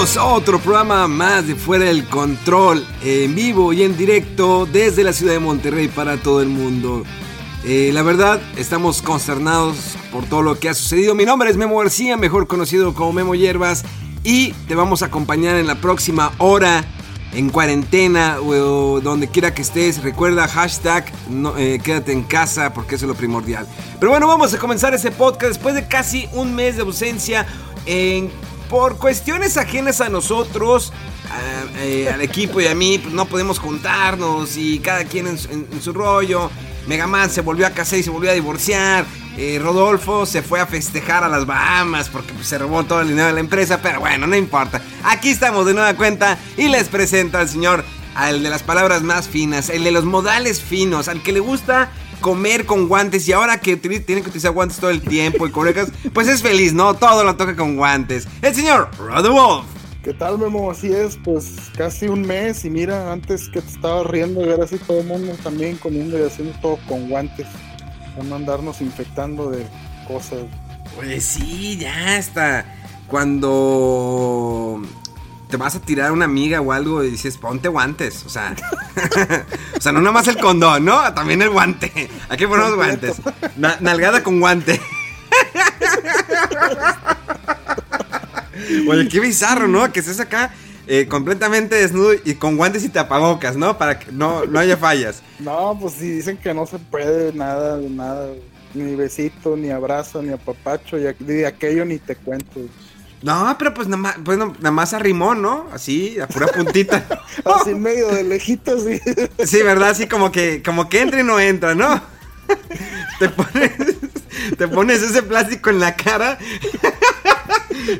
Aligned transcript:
Otro 0.00 0.58
programa 0.60 1.06
más 1.08 1.46
de 1.46 1.54
Fuera 1.54 1.84
del 1.84 2.08
Control, 2.08 2.86
en 3.04 3.34
vivo 3.34 3.74
y 3.74 3.82
en 3.82 3.98
directo 3.98 4.64
desde 4.64 5.04
la 5.04 5.12
ciudad 5.12 5.34
de 5.34 5.40
Monterrey 5.40 5.88
para 5.88 6.16
todo 6.16 6.40
el 6.40 6.48
mundo. 6.48 7.04
Eh, 7.66 7.90
la 7.92 8.00
verdad, 8.00 8.40
estamos 8.56 9.02
consternados 9.02 9.76
por 10.10 10.24
todo 10.24 10.40
lo 10.40 10.58
que 10.58 10.70
ha 10.70 10.74
sucedido. 10.74 11.14
Mi 11.14 11.26
nombre 11.26 11.50
es 11.50 11.58
Memo 11.58 11.76
García, 11.76 12.16
mejor 12.16 12.46
conocido 12.46 12.94
como 12.94 13.12
Memo 13.12 13.34
Hierbas, 13.34 13.84
y 14.24 14.52
te 14.66 14.74
vamos 14.74 15.02
a 15.02 15.06
acompañar 15.06 15.56
en 15.56 15.66
la 15.66 15.82
próxima 15.82 16.32
hora 16.38 16.82
en 17.34 17.50
cuarentena 17.50 18.38
o 18.40 19.02
donde 19.02 19.28
quiera 19.28 19.52
que 19.52 19.60
estés. 19.60 20.02
Recuerda 20.02 20.48
hashtag 20.48 21.12
no, 21.28 21.58
eh, 21.58 21.78
quédate 21.84 22.12
en 22.12 22.22
casa 22.22 22.72
porque 22.72 22.94
eso 22.94 23.04
es 23.04 23.10
lo 23.10 23.16
primordial. 23.16 23.66
Pero 24.00 24.12
bueno, 24.12 24.26
vamos 24.26 24.54
a 24.54 24.58
comenzar 24.58 24.94
ese 24.94 25.10
podcast 25.10 25.52
después 25.52 25.74
de 25.74 25.86
casi 25.86 26.26
un 26.32 26.54
mes 26.54 26.76
de 26.76 26.82
ausencia 26.82 27.46
en 27.84 28.30
por 28.70 28.96
cuestiones 28.98 29.56
ajenas 29.56 30.00
a 30.00 30.08
nosotros, 30.08 30.92
eh, 31.78 32.08
al 32.12 32.20
equipo 32.22 32.60
y 32.60 32.66
a 32.68 32.74
mí, 32.74 32.98
pues 32.98 33.12
no 33.12 33.26
podemos 33.26 33.58
juntarnos 33.58 34.56
y 34.56 34.78
cada 34.78 35.04
quien 35.04 35.26
en, 35.26 35.38
su- 35.38 35.50
en- 35.50 35.66
en 35.72 35.82
su 35.82 35.92
rollo. 35.92 36.50
Megaman 36.86 37.28
se 37.30 37.40
volvió 37.42 37.66
a 37.66 37.70
casar 37.70 37.98
y 37.98 38.02
se 38.02 38.10
volvió 38.10 38.30
a 38.30 38.34
divorciar. 38.34 39.04
Eh, 39.36 39.58
Rodolfo 39.62 40.24
se 40.24 40.42
fue 40.42 40.60
a 40.60 40.66
festejar 40.66 41.24
a 41.24 41.28
las 41.28 41.46
Bahamas 41.46 42.08
porque 42.08 42.32
pues, 42.32 42.46
se 42.46 42.58
robó 42.58 42.84
todo 42.84 43.00
el 43.02 43.08
dinero 43.08 43.26
de 43.28 43.32
la 43.34 43.40
empresa, 43.40 43.80
pero 43.82 44.00
bueno, 44.00 44.26
no 44.26 44.36
importa. 44.36 44.80
Aquí 45.04 45.30
estamos 45.30 45.66
de 45.66 45.74
nueva 45.74 45.94
cuenta 45.94 46.38
y 46.56 46.68
les 46.68 46.88
presento 46.88 47.38
al 47.38 47.48
señor, 47.48 47.84
al 48.14 48.42
de 48.42 48.50
las 48.50 48.62
palabras 48.62 49.02
más 49.02 49.28
finas, 49.28 49.68
el 49.68 49.84
de 49.84 49.90
los 49.92 50.04
modales 50.04 50.60
finos, 50.60 51.08
al 51.08 51.22
que 51.22 51.32
le 51.32 51.40
gusta 51.40 51.90
comer 52.20 52.66
con 52.66 52.88
guantes 52.88 53.26
y 53.28 53.32
ahora 53.32 53.60
que 53.60 53.80
utili- 53.80 54.04
tiene 54.04 54.22
que 54.22 54.28
utilizar 54.28 54.52
guantes 54.52 54.78
todo 54.78 54.90
el 54.90 55.00
tiempo 55.00 55.46
y 55.46 55.50
cubrebocas, 55.50 55.90
pues 56.12 56.28
es 56.28 56.42
feliz, 56.42 56.72
¿no? 56.72 56.94
Todo 56.94 57.24
lo 57.24 57.36
toca 57.36 57.56
con 57.56 57.76
guantes. 57.76 58.26
El 58.42 58.54
señor 58.54 58.90
Rodolfo. 58.98 59.64
¿Qué 60.02 60.14
tal, 60.14 60.38
Memo? 60.38 60.70
Así 60.70 60.90
es, 60.92 61.18
pues 61.22 61.56
casi 61.76 62.08
un 62.08 62.22
mes 62.22 62.64
y 62.64 62.70
mira, 62.70 63.12
antes 63.12 63.48
que 63.50 63.60
te 63.60 63.70
estaba 63.70 64.02
riendo 64.04 64.46
y 64.46 64.50
ahora 64.50 64.66
sí 64.66 64.78
todo 64.78 65.00
el 65.00 65.06
mundo 65.06 65.36
también 65.42 65.76
comiendo 65.76 66.18
y 66.18 66.22
haciendo 66.22 66.58
todo 66.60 66.78
con 66.88 67.08
guantes. 67.10 67.46
Para 68.16 68.26
no 68.26 68.36
andarnos 68.36 68.80
infectando 68.80 69.50
de 69.50 69.66
cosas. 70.08 70.40
Pues 70.96 71.22
sí, 71.24 71.76
ya 71.78 72.16
está. 72.16 72.64
Cuando 73.08 74.82
te 75.50 75.56
vas 75.56 75.74
a 75.74 75.80
tirar 75.80 76.08
a 76.08 76.12
una 76.12 76.24
amiga 76.24 76.60
o 76.60 76.72
algo 76.72 77.02
y 77.04 77.10
dices, 77.10 77.36
ponte 77.36 77.68
guantes. 77.68 78.24
O 78.24 78.30
sea, 78.30 78.54
o 79.76 79.80
sea, 79.80 79.92
no 79.92 80.00
nada 80.00 80.12
más 80.12 80.28
el 80.28 80.38
condón, 80.38 80.84
¿no? 80.84 81.12
También 81.12 81.42
el 81.42 81.50
guante. 81.50 82.08
Aquí 82.28 82.46
ponemos 82.46 82.74
guantes. 82.76 83.16
Na- 83.56 83.76
nalgada 83.80 84.22
con 84.22 84.40
guante. 84.40 84.80
Oye, 88.88 89.08
qué 89.08 89.20
bizarro, 89.20 89.68
¿no? 89.68 89.92
Que 89.92 90.00
estés 90.00 90.20
acá 90.20 90.52
eh, 90.86 91.06
completamente 91.08 91.76
desnudo 91.76 92.14
y 92.24 92.34
con 92.34 92.56
guantes 92.56 92.84
y 92.84 92.88
tapabocas, 92.88 93.56
¿no? 93.56 93.78
Para 93.78 93.98
que 93.98 94.12
no, 94.12 94.44
no 94.46 94.58
haya 94.58 94.76
fallas. 94.76 95.22
No, 95.38 95.76
pues 95.80 95.94
si 95.94 96.10
dicen 96.10 96.36
que 96.36 96.52
no 96.54 96.66
se 96.66 96.78
puede 96.78 97.32
nada, 97.32 97.78
nada. 97.88 98.28
Ni 98.72 98.94
besito, 98.94 99.56
ni 99.56 99.70
abrazo, 99.70 100.22
ni 100.22 100.32
apapacho, 100.32 100.96
y, 100.96 101.02
de 101.24 101.46
aquello 101.46 101.84
ni 101.84 101.98
te 101.98 102.14
cuento. 102.14 102.60
No, 103.22 103.56
pero 103.58 103.74
pues 103.74 103.86
nada 103.86 103.98
más, 103.98 104.16
pues, 104.24 104.38
nada 104.38 104.70
más 104.70 104.94
arrimó, 104.94 105.34
¿no? 105.34 105.68
Así, 105.72 106.18
a 106.18 106.26
pura 106.26 106.46
puntita. 106.46 107.04
Así 107.44 107.74
medio 107.74 108.08
de 108.08 108.24
lejitos, 108.24 108.84
sí. 108.84 109.00
Sí, 109.44 109.62
¿verdad? 109.62 109.90
Así 109.90 110.06
como 110.06 110.32
que, 110.32 110.62
como 110.62 110.88
que 110.88 111.02
entra 111.02 111.20
y 111.20 111.24
no 111.24 111.38
entra, 111.38 111.74
¿no? 111.74 112.00
Te 113.18 113.28
pones, 113.28 113.72
te 114.56 114.66
pones 114.66 115.02
ese 115.02 115.22
plástico 115.22 115.68
en 115.68 115.78
la 115.78 115.94
cara. 115.94 116.38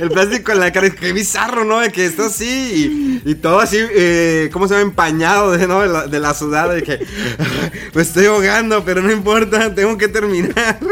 El 0.00 0.10
plástico 0.10 0.52
en 0.52 0.60
la 0.60 0.72
cara, 0.72 0.90
qué 0.90 1.12
bizarro, 1.12 1.64
¿no? 1.64 1.80
De 1.80 1.90
que 1.90 2.04
está 2.06 2.26
así 2.26 3.20
y, 3.24 3.30
y 3.30 3.34
todo 3.34 3.60
así, 3.60 3.78
eh, 3.78 4.50
¿cómo 4.52 4.68
se 4.68 4.74
llama? 4.74 4.82
Empañado 4.82 5.52
de, 5.52 5.66
¿no? 5.66 5.80
de, 5.80 5.88
la, 5.88 6.06
de 6.06 6.18
la 6.18 6.34
sudada. 6.34 6.74
De 6.74 6.82
que 6.82 6.98
me 7.94 8.02
estoy 8.02 8.26
ahogando, 8.26 8.84
pero 8.84 9.02
no 9.02 9.10
importa, 9.12 9.74
tengo 9.74 9.96
que 9.98 10.08
terminar. 10.08 10.78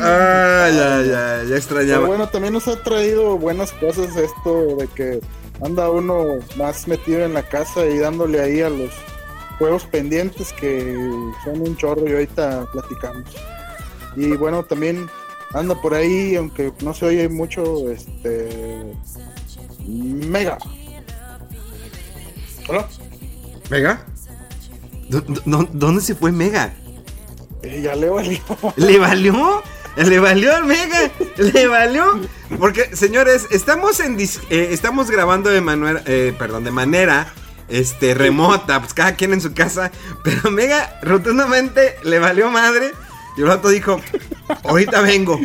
Ay, 0.00 0.78
ay, 0.78 1.10
ay, 1.10 1.10
ya 1.10 1.38
Pero 1.42 1.56
extrañaba. 1.56 2.06
bueno, 2.06 2.28
también 2.28 2.54
nos 2.54 2.68
ha 2.68 2.82
traído 2.82 3.36
buenas 3.38 3.72
cosas 3.72 4.16
esto 4.16 4.76
de 4.76 4.88
que 4.88 5.20
anda 5.64 5.90
uno 5.90 6.24
más 6.56 6.86
metido 6.88 7.20
en 7.24 7.34
la 7.34 7.42
casa 7.42 7.84
y 7.86 7.98
dándole 7.98 8.40
ahí 8.40 8.60
a 8.60 8.70
los 8.70 8.90
juegos 9.58 9.84
pendientes 9.84 10.52
que 10.52 10.96
son 11.44 11.60
un 11.60 11.76
chorro 11.76 12.08
y 12.08 12.12
ahorita 12.12 12.66
platicamos. 12.72 13.24
Y 14.16 14.28
bueno, 14.36 14.62
también 14.64 15.08
anda 15.54 15.80
por 15.80 15.94
ahí, 15.94 16.36
aunque 16.36 16.72
no 16.82 16.94
se 16.94 17.06
oye 17.06 17.28
mucho, 17.28 17.90
este... 17.90 18.92
Mega. 19.86 20.58
Hola. 22.68 22.88
¿Mega? 23.70 24.04
¿Dó- 25.08 25.24
dó- 25.44 25.68
¿Dónde 25.72 26.00
se 26.02 26.14
fue 26.14 26.30
Mega? 26.32 26.72
Eh, 27.62 27.80
ya 27.82 27.94
le 27.94 28.08
valió. 28.08 28.38
¿Le 28.76 28.98
valió? 28.98 29.62
¿Le 29.96 30.18
valió 30.20 30.54
al 30.56 30.64
Mega? 30.64 31.10
¿Le 31.36 31.66
valió? 31.66 32.04
Porque, 32.58 32.94
señores, 32.96 33.46
estamos 33.50 34.00
en 34.00 34.16
dis- 34.16 34.40
eh, 34.50 34.68
estamos 34.70 35.10
grabando 35.10 35.50
de 35.50 35.60
manera, 35.60 36.02
eh, 36.06 36.34
perdón, 36.38 36.64
de 36.64 36.70
manera 36.70 37.32
este 37.68 38.14
remota, 38.14 38.80
pues 38.80 38.94
cada 38.94 39.14
quien 39.16 39.32
en 39.32 39.40
su 39.40 39.52
casa, 39.54 39.90
pero 40.24 40.50
Mega 40.50 40.98
rotundamente 41.02 41.96
le 42.04 42.18
valió 42.18 42.50
madre 42.50 42.92
y 43.36 43.40
el 43.42 43.46
rato 43.48 43.68
dijo, 43.68 44.00
"Ahorita 44.64 45.00
vengo." 45.00 45.38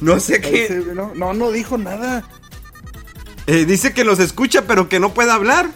No 0.00 0.18
sé 0.20 0.40
qué. 0.40 0.82
no, 0.94 1.12
no, 1.14 1.32
no 1.34 1.50
dijo 1.50 1.78
nada. 1.78 2.24
eh, 3.46 3.64
dice 3.64 3.92
que 3.94 4.04
los 4.04 4.18
escucha, 4.18 4.62
pero 4.66 4.88
que 4.88 5.00
no 5.00 5.14
puede 5.14 5.30
hablar. 5.30 5.70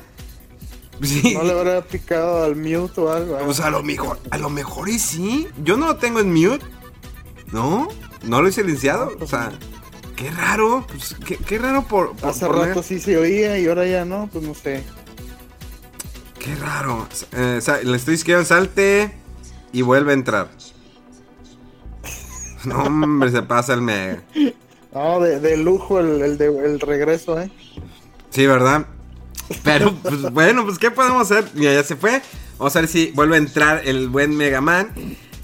Sí. 1.03 1.35
No 1.35 1.45
le 1.45 1.53
habrá 1.53 1.83
picado 1.83 2.43
al 2.43 2.57
mute 2.57 3.01
o 3.01 3.13
algo. 3.13 3.39
Pues 3.39 3.61
a 3.61 3.71
lo 3.71 3.83
mejor, 3.85 4.19
a 4.31 4.39
lo 4.39 4.51
mejor 4.51 4.89
y 4.89 4.99
sí. 4.99 5.47
Yo 5.63 5.77
no 5.77 5.87
lo 5.87 5.97
tengo 5.97 6.19
en 6.21 6.33
mute. 6.33 6.65
¿No? 7.53 7.89
¿No 8.25 8.43
lo 8.43 8.49
he 8.49 8.53
silenciado? 8.53 9.13
O 9.21 9.27
sea, 9.27 9.53
qué 10.17 10.31
raro. 10.33 10.85
Pues, 10.89 11.15
qué, 11.25 11.37
qué 11.37 11.59
raro 11.59 11.87
por, 11.87 12.17
por 12.17 12.31
Hace 12.31 12.47
poner- 12.47 12.69
rato 12.71 12.83
sí 12.83 12.99
se 12.99 13.17
oía 13.17 13.59
y 13.59 13.69
ahora 13.69 13.87
ya 13.87 14.05
no, 14.05 14.29
pues 14.33 14.45
no 14.45 14.55
sé. 14.55 14.83
Qué 16.39 16.55
raro. 16.57 17.07
Eh, 17.33 17.57
o 17.59 17.61
sea, 17.61 17.81
le 17.83 17.97
estoy 17.97 18.17
diciendo 18.17 18.45
salte 18.45 19.13
y 19.73 19.83
vuelve 19.83 20.11
a 20.11 20.15
entrar. 20.15 20.51
No, 22.74 22.82
hombre, 22.84 23.30
se 23.30 23.42
pasa 23.42 23.74
el 23.74 23.82
mega. 23.82 24.22
No, 24.92 25.20
de, 25.20 25.41
de 25.41 25.56
lujo 25.56 26.00
el, 26.00 26.22
el, 26.22 26.38
de, 26.38 26.47
el 26.47 26.80
regreso, 26.80 27.41
¿eh? 27.41 27.50
Sí, 28.30 28.47
¿verdad? 28.47 28.86
Pero, 29.65 29.94
pues 30.03 30.22
bueno, 30.32 30.65
pues 30.65 30.78
¿qué 30.78 30.91
podemos 30.91 31.22
hacer? 31.30 31.48
Mira, 31.54 31.72
ya 31.72 31.82
se 31.82 31.97
fue. 31.97 32.20
Vamos 32.59 32.74
a 32.76 32.80
ver 32.80 32.88
si 32.88 33.12
vuelve 33.12 33.36
a 33.36 33.38
entrar 33.38 33.82
el 33.84 34.09
buen 34.09 34.36
Mega 34.36 34.60
Man. 34.60 34.91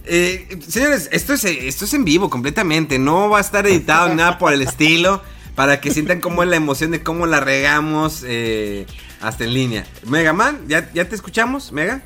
Eh, 0.06 0.58
señores, 0.68 1.08
esto 1.12 1.32
es, 1.32 1.44
esto 1.44 1.84
es 1.86 1.94
en 1.94 2.04
vivo 2.04 2.28
completamente. 2.28 2.98
No 2.98 3.30
va 3.30 3.38
a 3.38 3.40
estar 3.40 3.66
editado 3.66 4.08
ni 4.08 4.16
nada 4.16 4.38
por 4.38 4.52
el 4.52 4.60
estilo. 4.62 5.22
Para 5.54 5.80
que 5.80 5.92
sientan 5.92 6.20
cómo 6.20 6.42
es 6.42 6.48
la 6.48 6.56
emoción 6.56 6.90
de 6.90 7.02
cómo 7.04 7.26
la 7.26 7.38
regamos 7.38 8.24
eh, 8.26 8.86
hasta 9.20 9.44
en 9.44 9.54
línea. 9.54 9.86
Mega 10.04 10.32
Man, 10.32 10.62
¿ya, 10.66 10.90
¿ya 10.92 11.08
te 11.08 11.14
escuchamos, 11.14 11.70
Mega? 11.70 12.02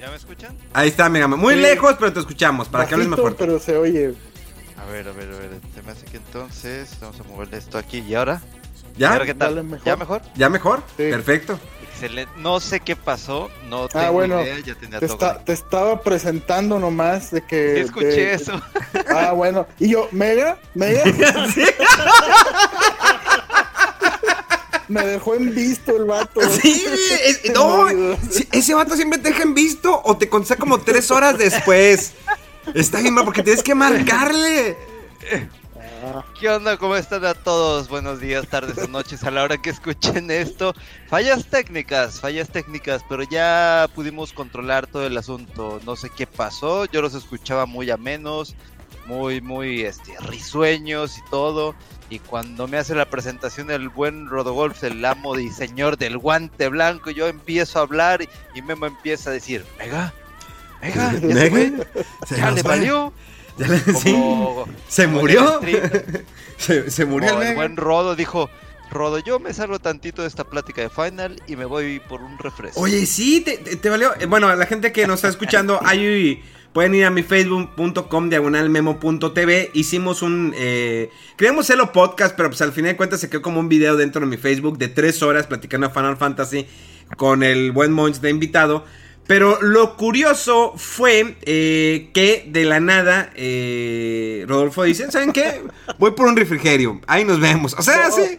¿Ya 0.00 0.08
me 0.08 0.14
escuchan? 0.16 0.56
Ahí 0.72 0.88
está, 0.88 1.08
Mega 1.08 1.26
Man. 1.26 1.40
Muy 1.40 1.54
Sí. 1.54 1.60
lejos, 1.60 1.96
pero 1.98 2.12
te 2.12 2.20
escuchamos. 2.20 2.68
Para 2.68 2.86
que 2.86 2.94
hables 2.94 3.08
más 3.08 3.18
Bajito, 3.18 3.36
fuerte. 3.36 3.44
pero 3.44 3.58
se 3.58 3.76
oye. 3.76 4.14
A 4.80 4.84
ver, 4.90 5.08
a 5.08 5.12
ver, 5.12 5.28
a 5.32 5.36
ver. 5.38 5.60
Se 5.74 5.82
me 5.82 5.92
hace 5.92 6.04
que 6.06 6.16
entonces 6.18 6.90
vamos 7.00 7.18
a 7.20 7.24
moverle 7.24 7.56
esto 7.58 7.78
aquí. 7.78 7.98
¿Y 8.00 8.14
ahora? 8.14 8.40
¿Y 8.96 9.00
¿Ya? 9.00 9.12
ahora 9.12 9.26
qué 9.26 9.34
tal? 9.34 9.62
Mejor. 9.64 9.84
¿Ya 9.86 9.96
mejor? 9.96 10.22
¿Ya 10.36 10.48
mejor? 10.48 10.82
Sí. 10.96 11.04
Perfecto. 11.10 11.58
Excelente. 11.82 12.30
No 12.36 12.60
sé 12.60 12.80
qué 12.80 12.94
pasó, 12.94 13.50
no 13.70 13.88
tengo 13.88 14.04
Ah, 14.04 14.10
bueno, 14.10 14.42
idea, 14.42 14.58
ya 14.58 14.74
tenía 14.74 14.98
Te, 15.00 15.06
todo. 15.08 15.14
esta- 15.16 15.42
te 15.44 15.52
estaba 15.54 16.02
presentando 16.02 16.78
nomás 16.78 17.30
de 17.30 17.42
que. 17.42 17.74
Sí, 17.76 17.80
escuché 17.80 18.06
de- 18.06 18.34
eso. 18.34 18.60
Ah, 19.08 19.32
bueno. 19.32 19.66
Y 19.78 19.88
yo, 19.90 20.08
¿Mega? 20.12 20.58
¿Mega? 20.74 21.02
Me 24.88 25.04
dejó 25.04 25.34
en 25.34 25.52
visto 25.54 25.96
el 25.96 26.04
vato. 26.04 26.40
Sí, 26.48 26.84
es- 27.24 27.50
no, 27.52 27.86
sí, 28.30 28.46
ese 28.52 28.72
vato 28.74 28.94
siempre 28.94 29.18
te 29.18 29.30
deja 29.30 29.42
en 29.42 29.52
visto 29.54 30.00
o 30.04 30.16
te 30.16 30.28
contesta 30.28 30.56
como 30.56 30.78
tres 30.80 31.10
horas 31.10 31.36
después. 31.38 32.12
Está 32.74 33.00
bien 33.00 33.14
porque 33.24 33.42
tienes 33.42 33.62
que 33.62 33.74
marcarle. 33.74 34.76
¿Qué 36.38 36.48
onda? 36.48 36.76
¿Cómo 36.76 36.96
están 36.96 37.24
a 37.24 37.34
todos? 37.34 37.88
Buenos 37.88 38.20
días, 38.20 38.46
tardes 38.48 38.78
o 38.78 38.88
noches 38.88 39.24
a 39.24 39.30
la 39.30 39.42
hora 39.42 39.56
que 39.56 39.70
escuchen 39.70 40.30
esto. 40.30 40.74
Fallas 41.08 41.46
técnicas, 41.46 42.20
fallas 42.20 42.48
técnicas, 42.48 43.02
pero 43.08 43.22
ya 43.22 43.88
pudimos 43.94 44.32
controlar 44.32 44.86
todo 44.86 45.06
el 45.06 45.16
asunto. 45.16 45.80
No 45.84 45.96
sé 45.96 46.10
qué 46.14 46.26
pasó, 46.26 46.84
yo 46.86 47.02
los 47.02 47.14
escuchaba 47.14 47.66
muy 47.66 47.90
a 47.90 47.96
menos, 47.96 48.54
muy, 49.06 49.40
muy 49.40 49.82
este, 49.82 50.14
risueños 50.20 51.18
y 51.18 51.30
todo. 51.30 51.74
Y 52.10 52.18
cuando 52.20 52.68
me 52.68 52.78
hace 52.78 52.94
la 52.94 53.08
presentación 53.08 53.70
el 53.70 53.88
buen 53.88 54.28
Rodogolf, 54.28 54.84
el 54.84 55.04
amo 55.04 55.38
y 55.38 55.50
señor 55.50 55.96
del 55.96 56.18
guante 56.18 56.68
blanco, 56.68 57.10
yo 57.10 57.26
empiezo 57.26 57.78
a 57.78 57.82
hablar 57.82 58.22
y, 58.22 58.28
y 58.54 58.62
Memo 58.62 58.86
empieza 58.86 59.30
a 59.30 59.32
decir, 59.32 59.64
Mega, 59.78 60.14
Ya 60.94 61.12
se 61.12 61.50
fue, 61.50 61.72
Se 62.28 62.36
ya 62.36 62.46
nos 62.46 62.54
le 62.56 62.62
valió. 62.62 63.12
Ya 63.58 63.68
le- 63.68 63.78
sí. 63.80 64.16
Se 64.88 65.06
murió. 65.06 65.60
Se, 66.58 66.90
se 66.90 67.04
murió 67.04 67.30
Como 67.30 67.42
el 67.42 67.48
el 67.48 67.54
buen 67.54 67.76
Rodo 67.76 68.16
dijo, 68.16 68.48
Rodo, 68.90 69.18
yo 69.18 69.38
me 69.38 69.52
salgo 69.52 69.78
tantito 69.78 70.22
de 70.22 70.28
esta 70.28 70.44
plática 70.44 70.80
de 70.80 70.88
Final 70.88 71.42
y 71.46 71.54
me 71.56 71.64
voy 71.66 72.00
por 72.08 72.22
un 72.22 72.38
refresco. 72.38 72.80
Oye, 72.80 73.04
sí, 73.04 73.42
te, 73.42 73.58
te- 73.58 73.76
te 73.76 73.90
valió. 73.90 74.14
Eh, 74.18 74.24
Bueno, 74.26 74.48
a 74.48 74.56
la 74.56 74.64
gente 74.66 74.90
que 74.92 75.06
nos 75.06 75.16
está 75.16 75.28
escuchando, 75.28 75.78
ahí 75.84 76.42
pueden 76.72 76.94
ir 76.94 77.04
a 77.04 77.10
mi 77.10 77.22
facebook.com 77.22 78.30
diagonal 78.30 78.70
memo.tv. 78.70 79.70
Hicimos 79.74 80.22
un. 80.22 80.54
Eh, 80.56 81.10
queríamos 81.36 81.66
hacerlo 81.66 81.92
podcast, 81.92 82.34
pero 82.36 82.48
pues 82.48 82.62
al 82.62 82.72
final 82.72 82.92
de 82.92 82.96
cuentas 82.96 83.20
se 83.20 83.28
quedó 83.28 83.42
como 83.42 83.60
un 83.60 83.68
video 83.68 83.96
dentro 83.96 84.20
de 84.22 84.26
mi 84.26 84.36
Facebook 84.38 84.78
de 84.78 84.88
tres 84.88 85.22
horas 85.22 85.46
platicando 85.46 85.88
a 85.88 85.90
Final 85.90 86.16
Fantasy 86.16 86.66
con 87.18 87.42
el 87.42 87.72
buen 87.72 87.92
Monch 87.92 88.16
de 88.20 88.30
invitado. 88.30 88.84
Pero 89.26 89.60
lo 89.60 89.96
curioso 89.96 90.74
fue 90.76 91.36
eh, 91.42 92.10
que 92.14 92.46
de 92.48 92.64
la 92.64 92.78
nada 92.80 93.30
eh, 93.34 94.44
Rodolfo 94.46 94.84
dice: 94.84 95.10
¿Saben 95.10 95.32
qué? 95.32 95.62
Voy 95.98 96.12
por 96.12 96.26
un 96.28 96.36
refrigerio. 96.36 97.00
Ahí 97.06 97.24
nos 97.24 97.40
vemos. 97.40 97.74
O 97.78 97.82
sea, 97.82 98.08
No. 98.08 98.14
sí. 98.14 98.38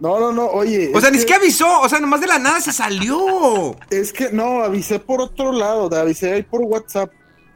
No, 0.00 0.18
no, 0.18 0.32
no, 0.32 0.46
oye. 0.46 0.90
O 0.94 1.00
sea, 1.00 1.10
es 1.10 1.12
ni 1.12 1.18
que- 1.18 1.20
siquiera 1.20 1.42
avisó. 1.42 1.80
O 1.82 1.88
sea, 1.88 2.00
nomás 2.00 2.20
de 2.22 2.26
la 2.26 2.38
nada 2.38 2.60
se 2.60 2.72
salió. 2.72 3.76
Es 3.90 4.12
que 4.14 4.30
no, 4.32 4.62
avisé 4.62 4.98
por 4.98 5.20
otro 5.20 5.52
lado, 5.52 5.90
te 5.90 5.96
avisé 5.96 6.32
ahí 6.32 6.42
por 6.42 6.62
WhatsApp. 6.62 7.12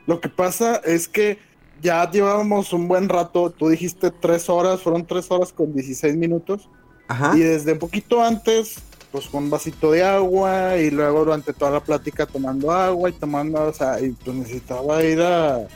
Lo 0.06 0.20
que 0.20 0.28
pasa 0.28 0.76
es 0.84 1.08
que 1.08 1.38
ya 1.82 2.08
llevábamos 2.10 2.72
un 2.74 2.86
buen 2.86 3.08
rato, 3.08 3.50
tú 3.50 3.68
dijiste 3.68 4.10
tres 4.10 4.48
horas, 4.50 4.82
fueron 4.82 5.06
tres 5.06 5.30
horas 5.30 5.52
con 5.54 5.72
16 5.74 6.16
minutos. 6.16 6.68
Ajá. 7.08 7.32
Y 7.34 7.40
desde 7.40 7.72
un 7.72 7.78
poquito 7.78 8.22
antes, 8.22 8.76
pues 9.14 9.28
con 9.28 9.44
un 9.44 9.50
vasito 9.50 9.92
de 9.92 10.02
agua 10.02 10.76
y 10.76 10.90
luego 10.90 11.20
durante 11.24 11.52
toda 11.52 11.70
la 11.70 11.78
plática 11.80 12.26
tomando 12.26 12.72
agua 12.72 13.10
y 13.10 13.12
tomando, 13.12 13.62
o 13.62 13.72
sea, 13.72 14.00
y 14.00 14.10
pues 14.10 14.36
necesitaba 14.36 15.04
ir 15.04 15.22
a, 15.22 15.68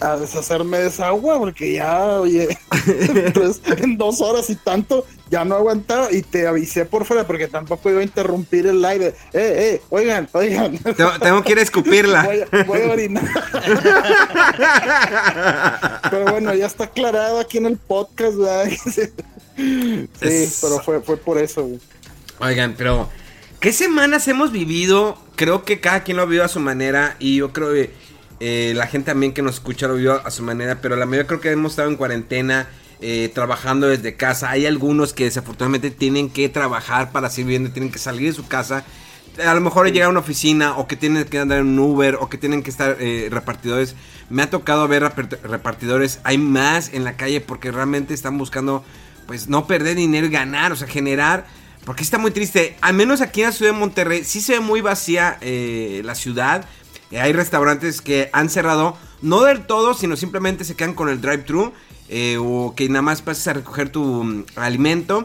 a 0.00 0.16
deshacerme 0.18 0.76
de 0.78 0.88
esa 0.88 1.06
agua 1.06 1.38
porque 1.38 1.72
ya, 1.72 2.20
oye, 2.20 2.46
entonces, 2.86 3.62
en 3.82 3.96
dos 3.96 4.20
horas 4.20 4.50
y 4.50 4.54
tanto 4.56 5.06
ya 5.30 5.46
no 5.46 5.54
aguantaba 5.54 6.12
y 6.12 6.20
te 6.20 6.46
avisé 6.46 6.84
por 6.84 7.06
fuera 7.06 7.26
porque 7.26 7.48
tampoco 7.48 7.88
iba 7.88 8.00
a 8.00 8.02
interrumpir 8.02 8.66
el 8.66 8.84
aire. 8.84 9.14
Eh, 9.32 9.32
eh, 9.32 9.82
oigan, 9.88 10.28
oigan. 10.34 10.76
Tengo, 10.76 11.10
tengo 11.22 11.42
que 11.42 11.52
ir 11.52 11.58
a 11.60 11.62
escupirla. 11.62 12.22
Voy 12.24 12.40
a, 12.52 12.64
voy 12.64 12.80
a 12.82 12.92
orinar. 12.92 13.24
Pero 16.10 16.24
bueno, 16.32 16.54
ya 16.54 16.66
está 16.66 16.84
aclarado 16.84 17.40
aquí 17.40 17.56
en 17.58 17.66
el 17.66 17.76
podcast, 17.78 18.36
¿verdad? 18.36 18.68
Sí, 19.58 20.08
Es- 20.20 20.58
pero 20.62 20.78
fue, 20.78 21.00
fue 21.00 21.16
por 21.16 21.36
eso, 21.36 21.64
güey. 21.64 21.80
Oigan, 22.40 22.74
pero 22.76 23.08
¿qué 23.60 23.72
semanas 23.72 24.28
hemos 24.28 24.52
vivido? 24.52 25.18
Creo 25.36 25.64
que 25.64 25.80
cada 25.80 26.02
quien 26.04 26.16
lo 26.16 26.22
ha 26.22 26.26
vivido 26.26 26.44
a 26.44 26.48
su 26.48 26.60
manera 26.60 27.16
y 27.18 27.36
yo 27.36 27.52
creo 27.52 27.72
que 27.72 27.90
eh, 28.40 28.72
la 28.76 28.86
gente 28.86 29.10
también 29.10 29.32
que 29.32 29.42
nos 29.42 29.56
escucha 29.56 29.88
lo 29.88 29.94
vivió 29.94 30.24
a 30.24 30.30
su 30.30 30.42
manera, 30.42 30.80
pero 30.80 30.94
la 30.96 31.06
mayoría 31.06 31.26
creo 31.26 31.40
que 31.40 31.50
hemos 31.50 31.72
estado 31.72 31.88
en 31.88 31.96
cuarentena. 31.96 32.68
eh, 33.00 33.30
trabajando 33.32 33.86
desde 33.86 34.16
casa, 34.16 34.50
hay 34.50 34.66
algunos 34.66 35.12
que 35.12 35.22
desafortunadamente 35.22 35.92
tienen 35.92 36.30
que 36.30 36.48
trabajar 36.48 37.12
para 37.12 37.30
seguir 37.30 37.46
viviendo, 37.46 37.70
tienen 37.70 37.92
que 37.92 37.98
salir 38.00 38.28
de 38.30 38.34
su 38.34 38.48
casa, 38.48 38.84
a 39.44 39.54
lo 39.54 39.60
mejor 39.60 39.86
llegar 39.92 40.08
a 40.08 40.10
una 40.10 40.18
oficina 40.18 40.76
o 40.76 40.88
que 40.88 40.96
tienen 40.96 41.24
que 41.24 41.38
andar 41.38 41.58
en 41.58 41.68
un 41.68 41.78
Uber 41.78 42.16
o 42.20 42.28
que 42.28 42.38
tienen 42.38 42.64
que 42.64 42.70
estar 42.70 42.96
eh, 42.98 43.28
repartidores. 43.30 43.94
Me 44.30 44.42
ha 44.42 44.50
tocado 44.50 44.88
ver 44.88 45.04
repart- 45.04 45.40
repartidores, 45.42 46.18
hay 46.24 46.38
más 46.38 46.92
en 46.92 47.04
la 47.04 47.16
calle 47.16 47.40
porque 47.40 47.70
realmente 47.70 48.14
están 48.14 48.36
buscando 48.36 48.84
pues 49.28 49.46
no 49.46 49.68
perder 49.68 49.94
dinero 49.94 50.26
y 50.26 50.30
ganar, 50.30 50.72
o 50.72 50.76
sea, 50.76 50.88
generar. 50.88 51.46
Porque 51.88 52.02
está 52.02 52.18
muy 52.18 52.30
triste. 52.32 52.76
Al 52.82 52.92
menos 52.92 53.22
aquí 53.22 53.40
en 53.40 53.46
la 53.46 53.52
ciudad 53.52 53.72
de 53.72 53.78
Monterrey 53.78 54.22
sí 54.22 54.42
se 54.42 54.52
ve 54.52 54.60
muy 54.60 54.82
vacía 54.82 55.38
eh, 55.40 56.02
la 56.04 56.14
ciudad. 56.14 56.66
Eh, 57.10 57.18
hay 57.18 57.32
restaurantes 57.32 58.02
que 58.02 58.28
han 58.34 58.50
cerrado, 58.50 58.94
no 59.22 59.40
del 59.44 59.64
todo, 59.66 59.94
sino 59.94 60.14
simplemente 60.14 60.64
se 60.64 60.76
quedan 60.76 60.92
con 60.92 61.08
el 61.08 61.22
drive-thru. 61.22 61.72
eh, 62.10 62.36
o 62.38 62.74
que 62.76 62.90
nada 62.90 63.00
más 63.00 63.22
pases 63.22 63.48
a 63.48 63.54
recoger 63.54 63.88
tu 63.90 64.04
mm, 64.04 64.44
alimento. 64.56 65.24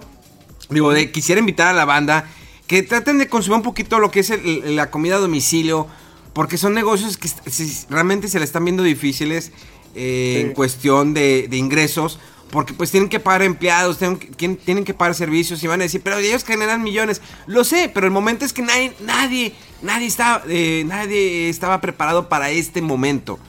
Digo, 0.70 0.94
de- 0.94 1.12
quisiera 1.12 1.40
invitar 1.40 1.68
a 1.68 1.74
la 1.74 1.84
banda 1.84 2.30
que 2.66 2.82
traten 2.82 3.18
de 3.18 3.28
consumir 3.28 3.58
un 3.58 3.64
poquito 3.64 4.00
lo 4.00 4.10
que 4.10 4.22
es 4.22 4.30
el- 4.30 4.78
la 4.78 4.90
comida 4.90 5.16
a 5.18 5.20
domicilio. 5.20 5.88
Porque 6.32 6.58
son 6.58 6.74
negocios 6.74 7.18
que 7.18 7.28
si- 7.28 7.86
realmente 7.90 8.30
se 8.30 8.40
le 8.40 8.46
están 8.46 8.64
viendo 8.64 8.84
difíciles 8.84 9.52
eh, 9.96 10.44
en 10.46 10.54
cuestión 10.54 11.14
de, 11.14 11.48
de 11.50 11.58
ingresos. 11.58 12.20
Porque 12.54 12.74
pues 12.74 12.92
tienen 12.92 13.10
que 13.10 13.20
pagar 13.20 13.42
empleados, 13.42 13.98
tienen, 13.98 14.18
que- 14.20 14.48
tienen- 14.56 14.86
que 14.86 14.94
pagar 14.94 15.16
servicios 15.16 15.62
y 15.64 15.68
van 15.68 15.82
a 15.82 15.86
decir, 15.86 16.02
pero 16.04 16.20
ellos 16.20 16.44
generan 16.46 16.84
millones. 16.84 17.20
Lo 17.48 17.64
sé, 17.64 17.90
pero 17.92 18.06
el 18.06 18.12
momento 18.14 18.46
es 18.46 18.54
que 18.54 18.62
nadie, 18.62 18.94
nadie, 19.04 19.54
nadie 19.82 20.06
estaba, 20.08 20.44
eh, 20.48 20.84
nadie 20.86 21.50
estaba 21.50 21.82
preparado 21.82 22.30
para 22.30 22.52
este 22.52 22.82
momento. 22.82 23.40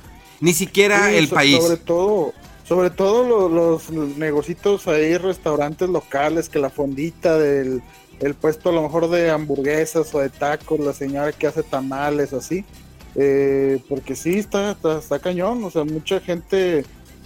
Ni 0.41 0.55
siquiera 0.55 1.11
Sí, 1.11 1.17
el 1.17 1.29
so- 1.29 1.35
país. 1.35 1.63
Sobre 1.63 1.77
todo, 1.77 2.33
sobre 2.67 2.89
todo 2.91 3.29
lo- 3.29 3.49
los, 3.51 3.91
negocitos 3.91 4.89
ahí, 4.89 5.19
restaurantes 5.19 5.89
locales, 5.91 6.49
que 6.49 6.59
la 6.59 6.71
fondita 6.71 7.37
del 7.39 7.83
el 8.21 8.33
puesto 8.35 8.71
a 8.71 8.73
lo 8.73 8.81
mejor 8.81 9.11
de 9.11 9.31
hamburguesas 9.31 10.15
o 10.15 10.21
de 10.21 10.31
tacos, 10.31 10.81
la 10.81 10.95
señora 10.95 11.33
que 11.33 11.47
hace 11.47 11.63
tamales 11.63 12.33
así. 12.33 12.65
Eh, 13.17 13.81
porque 13.89 14.17
sí, 14.17 14.39
está, 14.39 14.71
está, 14.73 14.99
está 14.99 15.19
cañón. 15.19 15.63
O 15.65 15.71
sea, 15.71 15.85
mucha 15.85 16.21
gente, 16.21 16.85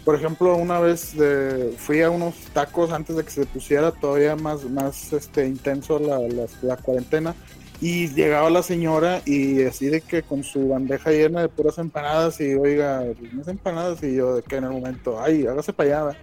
por 0.08 0.14
ejemplo, 0.14 0.56
una 0.56 0.80
vez 0.80 1.12
eh, 1.20 1.74
fui 1.76 2.00
a 2.00 2.08
unos 2.08 2.34
tacos 2.54 2.92
antes 2.92 3.14
de 3.14 3.24
que 3.24 3.30
se 3.30 3.44
pusiera 3.44 3.92
todavía 3.92 4.36
más, 4.36 4.64
más 4.64 5.12
este, 5.12 5.46
intenso 5.46 5.98
la, 5.98 6.18
la, 6.18 6.46
la 6.62 6.78
cuarentena. 6.78 7.34
Y 7.82 8.08
llegaba 8.08 8.48
la 8.48 8.62
señora 8.62 9.20
y 9.26 9.62
así 9.64 9.88
de 9.88 10.00
que 10.00 10.22
con 10.22 10.44
su 10.44 10.68
bandeja 10.68 11.10
llena 11.10 11.42
de 11.42 11.50
puras 11.50 11.76
empanadas 11.76 12.40
y 12.40 12.54
oiga, 12.54 13.04
unas 13.34 13.48
empanadas 13.48 14.02
y 14.02 14.14
yo 14.14 14.36
de 14.36 14.42
que 14.42 14.56
en 14.56 14.64
el 14.64 14.70
momento, 14.70 15.20
ay, 15.20 15.46
hágase 15.46 15.74
para 15.74 16.08
allá. 16.08 16.18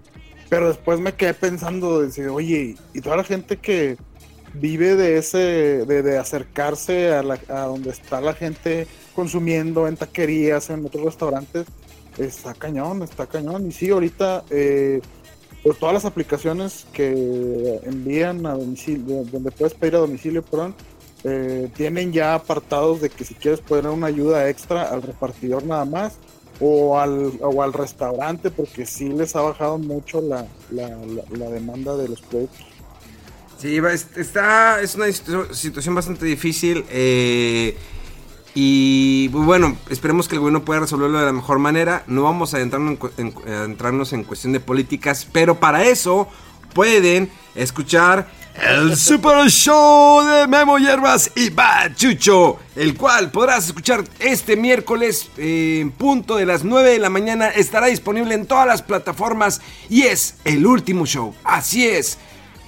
Pero 0.49 0.69
después 0.69 0.99
me 0.99 1.13
quedé 1.13 1.35
pensando, 1.35 2.01
decir, 2.01 2.29
oye, 2.29 2.77
y 2.91 3.01
toda 3.01 3.17
la 3.17 3.23
gente 3.23 3.57
que 3.57 3.97
vive 4.55 4.95
de 4.95 5.19
ese, 5.19 5.37
de, 5.85 6.01
de 6.01 6.17
acercarse 6.17 7.13
a, 7.13 7.21
la, 7.21 7.37
a 7.49 7.65
donde 7.65 7.91
está 7.91 8.19
la 8.19 8.33
gente 8.33 8.87
consumiendo 9.13 9.87
en 9.87 9.95
taquerías, 9.95 10.71
en 10.71 10.83
otros 10.87 11.05
restaurantes, 11.05 11.67
está 12.17 12.53
cañón, 12.53 13.03
está 13.03 13.25
cañón. 13.27 13.67
Y 13.67 13.71
sí, 13.71 13.89
ahorita, 13.89 14.43
eh, 14.49 15.01
pues 15.63 15.79
todas 15.79 15.93
las 15.93 16.05
aplicaciones 16.05 16.85
que 16.93 17.79
envían 17.83 18.45
a 18.45 18.53
domicilio, 18.53 19.23
donde 19.31 19.51
puedes 19.51 19.73
pedir 19.73 19.95
a 19.95 19.99
domicilio, 19.99 20.43
perdón, 20.43 20.75
eh, 21.23 21.69
tienen 21.75 22.13
ya 22.13 22.35
apartados 22.35 23.01
de 23.01 23.09
que 23.09 23.25
si 23.25 23.33
quieres 23.33 23.59
poner 23.59 23.87
una 23.87 24.07
ayuda 24.07 24.47
extra 24.49 24.83
al 24.83 25.01
repartidor 25.01 25.63
nada 25.65 25.83
más 25.85 26.13
o 26.59 26.99
al, 26.99 27.33
o 27.41 27.63
al 27.63 27.73
restaurante 27.73 28.49
porque 28.51 28.85
sí 28.85 29.09
les 29.09 29.35
ha 29.35 29.41
bajado 29.41 29.77
mucho 29.77 30.21
la, 30.21 30.45
la, 30.71 30.87
la, 30.89 31.23
la 31.31 31.49
demanda 31.49 31.97
de 31.97 32.09
los 32.09 32.21
productos. 32.21 32.65
Sí, 33.57 33.79
está, 34.17 34.81
es 34.81 34.95
una 34.95 35.07
situ- 35.07 35.51
situación 35.53 35.95
bastante 35.95 36.25
difícil. 36.25 36.85
eh, 36.89 37.75
y 38.57 39.27
bueno, 39.27 39.77
esperemos 39.89 40.29
que 40.29 40.35
el 40.35 40.39
gobierno 40.39 40.63
pueda 40.63 40.79
resolverlo 40.79 41.19
de 41.19 41.25
la 41.25 41.33
mejor 41.33 41.59
manera. 41.59 42.03
No 42.07 42.23
vamos 42.23 42.53
a 42.53 42.57
adentrarnos 42.57 42.97
en, 43.17 43.33
en 43.45 43.77
en 44.11 44.23
cuestión 44.23 44.53
de 44.53 44.61
políticas, 44.61 45.27
pero 45.29 45.59
para 45.59 45.83
eso 45.83 46.29
pueden 46.73 47.29
escuchar 47.53 48.27
el 48.55 48.95
Super 48.95 49.49
Show 49.49 50.23
de 50.23 50.47
Memo 50.47 50.77
Hierbas 50.77 51.29
y 51.35 51.49
Bachucho, 51.49 52.57
el 52.77 52.95
cual 52.95 53.29
podrás 53.29 53.65
escuchar 53.67 54.05
este 54.19 54.55
miércoles 54.55 55.29
eh, 55.37 55.79
en 55.81 55.91
punto 55.91 56.37
de 56.37 56.45
las 56.45 56.63
9 56.63 56.91
de 56.91 56.99
la 56.99 57.09
mañana. 57.09 57.49
Estará 57.49 57.87
disponible 57.87 58.33
en 58.33 58.45
todas 58.45 58.65
las 58.65 58.81
plataformas 58.81 59.61
y 59.89 60.03
es 60.03 60.35
el 60.45 60.65
último 60.65 61.05
show. 61.05 61.35
Así 61.43 61.85
es. 61.85 62.17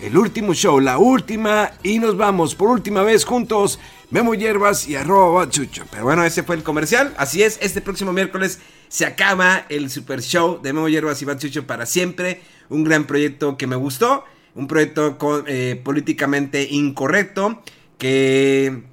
el 0.01 0.17
último 0.17 0.53
show, 0.53 0.79
la 0.79 0.97
última, 0.97 1.71
y 1.81 1.97
nos 1.97 2.17
vamos 2.17 2.53
por 2.53 2.69
última 2.69 3.01
vez 3.01 3.25
juntos, 3.25 3.79
Memo 4.09 4.33
Hierbas 4.33 4.87
y 4.87 4.95
arroba 4.95 5.49
Chucho. 5.49 5.85
Pero 5.91 6.03
bueno, 6.03 6.23
ese 6.23 6.43
fue 6.43 6.55
el 6.55 6.63
comercial, 6.63 7.13
así 7.17 7.43
es, 7.43 7.57
este 7.61 7.81
próximo 7.81 8.13
miércoles 8.13 8.59
se 8.87 9.05
acaba 9.05 9.65
el 9.69 9.89
super 9.89 10.21
show 10.21 10.61
de 10.61 10.73
Memo 10.73 10.87
Hierbas 10.87 11.21
y 11.21 11.25
Chucho 11.37 11.67
para 11.67 11.85
siempre, 11.85 12.41
un 12.69 12.83
gran 12.83 13.05
proyecto 13.05 13.57
que 13.57 13.67
me 13.67 13.75
gustó, 13.75 14.23
un 14.55 14.67
proyecto 14.67 15.17
eh, 15.47 15.79
políticamente 15.83 16.67
incorrecto, 16.69 17.61
que 17.97 18.83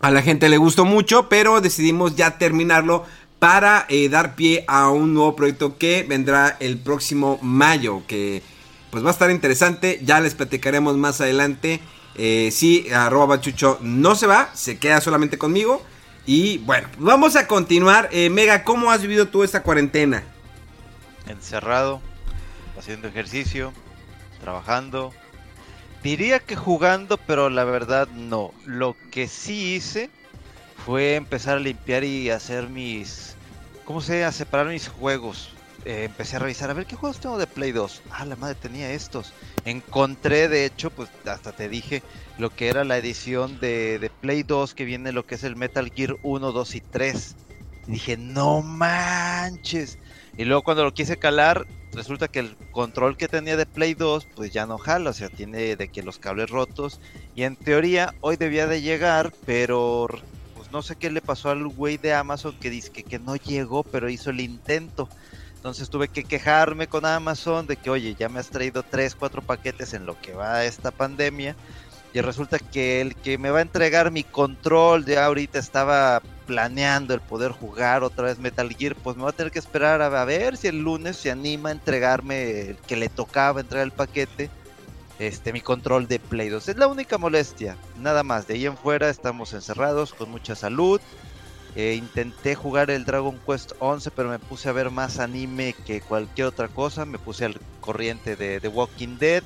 a 0.00 0.10
la 0.10 0.22
gente 0.22 0.48
le 0.48 0.58
gustó 0.58 0.84
mucho, 0.84 1.28
pero 1.28 1.60
decidimos 1.60 2.16
ya 2.16 2.38
terminarlo 2.38 3.04
para 3.38 3.86
eh, 3.88 4.08
dar 4.08 4.34
pie 4.34 4.64
a 4.66 4.90
un 4.90 5.14
nuevo 5.14 5.36
proyecto 5.36 5.78
que 5.78 6.04
vendrá 6.08 6.56
el 6.60 6.78
próximo 6.78 7.38
mayo, 7.42 8.02
que 8.06 8.42
pues 8.90 9.04
va 9.04 9.08
a 9.08 9.12
estar 9.12 9.30
interesante, 9.30 10.00
ya 10.02 10.20
les 10.20 10.34
platicaremos 10.34 10.96
más 10.96 11.20
adelante. 11.20 11.80
Eh, 12.18 12.50
sí, 12.50 12.88
arroba 12.92 13.36
bachucho 13.36 13.78
no 13.80 14.16
se 14.16 14.26
va, 14.26 14.50
se 14.54 14.78
queda 14.78 15.00
solamente 15.00 15.38
conmigo. 15.38 15.82
Y 16.26 16.58
bueno, 16.58 16.88
vamos 16.98 17.36
a 17.36 17.46
continuar. 17.46 18.08
Eh, 18.12 18.28
Mega, 18.28 18.64
¿cómo 18.64 18.90
has 18.90 19.00
vivido 19.00 19.28
tú 19.28 19.44
esta 19.44 19.62
cuarentena? 19.62 20.24
Encerrado, 21.26 22.02
haciendo 22.76 23.08
ejercicio, 23.08 23.72
trabajando. 24.40 25.14
Diría 26.02 26.40
que 26.40 26.56
jugando, 26.56 27.16
pero 27.16 27.50
la 27.50 27.64
verdad 27.64 28.08
no. 28.08 28.52
Lo 28.66 28.96
que 29.10 29.28
sí 29.28 29.74
hice 29.74 30.10
fue 30.84 31.14
empezar 31.14 31.56
a 31.56 31.60
limpiar 31.60 32.04
y 32.04 32.30
hacer 32.30 32.68
mis... 32.68 33.36
¿Cómo 33.84 34.00
se 34.00 34.24
A 34.24 34.32
separar 34.32 34.66
mis 34.66 34.88
juegos. 34.88 35.50
Eh, 35.84 36.04
empecé 36.04 36.36
a 36.36 36.40
revisar, 36.40 36.68
a 36.70 36.74
ver 36.74 36.86
qué 36.86 36.96
juegos 36.96 37.20
tengo 37.20 37.38
de 37.38 37.46
Play 37.46 37.72
2. 37.72 38.02
Ah, 38.10 38.24
la 38.24 38.36
madre 38.36 38.56
tenía 38.56 38.90
estos. 38.92 39.32
Encontré, 39.68 40.48
de 40.48 40.64
hecho, 40.64 40.88
pues 40.88 41.10
hasta 41.26 41.52
te 41.52 41.68
dije 41.68 42.02
lo 42.38 42.48
que 42.48 42.68
era 42.68 42.84
la 42.84 42.96
edición 42.96 43.60
de, 43.60 43.98
de 43.98 44.08
Play 44.08 44.42
2 44.42 44.72
que 44.72 44.86
viene 44.86 45.12
lo 45.12 45.26
que 45.26 45.34
es 45.34 45.44
el 45.44 45.56
Metal 45.56 45.92
Gear 45.94 46.16
1, 46.22 46.52
2 46.52 46.74
y 46.74 46.80
3. 46.80 47.36
Y 47.86 47.90
dije, 47.90 48.16
no 48.16 48.62
manches. 48.62 49.98
Y 50.38 50.46
luego 50.46 50.62
cuando 50.62 50.84
lo 50.84 50.94
quise 50.94 51.18
calar, 51.18 51.66
resulta 51.92 52.28
que 52.28 52.38
el 52.38 52.56
control 52.70 53.18
que 53.18 53.28
tenía 53.28 53.58
de 53.58 53.66
Play 53.66 53.92
2, 53.92 54.28
pues 54.34 54.52
ya 54.52 54.64
no 54.64 54.78
jala, 54.78 55.10
o 55.10 55.12
sea, 55.12 55.28
tiene 55.28 55.76
de 55.76 55.88
que 55.88 56.02
los 56.02 56.18
cables 56.18 56.48
rotos. 56.48 56.98
Y 57.34 57.42
en 57.42 57.54
teoría 57.54 58.14
hoy 58.22 58.36
debía 58.36 58.66
de 58.68 58.80
llegar, 58.80 59.34
pero 59.44 60.08
pues 60.56 60.72
no 60.72 60.80
sé 60.80 60.96
qué 60.96 61.10
le 61.10 61.20
pasó 61.20 61.50
al 61.50 61.68
güey 61.68 61.98
de 61.98 62.14
Amazon 62.14 62.56
que 62.58 62.70
dice 62.70 62.90
que, 62.90 63.02
que 63.02 63.18
no 63.18 63.36
llegó, 63.36 63.82
pero 63.82 64.08
hizo 64.08 64.30
el 64.30 64.40
intento. 64.40 65.10
Entonces 65.58 65.90
tuve 65.90 66.06
que 66.06 66.22
quejarme 66.22 66.86
con 66.86 67.04
Amazon 67.04 67.66
de 67.66 67.76
que, 67.76 67.90
oye, 67.90 68.14
ya 68.16 68.28
me 68.28 68.38
has 68.38 68.48
traído 68.48 68.84
3, 68.84 69.16
4 69.16 69.42
paquetes 69.42 69.92
en 69.92 70.06
lo 70.06 70.18
que 70.20 70.32
va 70.32 70.64
esta 70.64 70.92
pandemia. 70.92 71.56
Y 72.14 72.20
resulta 72.20 72.60
que 72.60 73.00
el 73.00 73.16
que 73.16 73.38
me 73.38 73.50
va 73.50 73.58
a 73.58 73.62
entregar 73.62 74.12
mi 74.12 74.22
control 74.22 75.04
de 75.04 75.18
ahorita 75.18 75.58
estaba 75.58 76.22
planeando 76.46 77.12
el 77.12 77.20
poder 77.20 77.50
jugar 77.50 78.04
otra 78.04 78.26
vez 78.26 78.38
Metal 78.38 78.72
Gear, 78.72 78.94
pues 78.94 79.16
me 79.16 79.24
va 79.24 79.30
a 79.30 79.32
tener 79.34 79.50
que 79.50 79.58
esperar 79.58 80.00
a, 80.00 80.24
ver 80.24 80.56
si 80.56 80.68
el 80.68 80.78
lunes 80.78 81.16
se 81.16 81.32
anima 81.32 81.70
a 81.70 81.72
entregarme 81.72 82.70
el 82.70 82.76
que 82.76 82.96
le 82.96 83.08
tocaba 83.08 83.60
entregar 83.60 83.84
el 83.84 83.92
paquete, 83.92 84.50
este 85.18 85.52
mi 85.52 85.60
control 85.60 86.06
de 86.06 86.20
Play 86.20 86.50
2. 86.50 86.68
Es 86.68 86.76
la 86.76 86.86
única 86.86 87.18
molestia, 87.18 87.76
nada 87.98 88.22
más. 88.22 88.46
De 88.46 88.54
ahí 88.54 88.64
en 88.64 88.76
fuera 88.76 89.10
estamos 89.10 89.52
encerrados 89.52 90.14
con 90.14 90.30
mucha 90.30 90.54
salud. 90.54 91.00
Eh, 91.78 91.94
intenté 91.94 92.56
jugar 92.56 92.90
el 92.90 93.04
Dragon 93.04 93.38
Quest 93.46 93.70
11, 93.78 94.10
pero 94.10 94.28
me 94.28 94.40
puse 94.40 94.68
a 94.68 94.72
ver 94.72 94.90
más 94.90 95.20
anime 95.20 95.76
que 95.86 96.00
cualquier 96.00 96.48
otra 96.48 96.66
cosa. 96.66 97.04
Me 97.04 97.20
puse 97.20 97.44
al 97.44 97.56
corriente 97.80 98.34
de 98.34 98.58
The 98.58 98.66
Walking 98.66 99.16
Dead. 99.20 99.44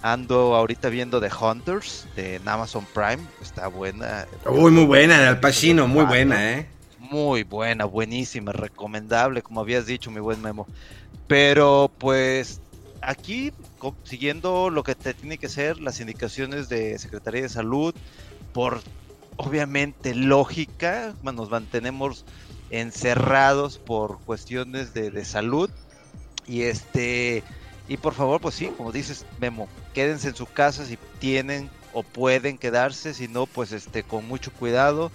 Ando 0.00 0.56
ahorita 0.56 0.88
viendo 0.88 1.20
The 1.20 1.28
Hunters 1.28 2.06
de 2.16 2.40
Amazon 2.46 2.86
Prime. 2.94 3.18
Está 3.42 3.68
buena. 3.68 4.26
Uy, 4.46 4.70
muy 4.70 4.86
buena, 4.86 5.28
Al 5.28 5.40
Pacino, 5.40 5.86
muy 5.86 6.06
buena, 6.06 6.52
¿eh? 6.52 6.66
Muy 6.98 7.42
buena, 7.42 7.84
buenísima, 7.84 8.52
recomendable, 8.52 9.42
como 9.42 9.60
habías 9.60 9.84
dicho, 9.84 10.10
mi 10.10 10.20
buen 10.20 10.40
Memo. 10.40 10.66
Pero 11.26 11.90
pues 11.98 12.62
aquí, 13.02 13.52
siguiendo 14.04 14.70
lo 14.70 14.82
que 14.82 14.94
te 14.94 15.12
tiene 15.12 15.36
que 15.36 15.50
ser, 15.50 15.78
las 15.80 16.00
indicaciones 16.00 16.70
de 16.70 16.98
Secretaría 16.98 17.42
de 17.42 17.50
Salud, 17.50 17.94
por 18.54 18.80
obviamente 19.38 20.14
lógica, 20.14 21.14
nos 21.22 21.48
mantenemos 21.48 22.24
encerrados 22.70 23.78
por 23.78 24.18
cuestiones 24.20 24.92
de, 24.92 25.24
salud. 25.24 25.70
Y 26.46 26.62
este 26.62 27.42
y 27.88 27.96
por 27.96 28.14
favor 28.14 28.40
pues 28.40 28.54
sí 28.54 28.70
como 28.76 28.92
dices 28.92 29.24
Memo 29.40 29.66
quédense 29.94 30.28
en 30.28 30.34
su 30.34 30.44
casa 30.44 30.84
si 30.84 30.98
tienen 31.20 31.70
o 31.94 32.02
pueden 32.02 32.58
quedarse 32.58 33.14
si 33.14 33.28
no 33.28 33.46
pues 33.46 33.72
este 33.72 34.02
con 34.02 34.26
mucho 34.26 34.52
cuidado. 34.52 35.10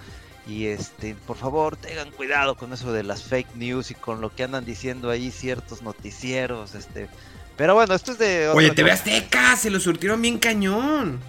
Y 0.47 0.65
este 0.65 1.15
por 1.27 1.37
favor 1.37 1.75
tengan 1.75 2.11
cuidado 2.11 2.55
con 2.55 2.73
eso 2.73 2.91
de 2.91 3.03
las 3.03 3.23
fake 3.23 3.55
news 3.55 3.91
y 3.91 3.95
con 3.95 4.21
lo 4.21 4.33
que 4.33 4.43
andan 4.43 4.65
diciendo 4.65 5.09
ahí 5.09 5.31
ciertos 5.31 5.81
noticieros 5.81 6.75
este. 6.75 7.09
Pero 7.57 7.75
bueno 7.75 7.93
esto 7.93 8.13
es 8.13 8.19
de 8.19 8.49
oye 8.49 8.71
te 8.71 8.83
ve 8.83 8.91
Azteca 8.91 9.55
se 9.57 9.69
lo 9.69 9.79
surtieron 9.79 10.21
bien 10.21 10.37
cañón 10.37 11.19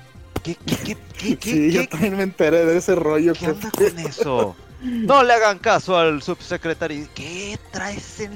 ¿Qué, 0.45 0.57
qué, 0.57 0.97
qué, 1.19 1.37
qué, 1.39 1.51
sí, 1.51 1.73
yo 1.73 1.89
también 1.89 2.17
me 2.19 2.23
enteré 2.23 2.67
de 2.67 2.77
ese 2.77 2.95
rollo. 2.95 3.33
¿Qué 3.33 3.49
onda 3.49 3.71
con 3.71 3.99
eso? 3.99 4.57
No 4.85 5.23
le 5.23 5.33
hagan 5.33 5.59
caso 5.61 5.97
al 5.97 6.21
subsecretario. 6.21 7.09
¿Qué 7.15 7.59
traes 7.71 8.21
en, 8.21 8.33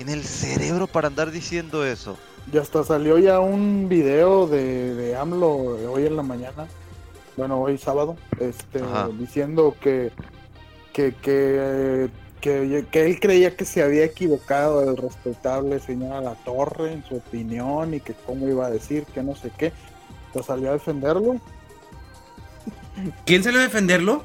en 0.00 0.08
el 0.08 0.24
cerebro 0.24 0.88
para 0.88 1.06
andar 1.06 1.30
diciendo 1.30 1.86
eso? 1.86 2.18
Ya 2.52 2.60
hasta 2.60 2.82
salió 2.82 3.18
ya 3.18 3.38
un 3.38 3.88
video 3.88 4.48
de, 4.48 4.96
de 4.96 5.14
AMLO 5.14 5.48
hoy 5.92 6.06
en 6.06 6.16
la 6.16 6.24
mañana, 6.24 6.66
bueno, 7.36 7.60
hoy 7.60 7.78
sábado, 7.78 8.16
este, 8.40 8.80
diciendo 9.16 9.76
que, 9.80 10.10
que, 10.92 11.14
que, 11.14 12.10
que, 12.40 12.84
que, 12.90 13.06
él 13.06 13.20
creía 13.20 13.56
que 13.56 13.64
se 13.64 13.82
había 13.82 14.04
equivocado 14.04 14.82
el 14.90 14.96
respetable 14.96 15.78
señor 15.78 16.24
La 16.24 16.34
Torre 16.34 16.94
en 16.94 17.04
su 17.04 17.16
opinión 17.16 17.94
y 17.94 18.00
que 18.00 18.14
cómo 18.26 18.48
iba 18.48 18.66
a 18.66 18.70
decir 18.70 19.04
que 19.14 19.22
no 19.22 19.36
sé 19.36 19.52
qué. 19.56 19.72
Pues 20.32 20.46
salió 20.46 20.70
a 20.70 20.72
defenderlo. 20.74 21.36
¿Quién 23.24 23.42
salió 23.42 23.60
a 23.60 23.64
defenderlo? 23.64 24.22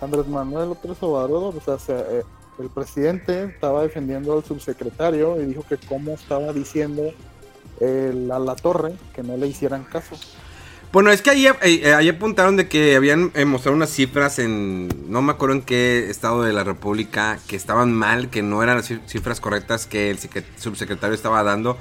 Andrés 0.00 0.26
Manuel 0.26 0.70
López 0.70 0.96
Obrador, 1.00 1.54
o 1.56 1.78
sea, 1.78 1.96
eh, 2.10 2.22
el 2.58 2.70
presidente 2.70 3.44
estaba 3.44 3.82
defendiendo 3.82 4.36
al 4.36 4.44
subsecretario 4.44 5.40
y 5.40 5.46
dijo 5.46 5.64
que 5.68 5.76
cómo 5.76 6.12
estaba 6.12 6.52
diciendo 6.52 7.12
a 7.80 8.38
la 8.38 8.54
torre 8.54 8.94
que 9.12 9.24
no 9.24 9.36
le 9.36 9.48
hicieran 9.48 9.84
caso. 9.84 10.16
Bueno, 10.92 11.10
es 11.10 11.22
que 11.22 11.30
ahí, 11.30 11.46
eh, 11.46 11.54
eh, 11.62 11.94
ahí, 11.94 12.08
apuntaron 12.08 12.56
de 12.56 12.68
que 12.68 12.94
habían 12.94 13.32
mostrado 13.46 13.74
unas 13.74 13.90
cifras 13.90 14.38
en, 14.38 14.88
no 15.10 15.22
me 15.22 15.32
acuerdo 15.32 15.56
en 15.56 15.62
qué 15.62 16.10
estado 16.10 16.42
de 16.42 16.52
la 16.52 16.64
República, 16.64 17.38
que 17.48 17.56
estaban 17.56 17.92
mal, 17.92 18.28
que 18.28 18.42
no 18.42 18.62
eran 18.62 18.76
las 18.76 18.92
cifras 19.06 19.40
correctas 19.40 19.86
que 19.86 20.10
el 20.10 20.18
subsecretario 20.58 21.14
estaba 21.14 21.42
dando. 21.42 21.78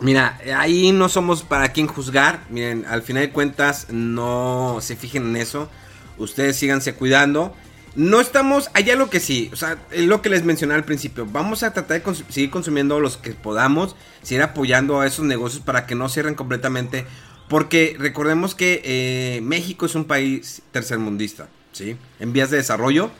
Mira, 0.00 0.38
ahí 0.58 0.92
no 0.92 1.08
somos 1.08 1.42
para 1.42 1.68
quien 1.70 1.86
juzgar. 1.86 2.44
Miren, 2.50 2.84
al 2.86 3.02
final 3.02 3.22
de 3.22 3.30
cuentas, 3.30 3.86
no 3.90 4.78
se 4.80 4.96
fijen 4.96 5.28
en 5.28 5.36
eso. 5.36 5.70
Ustedes 6.18 6.56
síganse 6.56 6.94
cuidando. 6.94 7.54
No 7.94 8.20
estamos, 8.20 8.68
allá 8.74 8.94
lo 8.94 9.08
que 9.08 9.20
sí, 9.20 9.48
o 9.54 9.56
sea, 9.56 9.78
lo 9.90 10.20
que 10.20 10.28
les 10.28 10.44
mencioné 10.44 10.74
al 10.74 10.84
principio. 10.84 11.26
Vamos 11.26 11.62
a 11.62 11.72
tratar 11.72 12.02
de 12.02 12.14
seguir 12.28 12.50
consumiendo 12.50 13.00
los 13.00 13.16
que 13.16 13.30
podamos, 13.30 13.96
seguir 14.22 14.42
apoyando 14.42 15.00
a 15.00 15.06
esos 15.06 15.24
negocios 15.24 15.62
para 15.64 15.86
que 15.86 15.94
no 15.94 16.10
cierren 16.10 16.34
completamente. 16.34 17.06
Porque 17.48 17.96
recordemos 17.98 18.54
que 18.54 18.82
eh, 18.84 19.40
México 19.40 19.86
es 19.86 19.94
un 19.94 20.04
país 20.04 20.60
tercermundista, 20.72 21.48
¿sí? 21.72 21.96
En 22.20 22.34
vías 22.34 22.50
de 22.50 22.58
desarrollo. 22.58 23.10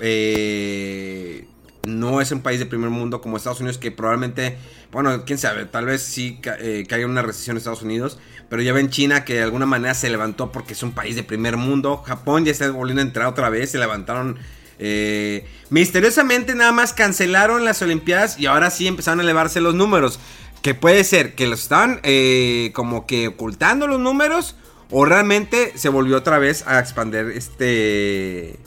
Eh, 0.00 1.46
no 1.86 2.20
es 2.20 2.30
un 2.32 2.40
país 2.40 2.58
de 2.58 2.66
primer 2.66 2.90
mundo 2.90 3.20
como 3.20 3.36
Estados 3.36 3.60
Unidos 3.60 3.78
que 3.78 3.90
probablemente, 3.90 4.58
bueno, 4.92 5.24
quién 5.24 5.38
sabe, 5.38 5.64
tal 5.64 5.86
vez 5.86 6.02
sí 6.02 6.40
eh, 6.58 6.84
caiga 6.88 7.06
una 7.06 7.22
recesión 7.22 7.54
en 7.54 7.58
Estados 7.58 7.82
Unidos, 7.82 8.18
pero 8.48 8.62
ya 8.62 8.72
ven 8.72 8.90
China 8.90 9.24
que 9.24 9.34
de 9.34 9.42
alguna 9.42 9.66
manera 9.66 9.94
se 9.94 10.10
levantó 10.10 10.52
porque 10.52 10.74
es 10.74 10.82
un 10.82 10.92
país 10.92 11.16
de 11.16 11.22
primer 11.22 11.56
mundo, 11.56 11.98
Japón 11.98 12.44
ya 12.44 12.52
está 12.52 12.70
volviendo 12.70 13.00
a 13.00 13.04
entrar 13.04 13.26
otra 13.26 13.48
vez, 13.48 13.70
se 13.70 13.78
levantaron 13.78 14.38
eh, 14.78 15.46
misteriosamente 15.68 16.54
nada 16.54 16.72
más 16.72 16.92
cancelaron 16.92 17.64
las 17.64 17.82
Olimpiadas 17.82 18.38
y 18.38 18.46
ahora 18.46 18.70
sí 18.70 18.86
empezaron 18.86 19.20
a 19.20 19.22
elevarse 19.22 19.60
los 19.60 19.74
números, 19.74 20.18
que 20.62 20.74
puede 20.74 21.04
ser 21.04 21.34
que 21.34 21.46
los 21.46 21.62
estaban 21.62 22.00
eh, 22.02 22.70
como 22.74 23.06
que 23.06 23.28
ocultando 23.28 23.86
los 23.86 24.00
números 24.00 24.56
o 24.90 25.04
realmente 25.04 25.72
se 25.76 25.88
volvió 25.88 26.16
otra 26.16 26.38
vez 26.38 26.66
a 26.66 26.78
expandir 26.80 27.32
este 27.34 28.58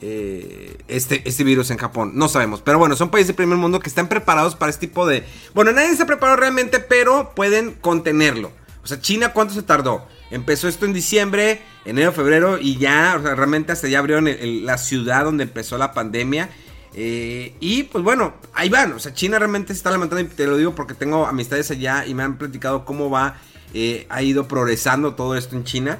eh, 0.00 0.78
este, 0.88 1.28
este 1.28 1.44
virus 1.44 1.70
en 1.70 1.78
Japón. 1.78 2.12
No 2.14 2.28
sabemos. 2.28 2.60
Pero 2.62 2.78
bueno, 2.78 2.96
son 2.96 3.10
países 3.10 3.28
de 3.28 3.34
primer 3.34 3.58
mundo 3.58 3.80
que 3.80 3.88
están 3.88 4.08
preparados 4.08 4.56
para 4.56 4.70
este 4.70 4.86
tipo 4.86 5.06
de... 5.06 5.24
Bueno, 5.54 5.72
nadie 5.72 5.96
se 5.96 6.06
preparó 6.06 6.36
realmente, 6.36 6.80
pero 6.80 7.32
pueden 7.34 7.72
contenerlo. 7.72 8.52
O 8.82 8.86
sea, 8.86 9.00
China, 9.00 9.32
¿cuánto 9.32 9.54
se 9.54 9.62
tardó? 9.62 10.06
Empezó 10.30 10.68
esto 10.68 10.86
en 10.86 10.92
diciembre, 10.92 11.62
enero, 11.84 12.12
febrero 12.12 12.58
y 12.58 12.76
ya, 12.76 13.16
realmente 13.18 13.72
hasta 13.72 13.88
ya 13.88 13.98
abrieron 13.98 14.28
la 14.64 14.78
ciudad 14.78 15.24
donde 15.24 15.44
empezó 15.44 15.78
la 15.78 15.92
pandemia. 15.92 16.50
Eh, 16.94 17.54
y 17.60 17.84
pues 17.84 18.02
bueno, 18.02 18.34
ahí 18.54 18.68
van. 18.68 18.92
O 18.92 18.98
sea, 18.98 19.12
China 19.12 19.38
realmente 19.38 19.74
se 19.74 19.78
está 19.78 19.90
levantando 19.90 20.20
y 20.20 20.34
te 20.34 20.46
lo 20.46 20.56
digo 20.56 20.74
porque 20.74 20.94
tengo 20.94 21.26
amistades 21.26 21.70
allá 21.70 22.06
y 22.06 22.14
me 22.14 22.22
han 22.22 22.38
platicado 22.38 22.84
cómo 22.84 23.10
va 23.10 23.36
eh, 23.74 24.06
ha 24.08 24.22
ido 24.22 24.48
progresando 24.48 25.14
todo 25.14 25.36
esto 25.36 25.56
en 25.56 25.64
China. 25.64 25.98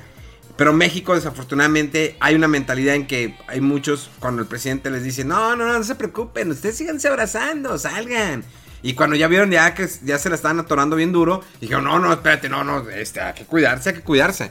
Pero 0.58 0.72
México, 0.72 1.14
desafortunadamente, 1.14 2.16
hay 2.18 2.34
una 2.34 2.48
mentalidad 2.48 2.96
en 2.96 3.06
que 3.06 3.36
hay 3.46 3.60
muchos, 3.60 4.10
cuando 4.18 4.42
el 4.42 4.48
presidente 4.48 4.90
les 4.90 5.04
dice, 5.04 5.24
no, 5.24 5.54
no, 5.54 5.64
no, 5.64 5.78
no 5.78 5.84
se 5.84 5.94
preocupen, 5.94 6.50
ustedes 6.50 6.76
síganse 6.76 7.06
abrazando, 7.06 7.78
salgan. 7.78 8.42
Y 8.82 8.94
cuando 8.94 9.14
ya 9.14 9.28
vieron 9.28 9.52
ya 9.52 9.72
que 9.72 9.88
ya 10.02 10.18
se 10.18 10.28
la 10.28 10.34
estaban 10.34 10.58
atorando 10.58 10.96
bien 10.96 11.12
duro, 11.12 11.44
dijeron, 11.60 11.84
no, 11.84 12.00
no, 12.00 12.12
espérate, 12.12 12.48
no, 12.48 12.64
no, 12.64 12.90
este, 12.90 13.20
hay 13.20 13.34
que 13.34 13.44
cuidarse, 13.44 13.90
hay 13.90 13.94
que 13.94 14.02
cuidarse. 14.02 14.50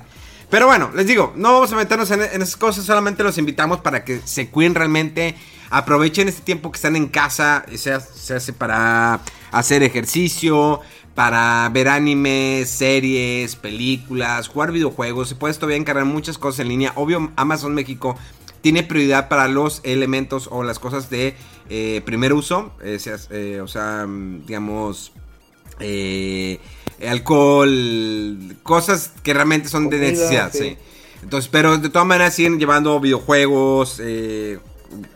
Pero 0.50 0.68
bueno, 0.68 0.92
les 0.96 1.08
digo, 1.08 1.34
no 1.36 1.52
vamos 1.52 1.74
a 1.74 1.76
meternos 1.76 2.10
en, 2.10 2.22
esas 2.22 2.56
cosas, 2.56 2.86
solamente 2.86 3.22
los 3.22 3.38
invitamos 3.38 3.82
para 3.82 4.06
que 4.06 4.22
se 4.24 4.50
cuiden 4.50 4.76
realmente, 4.76 5.36
aprovechen 5.70 6.30
este 6.30 6.42
tiempo 6.42 6.72
que 6.72 6.78
están 6.78 6.96
en 6.96 7.10
casa, 7.10 7.66
sea, 7.76 8.00
se 8.00 8.34
hace 8.34 8.54
para 8.54 9.20
hacer 9.52 9.84
ejercicio, 9.84 10.80
para 11.18 11.68
ver 11.74 11.88
animes, 11.88 12.70
series, 12.70 13.56
películas, 13.56 14.48
jugar 14.50 14.72
videojuegos. 14.72 15.30
Se 15.30 15.34
puede 15.34 15.52
todavía 15.56 15.78
encargar 15.78 16.06
muchas 16.06 16.38
cosas 16.38 16.60
en 16.60 16.68
línea. 16.68 16.94
Obvio, 16.94 17.32
Amazon 17.36 17.74
México 17.74 18.16
tiene 18.62 18.84
prioridad 18.84 19.28
para 19.28 19.48
los 19.48 19.82
elementos 19.84 20.48
o 20.52 20.62
las 20.62 20.78
cosas 20.78 21.10
de 21.10 21.34
eh, 21.72 22.04
primer 22.06 22.34
uso. 22.34 22.72
Eh, 22.84 23.00
eh, 23.32 23.62
o 23.64 23.68
sea, 23.68 24.06
digamos, 24.46 25.12
alcohol, 27.04 28.38
cosas 28.62 29.12
que 29.24 29.34
realmente 29.34 29.70
son 29.70 29.90
de 29.90 29.98
necesidad. 29.98 30.52
Sí. 30.54 30.78
Entonces, 31.24 31.50
pero 31.52 31.80
de 31.80 31.90
todas 31.90 32.08
maneras 32.08 32.36
siguen 32.36 32.60
llevando 32.60 33.00
videojuegos, 33.00 34.00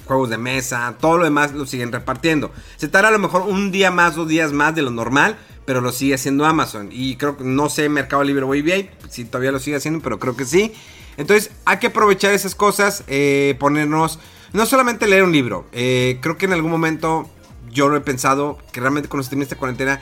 juegos 0.05 0.29
de 0.31 0.38
mesa, 0.39 0.96
todo 1.00 1.20
lo 1.20 1.25
demás 1.25 1.53
lo 1.53 1.67
siguen 1.67 1.91
repartiendo. 1.91 2.51
Se 2.77 2.88
tarda 2.88 3.10
a 3.10 3.12
lo 3.12 3.20
mejor 3.20 3.43
un 3.43 3.72
día 3.72 3.91
más, 3.91 4.15
dos 4.15 4.27
días 4.27 4.51
más 4.51 4.74
de 4.74 4.81
lo 4.81 4.89
normal 4.89 5.38
pero 5.72 5.80
lo 5.80 5.94
sigue 5.94 6.16
haciendo 6.16 6.46
Amazon. 6.46 6.90
Y 6.92 7.16
creo 7.16 7.38
que 7.38 7.46
no 7.46 7.70
sé 7.70 7.88
Mercado 7.88 8.25
Libre 8.25 8.44
o 8.44 8.54
eBay 8.54 8.90
si 9.10 9.24
todavía 9.24 9.54
lo 9.54 9.60
sigue 9.60 9.78
haciendo, 9.78 10.01
pero 10.01 10.20
creo 10.20 10.36
que 10.36 10.44
sí. 10.44 10.74
Entonces 11.16 11.50
hay 11.63 11.78
que 11.78 11.88
aprovechar 11.88 12.34
esas 12.34 12.56
cosas, 12.56 13.06
eh, 13.08 13.56
ponernos, 13.58 14.20
no 14.51 14.66
solamente 14.66 15.08
leer 15.08 15.24
un 15.24 15.32
libro, 15.32 15.66
eh, 15.72 16.20
creo 16.20 16.38
que 16.38 16.46
en 16.46 16.51
algún 16.51 16.72
momento 16.72 17.30
yo 17.72 17.88
lo 17.88 17.96
he 17.96 18.01
pensado, 18.01 18.58
que 18.74 18.82
realmente 18.82 19.08
cuando 19.08 19.24
esté 19.24 19.38
en 19.38 19.44
esta 19.44 19.56
cuarentena, 19.56 20.01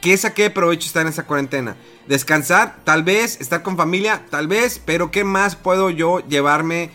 ¿qué 0.00 0.16
saqué 0.16 0.50
provecho 0.50 0.86
estar 0.86 1.02
en 1.02 1.08
esa 1.08 1.26
cuarentena? 1.26 1.76
Descansar, 2.06 2.76
tal 2.84 3.02
vez, 3.02 3.40
estar 3.40 3.64
con 3.64 3.76
familia, 3.76 4.24
tal 4.30 4.46
vez, 4.46 4.80
pero 4.84 5.10
¿qué 5.10 5.24
más 5.24 5.56
puedo 5.56 5.90
yo 5.90 6.20
llevarme 6.28 6.90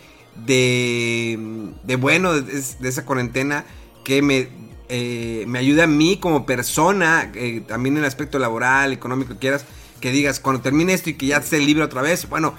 de, 0.46 1.38
de 1.82 1.96
bueno 1.96 2.32
de, 2.32 2.40
de 2.40 2.88
esa 2.88 3.04
cuarentena 3.04 3.66
que 4.02 4.22
me 4.22 4.48
eh, 4.94 5.46
me 5.46 5.58
ayuda 5.58 5.84
a 5.84 5.86
mí 5.86 6.18
como 6.18 6.44
persona, 6.44 7.32
eh, 7.34 7.62
también 7.66 7.96
en 7.96 8.02
el 8.02 8.06
aspecto 8.06 8.38
laboral, 8.38 8.92
económico, 8.92 9.32
que 9.32 9.38
quieras, 9.38 9.64
que 10.00 10.12
digas, 10.12 10.38
cuando 10.38 10.60
termine 10.60 10.92
esto 10.92 11.08
y 11.08 11.14
que 11.14 11.28
ya 11.28 11.38
esté 11.38 11.60
libre 11.60 11.82
otra 11.82 12.02
vez, 12.02 12.28
bueno, 12.28 12.52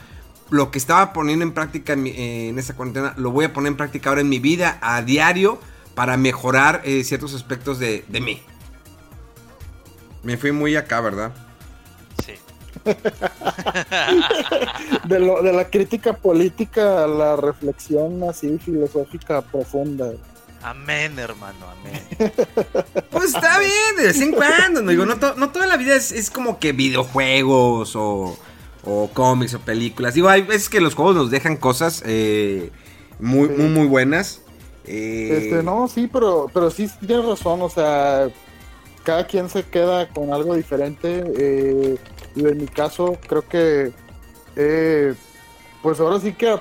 lo 0.49 0.71
que 0.71 0.79
estaba 0.79 1.13
poniendo 1.13 1.45
en 1.45 1.51
práctica 1.51 1.93
en, 1.93 2.07
eh, 2.07 2.51
esa 2.57 2.75
cuarentena, 2.75 3.13
lo 3.17 3.29
voy 3.29 3.45
a 3.45 3.53
poner 3.53 3.73
en 3.73 3.77
práctica 3.77 4.09
ahora 4.09 4.21
en 4.21 4.29
mi 4.29 4.39
vida, 4.39 4.79
a 4.81 5.03
diario, 5.03 5.59
para 5.93 6.17
mejorar 6.17 6.81
ciertos 7.03 7.35
aspectos 7.35 7.77
de, 7.77 8.03
de 8.07 8.19
mí. 8.19 8.41
Me 10.23 10.37
fui 10.37 10.51
muy 10.51 10.75
acá, 10.75 11.01
¿verdad? 11.01 11.35
Sí. 12.25 12.33
de, 15.07 15.19
lo, 15.19 15.43
de 15.43 15.53
la 15.53 15.69
crítica 15.69 16.13
política 16.13 17.03
a 17.03 17.07
la 17.07 17.35
reflexión 17.35 18.23
así 18.23 18.57
filosófica 18.57 19.43
profunda. 19.43 20.13
Amén, 20.63 21.19
hermano, 21.19 21.65
amén. 21.69 22.01
Pues 23.11 23.35
está 23.35 23.59
bien, 23.59 23.95
de 23.97 24.03
vez 24.03 24.21
en 24.21 24.31
cuando. 24.31 24.81
No, 24.81 24.91
digo, 24.91 25.05
no, 25.05 25.17
toda 25.17 25.67
la 25.67 25.77
vida 25.77 25.95
es, 25.95 26.31
como 26.31 26.57
que 26.57 26.71
videojuegos 26.71 27.95
o, 27.95 28.37
o, 28.83 29.09
cómics 29.13 29.53
o 29.53 29.59
películas. 29.59 30.13
Digo, 30.13 30.29
hay 30.29 30.41
veces 30.41 30.69
que 30.69 30.81
los 30.81 30.95
juegos 30.95 31.15
nos 31.15 31.31
dejan 31.31 31.57
cosas 31.57 32.01
eh, 32.05 32.71
muy, 33.19 33.49
muy, 33.49 33.67
muy 33.67 33.87
buenas. 33.87 34.41
Eh, 34.85 35.43
este, 35.43 35.63
no, 35.63 35.87
sí, 35.87 36.09
pero, 36.11 36.49
pero 36.53 36.71
sí 36.71 36.89
tienes 37.05 37.25
razón. 37.25 37.61
O 37.61 37.69
sea, 37.69 38.29
cada 39.03 39.27
quien 39.27 39.49
se 39.49 39.63
queda 39.63 40.07
con 40.09 40.33
algo 40.33 40.55
diferente. 40.55 41.23
Eh, 41.37 41.97
y 42.35 42.47
en 42.47 42.57
mi 42.57 42.67
caso, 42.67 43.17
creo 43.27 43.47
que. 43.47 43.91
pues 45.81 45.99
ahora 45.99 46.19
sí 46.19 46.33
que 46.33 46.57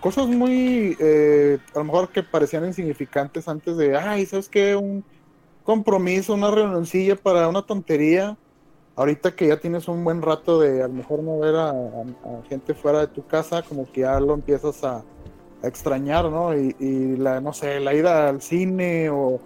cosas 0.00 0.28
muy, 0.28 0.96
eh, 0.98 1.58
a 1.74 1.78
lo 1.78 1.84
mejor 1.84 2.08
que 2.08 2.22
parecían 2.22 2.66
insignificantes 2.66 3.48
antes 3.48 3.76
de, 3.76 3.96
ay, 3.96 4.26
¿sabes 4.26 4.48
qué? 4.48 4.74
Un 4.76 5.04
compromiso, 5.62 6.34
una 6.34 6.50
reunioncilla 6.50 7.16
para 7.16 7.48
una 7.48 7.62
tontería. 7.62 8.36
Ahorita 8.96 9.36
que 9.36 9.48
ya 9.48 9.60
tienes 9.60 9.86
un 9.86 10.02
buen 10.02 10.22
rato 10.22 10.58
de 10.60 10.82
a 10.82 10.88
lo 10.88 10.94
mejor 10.94 11.22
no 11.22 11.38
ver 11.38 11.54
a, 11.54 11.72
gente 12.48 12.74
fuera 12.74 13.00
de 13.00 13.06
tu 13.08 13.24
casa, 13.26 13.62
como 13.62 13.90
que 13.90 14.00
ya 14.00 14.18
lo 14.18 14.34
empiezas 14.34 14.82
a, 14.84 15.04
extrañar, 15.60 16.30
¿no? 16.30 16.56
Y, 16.56 16.76
y, 16.78 17.16
la, 17.16 17.40
no 17.40 17.52
sé, 17.52 17.80
la 17.80 17.92
ida 17.92 18.28
al 18.28 18.40
cine 18.40 19.10
o 19.10 19.40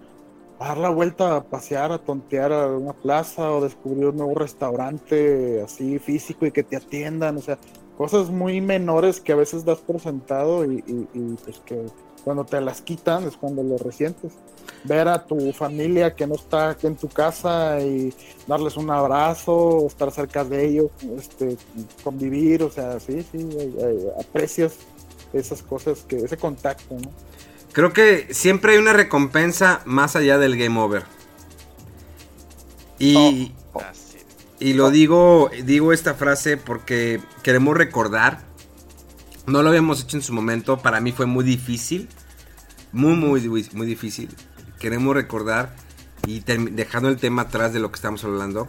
dar 0.59 0.77
la 0.79 0.91
vuelta 0.91 1.37
a 1.37 1.43
pasear, 1.43 1.91
a 1.91 1.99
tontear 1.99 2.53
a 2.53 2.67
una 2.69 2.93
plaza 2.93 3.51
o 3.51 3.63
descubrir 3.63 4.07
un 4.09 4.17
nuevo 4.17 4.35
restaurante 4.35 5.63
así 5.63 5.99
físico 5.99 6.47
y 6.47 6.53
que 6.53 6.63
te 6.63 6.77
atiendan, 6.77 7.39
o 7.39 7.41
sea, 7.41 7.59
cosas 7.97 8.31
muy 8.31 8.61
menores 8.61 9.21
que 9.21 9.33
a 9.33 9.37
veces 9.37 9.65
das 9.65 9.79
por 9.79 10.01
sentado 10.01 10.65
y, 10.65 10.83
pues 11.45 11.61
que 11.65 11.87
cuando 12.25 12.45
te 12.45 12.61
las 12.61 12.81
quitan 12.81 13.25
es 13.25 13.37
cuando 13.37 13.63
lo 13.63 13.79
resientes. 13.79 14.33
Ver 14.85 15.09
a 15.09 15.25
tu 15.25 15.53
familia 15.53 16.15
que 16.15 16.27
no 16.27 16.35
está 16.35 16.71
aquí 16.71 16.87
en 16.87 16.97
tu 16.97 17.09
casa 17.09 17.81
y 17.81 18.13
darles 18.47 18.77
un 18.77 18.91
abrazo, 18.91 19.87
estar 19.87 20.11
cerca 20.11 20.45
de 20.45 20.67
ellos, 20.67 20.91
este, 21.19 21.57
convivir, 22.03 22.63
o 22.63 22.71
sea, 22.71 22.99
sí, 22.99 23.25
sí, 23.31 23.49
aprecias 24.19 24.79
esas 25.33 25.63
cosas, 25.63 26.05
que 26.07 26.17
ese 26.17 26.37
contacto, 26.37 26.95
¿no? 26.95 27.11
Creo 27.73 27.93
que 27.93 28.33
siempre 28.35 28.73
hay 28.73 28.79
una 28.79 28.93
recompensa 28.93 29.81
más 29.87 30.15
allá 30.15 30.39
del 30.39 30.57
game 30.57 30.79
over. 30.79 31.05
Y, 32.99 33.53
oh, 33.73 33.79
oh. 33.79 33.83
Y 34.63 34.75
lo 34.75 34.93
digo, 34.93 35.51
digo 35.65 35.93
esta 35.93 36.15
frase 36.15 36.57
porque 36.57 37.21
queremos 37.43 37.77
recordar. 37.77 38.45
No 39.45 39.61
lo 39.61 39.71
habíamos 39.71 40.03
hecho 40.03 40.17
en 40.17 40.23
su 40.23 40.33
momento. 40.33 40.79
Para 40.79 41.01
mí 41.01 41.11
fue 41.11 41.27
muy 41.27 41.45
difícil. 41.45 42.09
Muy, 42.93 43.17
muy, 43.17 43.69
muy 43.73 43.87
difícil. 43.89 44.29
Queremos 44.79 45.17
recordar 45.17 45.75
y 46.29 46.45
dejando 46.45 47.09
el 47.09 47.17
tema 47.17 47.43
atrás 47.43 47.73
de 47.73 47.81
lo 47.81 47.91
que 47.91 47.97
estamos 47.97 48.23
hablando. 48.23 48.69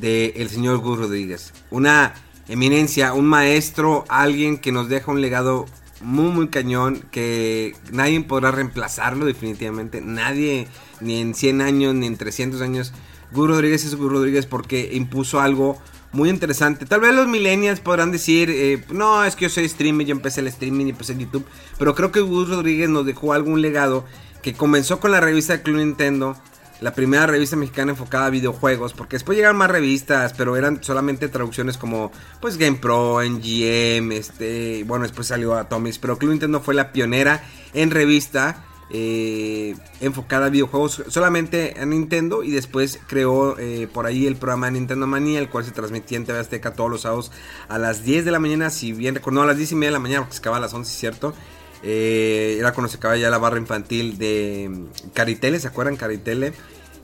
De 0.00 0.32
el 0.38 0.50
señor 0.50 0.78
Gus 0.78 0.98
Rodríguez. 0.98 1.52
Una 1.70 2.14
eminencia, 2.48 3.12
un 3.12 3.26
maestro, 3.26 4.06
alguien 4.08 4.58
que 4.58 4.72
nos 4.72 4.88
deja 4.88 5.12
un 5.12 5.20
legado 5.20 5.66
muy, 6.00 6.32
muy 6.32 6.48
cañón. 6.48 7.04
Que 7.12 7.76
nadie 7.92 8.20
podrá 8.22 8.50
reemplazarlo 8.50 9.24
definitivamente. 9.24 10.00
Nadie, 10.00 10.66
ni 11.00 11.20
en 11.20 11.36
100 11.36 11.60
años, 11.60 11.94
ni 11.94 12.08
en 12.08 12.16
300 12.16 12.60
años 12.60 12.92
Gus 13.32 13.48
Rodríguez 13.48 13.84
es 13.84 13.94
Gus 13.94 14.10
Rodríguez 14.10 14.46
porque 14.46 14.90
impuso 14.92 15.40
algo 15.40 15.78
muy 16.12 16.30
interesante. 16.30 16.86
Tal 16.86 17.00
vez 17.00 17.14
los 17.14 17.28
millennials 17.28 17.80
podrán 17.80 18.10
decir, 18.10 18.50
eh, 18.50 18.84
no, 18.90 19.24
es 19.24 19.36
que 19.36 19.44
yo 19.44 19.50
soy 19.50 19.68
streamer, 19.68 20.06
yo 20.06 20.12
empecé 20.12 20.40
el 20.40 20.46
streaming 20.48 20.86
y 20.86 20.90
empecé 20.90 21.12
el 21.12 21.20
YouTube. 21.20 21.44
Pero 21.78 21.94
creo 21.94 22.12
que 22.12 22.20
Gus 22.20 22.48
Rodríguez 22.48 22.88
nos 22.88 23.04
dejó 23.04 23.32
algún 23.32 23.60
legado 23.60 24.04
que 24.42 24.54
comenzó 24.54 25.00
con 25.00 25.12
la 25.12 25.20
revista 25.20 25.54
de 25.54 25.62
Club 25.62 25.78
Nintendo. 25.78 26.36
La 26.80 26.94
primera 26.94 27.26
revista 27.26 27.56
mexicana 27.56 27.90
enfocada 27.90 28.26
a 28.26 28.30
videojuegos, 28.30 28.92
porque 28.92 29.16
después 29.16 29.34
llegaron 29.36 29.56
más 29.56 29.68
revistas, 29.68 30.32
pero 30.32 30.56
eran 30.56 30.82
solamente 30.84 31.28
traducciones 31.28 31.76
como 31.76 32.12
pues 32.40 32.56
Game 32.56 32.76
Pro, 32.76 33.20
NGM, 33.20 34.12
este, 34.12 34.84
bueno, 34.84 35.02
después 35.02 35.26
salió 35.26 35.56
Atomics, 35.56 35.98
pero 35.98 36.18
Club 36.18 36.30
Nintendo 36.30 36.60
fue 36.60 36.74
la 36.74 36.92
pionera 36.92 37.42
en 37.74 37.90
revista 37.90 38.64
eh, 38.90 39.76
enfocada 40.00 40.46
a 40.46 40.48
videojuegos 40.48 41.02
solamente 41.08 41.74
a 41.78 41.84
Nintendo 41.84 42.42
y 42.42 42.50
después 42.52 42.98
creó 43.06 43.58
eh, 43.58 43.86
por 43.92 44.06
ahí 44.06 44.26
el 44.26 44.36
programa 44.36 44.70
Nintendo 44.70 45.06
Manía, 45.06 45.40
el 45.40 45.50
cual 45.50 45.64
se 45.64 45.72
transmitía 45.72 46.16
en 46.16 46.24
TV 46.24 46.38
Azteca 46.38 46.72
todos 46.72 46.90
los 46.90 47.02
sábados 47.02 47.30
a 47.68 47.76
las 47.78 48.02
10 48.04 48.24
de 48.24 48.30
la 48.30 48.38
mañana, 48.38 48.70
si 48.70 48.92
bien 48.92 49.14
recuerdo, 49.14 49.42
a 49.42 49.46
las 49.46 49.58
10 49.58 49.72
y 49.72 49.74
media 49.74 49.88
de 49.88 49.92
la 49.92 49.98
mañana, 49.98 50.20
porque 50.22 50.34
se 50.34 50.40
acababa 50.40 50.58
a 50.58 50.60
las 50.62 50.72
11, 50.72 50.90
¿cierto? 50.90 51.34
Eh, 51.82 52.56
era 52.58 52.72
cuando 52.72 52.88
se 52.88 52.96
acababa 52.96 53.18
ya 53.18 53.28
la 53.28 53.38
barra 53.38 53.58
infantil 53.58 54.16
de 54.16 54.86
Caritele, 55.12 55.60
¿se 55.60 55.68
acuerdan? 55.68 55.96
Caritele. 55.96 56.54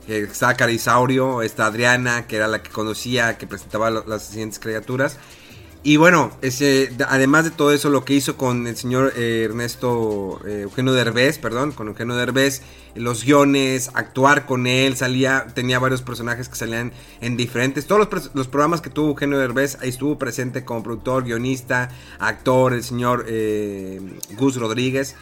estaba 0.07 0.55
Carisaurio, 0.55 1.43
está 1.43 1.67
Adriana, 1.67 2.25
que 2.25 2.37
era 2.37 2.47
la 2.47 2.63
que 2.63 2.71
conocía, 2.71 3.37
que 3.37 3.45
presentaba 3.45 3.91
las 3.91 4.23
siguientes 4.23 4.59
criaturas. 4.59 5.17
Y 5.85 5.97
bueno, 5.97 6.31
ese, 6.41 6.91
además 7.07 7.43
de 7.43 7.51
todo 7.51 7.71
eso, 7.71 7.91
lo 7.91 8.05
que 8.05 8.15
hizo 8.15 8.37
con 8.37 8.65
el 8.65 8.75
señor 8.75 9.13
eh, 9.15 9.43
Ernesto 9.43 10.41
eh, 10.43 10.61
Eugenio 10.63 10.93
Derbez, 10.93 11.37
perdón, 11.37 11.73
con 11.73 11.87
Eugenio 11.87 12.15
Derbez, 12.15 12.63
los 12.95 13.23
guiones, 13.23 13.91
actuar 13.93 14.47
con 14.47 14.65
él, 14.65 14.97
salía, 14.97 15.45
tenía 15.53 15.77
varios 15.77 16.01
personajes 16.01 16.49
que 16.49 16.55
salían 16.55 16.91
en 17.21 17.37
diferentes, 17.37 17.85
todos 17.85 18.07
los, 18.33 18.47
programas 18.47 18.81
que 18.81 18.89
tuvo 18.89 19.09
Eugenio 19.09 19.37
Derbez, 19.37 19.77
ahí 19.79 19.89
estuvo 19.89 20.17
presente 20.17 20.65
como 20.65 20.81
productor, 20.81 21.23
guionista, 21.23 21.91
actor, 22.17 22.73
el 22.73 22.83
señor 22.83 23.25
eh, 23.27 24.01
Gus 24.39 24.55
Rodríguez. 24.55 25.15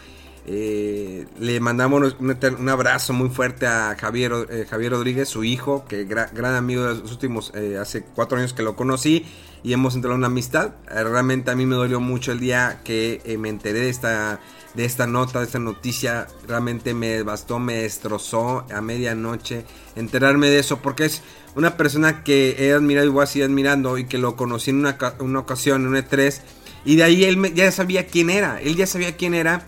Eh, 0.45 1.25
le 1.39 1.59
mandamos 1.59 2.15
un, 2.19 2.69
abrazo 2.69 3.11
muy 3.11 3.29
fuerte 3.29 3.67
a 3.67 3.97
Javier, 3.99 4.31
eh, 4.49 4.65
Javier 4.69 4.93
Rodríguez, 4.93 5.27
su 5.27 5.43
hijo, 5.43 5.83
que 5.89 6.05
gran 6.05 6.55
amigo 6.55 6.83
de 6.83 7.01
los 7.01 7.11
últimos, 7.11 7.51
hace 7.81 8.05
cuatro 8.15 8.37
años 8.37 8.53
que 8.53 8.63
lo 8.63 8.77
conocí 8.77 9.25
y 9.63 9.73
hemos 9.73 9.95
entrado 9.95 10.15
en 10.15 10.19
una 10.19 10.27
amistad. 10.27 10.73
realmente 10.87 11.51
a 11.51 11.55
mí 11.55 11.65
me 11.65 11.75
dolió 11.75 11.99
mucho 11.99 12.31
el 12.31 12.39
día 12.39 12.81
que 12.83 13.37
me 13.39 13.49
enteré 13.49 13.79
de 13.79 13.89
esta, 13.89 14.39
de 14.73 14.85
esta 14.85 15.07
nota, 15.07 15.39
de 15.39 15.45
esta 15.45 15.59
noticia. 15.59 16.27
Realmente 16.47 16.93
me 16.93 17.23
bastó, 17.23 17.59
me 17.59 17.83
destrozó 17.83 18.65
a 18.73 18.81
medianoche 18.81 19.65
enterarme 19.95 20.49
de 20.49 20.59
eso, 20.59 20.79
porque 20.81 21.05
es 21.05 21.21
una 21.55 21.77
persona 21.77 22.23
que 22.23 22.55
he 22.59 22.73
admirado 22.73 23.07
y 23.07 23.09
voy 23.09 23.23
a 23.23 23.27
seguir 23.27 23.45
admirando 23.45 23.97
y 23.97 24.05
que 24.05 24.17
lo 24.17 24.35
conocí 24.35 24.71
en 24.71 24.79
una, 24.79 24.97
una 25.19 25.39
ocasión, 25.39 25.83
en 25.83 25.87
un 25.87 25.95
E3. 25.95 26.41
Y 26.85 26.97
de 26.97 27.03
ahí 27.03 27.23
él 27.23 27.53
ya 27.53 27.71
sabía 27.71 28.07
quién 28.07 28.29
era, 28.29 28.59
él 28.61 28.75
ya 28.75 28.85
sabía 28.85 29.15
quién 29.15 29.33
era 29.33 29.65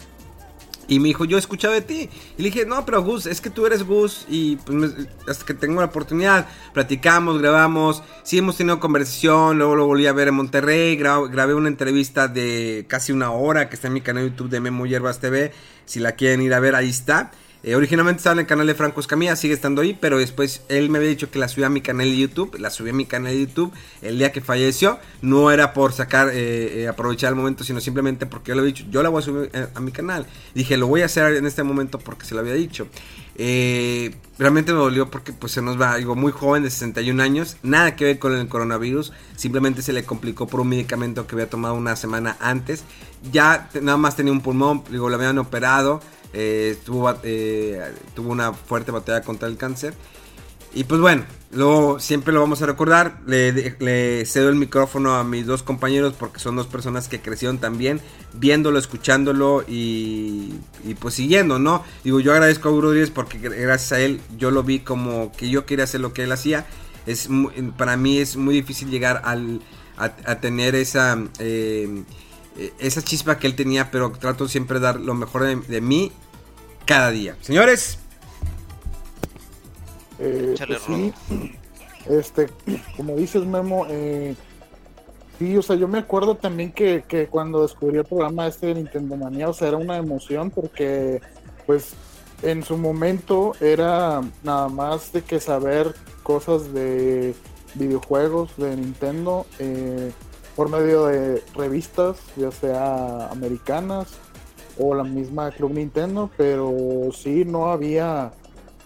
y 0.87 0.99
me 0.99 1.07
dijo, 1.07 1.25
yo 1.25 1.37
he 1.37 1.39
escuchado 1.39 1.73
de 1.73 1.81
ti. 1.81 2.09
Y 2.37 2.43
le 2.43 2.49
dije, 2.49 2.65
no, 2.65 2.85
pero 2.85 3.03
Gus, 3.03 3.25
es 3.25 3.41
que 3.41 3.49
tú 3.49 3.65
eres 3.65 3.83
Gus. 3.83 4.25
Y 4.29 4.57
pues 4.57 4.93
hasta 5.27 5.45
que 5.45 5.53
tengo 5.53 5.79
la 5.81 5.87
oportunidad, 5.87 6.47
platicamos, 6.73 7.39
grabamos. 7.39 8.03
Sí, 8.23 8.37
hemos 8.37 8.57
tenido 8.57 8.79
conversación. 8.79 9.57
Luego 9.57 9.75
lo 9.75 9.85
volví 9.87 10.07
a 10.07 10.13
ver 10.13 10.27
en 10.27 10.35
Monterrey. 10.35 10.95
grabé 10.95 11.53
una 11.53 11.69
entrevista 11.69 12.27
de 12.27 12.85
casi 12.87 13.11
una 13.11 13.31
hora 13.31 13.69
que 13.69 13.75
está 13.75 13.87
en 13.87 13.93
mi 13.93 14.01
canal 14.01 14.23
de 14.23 14.29
YouTube 14.29 14.49
de 14.49 14.59
Memo 14.59 14.85
Hierbas 14.85 15.19
TV. 15.19 15.51
Si 15.85 15.99
la 15.99 16.13
quieren 16.13 16.41
ir 16.41 16.53
a 16.53 16.59
ver, 16.59 16.75
ahí 16.75 16.89
está. 16.89 17.31
Eh, 17.67 17.75
originalmente 17.75 18.19
estaba 18.19 18.33
en 18.33 18.41
el 18.41 18.45
canal 18.45 18.67
de 18.67 18.75
Franco 18.75 18.99
Escamilla, 18.99 19.35
sigue 19.35 19.55
estando 19.55 19.81
ahí, 19.81 19.97
pero 19.99 20.19
después 20.19 20.61
él 20.69 20.91
me 20.91 20.99
había 20.99 21.09
dicho 21.09 21.31
que 21.31 21.39
la 21.39 21.47
subía 21.47 21.65
a 21.65 21.69
mi 21.71 21.81
canal 21.81 22.05
de 22.05 22.15
YouTube, 22.15 22.59
la 22.59 22.69
subí 22.69 22.91
a 22.91 22.93
mi 22.93 23.05
canal 23.07 23.33
de 23.33 23.39
YouTube 23.39 23.73
el 24.03 24.19
día 24.19 24.31
que 24.31 24.39
falleció, 24.39 24.99
no 25.23 25.49
era 25.49 25.73
por 25.73 25.91
sacar, 25.91 26.29
eh, 26.29 26.83
eh, 26.83 26.87
aprovechar 26.87 27.29
el 27.29 27.35
momento, 27.35 27.63
sino 27.63 27.81
simplemente 27.81 28.27
porque 28.27 28.49
yo 28.49 28.55
le 28.55 28.61
he 28.61 28.65
dicho, 28.65 28.85
yo 28.91 29.01
la 29.01 29.09
voy 29.09 29.17
a 29.17 29.25
subir 29.25 29.51
a, 29.73 29.79
mi 29.79 29.91
canal. 29.91 30.27
Dije, 30.53 30.77
lo 30.77 30.85
voy 30.85 31.01
a 31.01 31.05
hacer 31.05 31.33
en 31.33 31.47
este 31.47 31.63
momento 31.63 31.97
porque 31.97 32.27
se 32.27 32.35
lo 32.35 32.41
había 32.41 32.53
dicho. 32.53 32.87
realmente 33.35 34.71
me 34.71 34.77
dolió 34.77 35.09
porque 35.09 35.33
pues 35.33 35.53
se 35.53 35.63
nos 35.63 35.81
va 35.81 35.93
algo 35.93 36.15
muy 36.15 36.31
joven 36.31 36.61
de 36.61 36.69
61 36.69 37.23
años, 37.23 37.57
nada 37.63 37.95
que 37.95 38.05
ver 38.05 38.19
con 38.19 38.35
el 38.35 38.47
coronavirus, 38.47 39.11
simplemente 39.37 39.81
se 39.81 39.91
le 39.91 40.03
complicó 40.03 40.45
por 40.45 40.59
un 40.59 40.67
medicamento 40.67 41.25
que 41.25 41.33
había 41.33 41.49
tomado 41.49 41.73
una 41.73 41.95
semana 41.95 42.37
antes, 42.39 42.83
ya 43.31 43.71
nada 43.81 43.97
más 43.97 44.15
tenía 44.15 44.31
un 44.31 44.41
pulmón, 44.41 44.83
digo, 44.91 45.09
lo 45.09 45.15
habían 45.15 45.39
operado, 45.39 45.99
eh, 46.37 46.77
tuvo, 46.83 47.15
eh, 47.23 47.81
tuvo 48.13 48.29
una 48.29 48.51
fuerte 48.51 48.91
batalla 48.91 49.21
contra 49.21 49.47
el 49.47 49.55
cáncer. 49.55 49.93
Y 50.73 50.83
pues 50.83 50.99
bueno, 50.99 51.23
luego 51.51 52.01
siempre 52.01 52.33
lo 52.33 52.41
vamos 52.41 52.61
a 52.61 52.65
recordar. 52.65 53.21
Le, 53.25 54.25
cedo 54.25 54.49
el 54.49 54.55
micrófono 54.55 55.15
a 55.15 55.23
mis 55.23 55.45
dos 55.45 55.63
compañeros 55.63 56.13
porque 56.19 56.39
son 56.41 56.57
dos 56.57 56.67
personas 56.67 57.07
que 57.07 57.21
crecieron 57.21 57.59
también 57.59 58.01
viéndolo, 58.33 58.77
escuchándolo 58.77 59.63
y, 59.65 60.53
pues 60.99 61.13
siguiendo, 61.13 61.57
¿no? 61.57 61.85
Digo, 62.03 62.19
yo 62.19 62.33
agradezco 62.33 62.67
a 62.67 62.81
Rodríguez 62.81 63.09
porque 63.09 63.37
gracias 63.37 63.93
a 63.93 64.01
él 64.01 64.19
yo 64.37 64.51
lo 64.51 64.63
vi 64.63 64.79
como 64.79 65.31
que 65.31 65.49
yo 65.49 65.65
quería 65.65 65.85
hacer 65.85 66.01
lo 66.01 66.11
que 66.11 66.23
él 66.23 66.33
hacía. 66.33 66.65
Es 67.05 67.29
para 67.77 67.95
mí 67.95 68.17
es 68.17 68.35
muy 68.35 68.55
difícil 68.55 68.89
llegar 68.89 69.21
al, 69.23 69.61
a, 69.95 70.41
tener 70.41 70.75
esa, 70.75 71.17
eh, 71.39 72.03
esa 72.79 73.01
chispa 73.01 73.39
que 73.39 73.47
él 73.47 73.55
tenía, 73.55 73.91
pero 73.91 74.11
trato 74.11 74.49
siempre 74.49 74.79
de 74.79 74.85
dar 74.85 74.99
lo 74.99 75.13
mejor 75.13 75.45
de 75.65 75.79
mí 75.81 76.11
cada 76.85 77.11
día. 77.11 77.35
Señores. 77.41 77.99
Eh, 80.19 80.55
pues 80.65 80.81
sí, 80.81 81.13
este, 82.09 82.47
como 82.95 83.17
dices 83.17 83.43
Memo, 83.45 83.85
eh, 83.89 84.33
sí, 85.37 85.57
o 85.57 85.61
sea, 85.61 85.75
yo 85.75 85.89
me 85.89 85.99
acuerdo 85.99 86.35
también 86.35 86.71
que, 86.71 87.03
que, 87.05 87.27
cuando 87.27 87.63
descubrí 87.63 87.97
el 87.97 88.05
programa 88.05 88.47
este 88.47 88.67
de 88.67 88.75
Nintendo 88.75 89.17
Manía, 89.17 89.49
o 89.49 89.53
sea, 89.53 89.67
era 89.67 89.77
una 89.77 89.97
emoción 89.97 90.51
porque, 90.51 91.19
pues, 91.65 91.93
en 92.43 92.63
su 92.63 92.77
momento 92.77 93.53
era 93.59 94.21
nada 94.43 94.69
más 94.69 95.11
de 95.11 95.21
que 95.21 95.41
saber 95.41 95.93
cosas 96.23 96.73
de 96.73 97.35
videojuegos 97.73 98.55
de 98.55 98.75
Nintendo 98.77 99.45
eh, 99.59 100.11
por 100.55 100.69
medio 100.69 101.07
de 101.07 101.43
revistas, 101.55 102.17
ya 102.37 102.51
sea 102.51 103.27
americanas 103.31 104.13
o 104.77 104.93
la 104.93 105.03
misma 105.03 105.51
Club 105.51 105.73
Nintendo, 105.73 106.29
pero 106.37 107.09
sí, 107.13 107.45
no 107.45 107.67
había, 107.67 108.31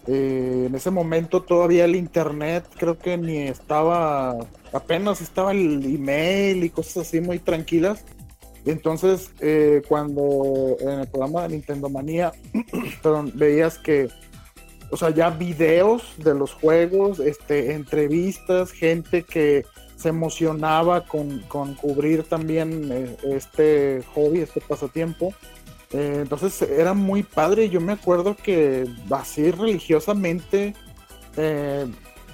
eh, 0.08 0.66
en 0.68 0.76
ese 0.76 0.92
momento 0.92 1.42
todavía 1.42 1.86
el 1.86 1.96
Internet 1.96 2.66
creo 2.78 2.98
que 2.98 3.18
ni 3.18 3.40
estaba, 3.40 4.38
apenas 4.74 5.22
estaba 5.22 5.52
el 5.52 5.84
email 5.84 6.64
y 6.64 6.70
cosas 6.70 7.08
así 7.08 7.22
muy 7.22 7.40
tranquilas. 7.40 8.04
Entonces, 8.66 9.32
eh, 9.40 9.82
cuando 9.88 10.76
en 10.80 11.00
el 11.00 11.08
programa 11.08 11.44
de 11.44 11.50
Nintendo 11.50 11.90
Manía, 11.90 12.34
veías 13.34 13.78
que, 13.80 14.10
o 14.92 14.98
sea, 14.98 15.12
ya 15.12 15.30
videos 15.30 16.14
de 16.18 16.36
los 16.36 16.54
juegos, 16.54 17.20
este, 17.20 17.74
entrevistas, 17.74 18.72
gente 18.72 19.24
que 19.24 19.66
se 20.00 20.10
emocionaba 20.10 21.06
con, 21.06 21.40
con 21.50 21.76
cubrir 21.76 22.24
también 22.24 22.90
eh, 22.90 23.18
este 23.24 24.02
hobby, 24.14 24.40
este 24.40 24.62
pasatiempo. 24.62 25.34
Eh, 25.92 26.20
entonces 26.22 26.62
era 26.62 26.94
muy 26.94 27.24
padre. 27.24 27.70
Yo 27.70 27.82
me 27.82 27.94
acuerdo 27.94 28.36
que 28.36 28.88
así 29.12 29.52
religiosamente, 29.52 30.76
eh, 31.38 31.88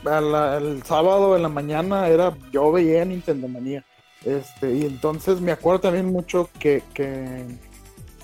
el 0.03 0.83
sábado 0.83 1.35
en 1.35 1.41
la 1.41 1.49
mañana 1.49 2.07
era 2.07 2.35
yo 2.51 2.71
veía 2.71 3.05
Nintendo 3.05 3.47
Manía. 3.47 3.85
Este, 4.23 4.73
y 4.73 4.85
entonces 4.85 5.39
me 5.39 5.51
acuerdo 5.51 5.81
también 5.81 6.07
mucho 6.07 6.49
que, 6.59 6.81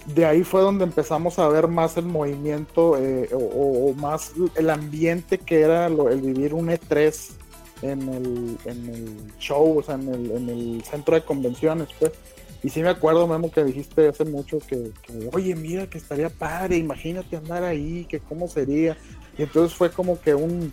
de 0.06 0.26
ahí 0.26 0.44
fue 0.44 0.62
donde 0.62 0.84
empezamos 0.84 1.38
a 1.38 1.48
ver 1.48 1.68
más 1.68 1.96
el 1.98 2.06
movimiento 2.06 2.98
eh, 2.98 3.30
o, 3.34 3.94
más 3.94 4.34
el 4.56 4.72
ambiente 4.72 5.38
que 5.38 5.62
era 5.62 5.86
el 5.86 6.22
vivir 6.22 6.56
un 6.56 6.70
E3 6.70 7.34
en 7.84 8.10
el, 8.10 8.58
en 8.66 8.90
el 8.90 9.34
show, 9.38 9.80
o 9.80 9.84
sea, 9.84 9.96
en 9.96 10.08
el, 10.10 10.32
en 10.32 10.50
el 10.50 10.84
centro 10.84 11.16
de 11.16 11.24
convenciones, 11.24 11.90
pues. 12.00 12.12
Y 12.64 12.70
sí 12.70 12.82
me 12.82 12.90
acuerdo, 12.90 13.28
Memo, 13.28 13.52
que 13.52 13.64
dijiste 13.64 14.08
hace 14.08 14.24
mucho 14.24 14.60
que, 14.60 14.92
oye, 15.34 15.56
mira, 15.56 15.88
que 15.88 15.98
estaría 15.98 16.30
padre, 16.30 16.78
imagínate 16.78 17.36
andar 17.36 17.64
ahí, 17.64 18.06
que 18.08 18.20
cómo 18.20 18.48
sería. 18.48 18.98
Y 19.38 19.44
entonces 19.44 19.76
fue 19.76 19.90
como 19.90 20.22
que 20.22 20.36
un, 20.36 20.72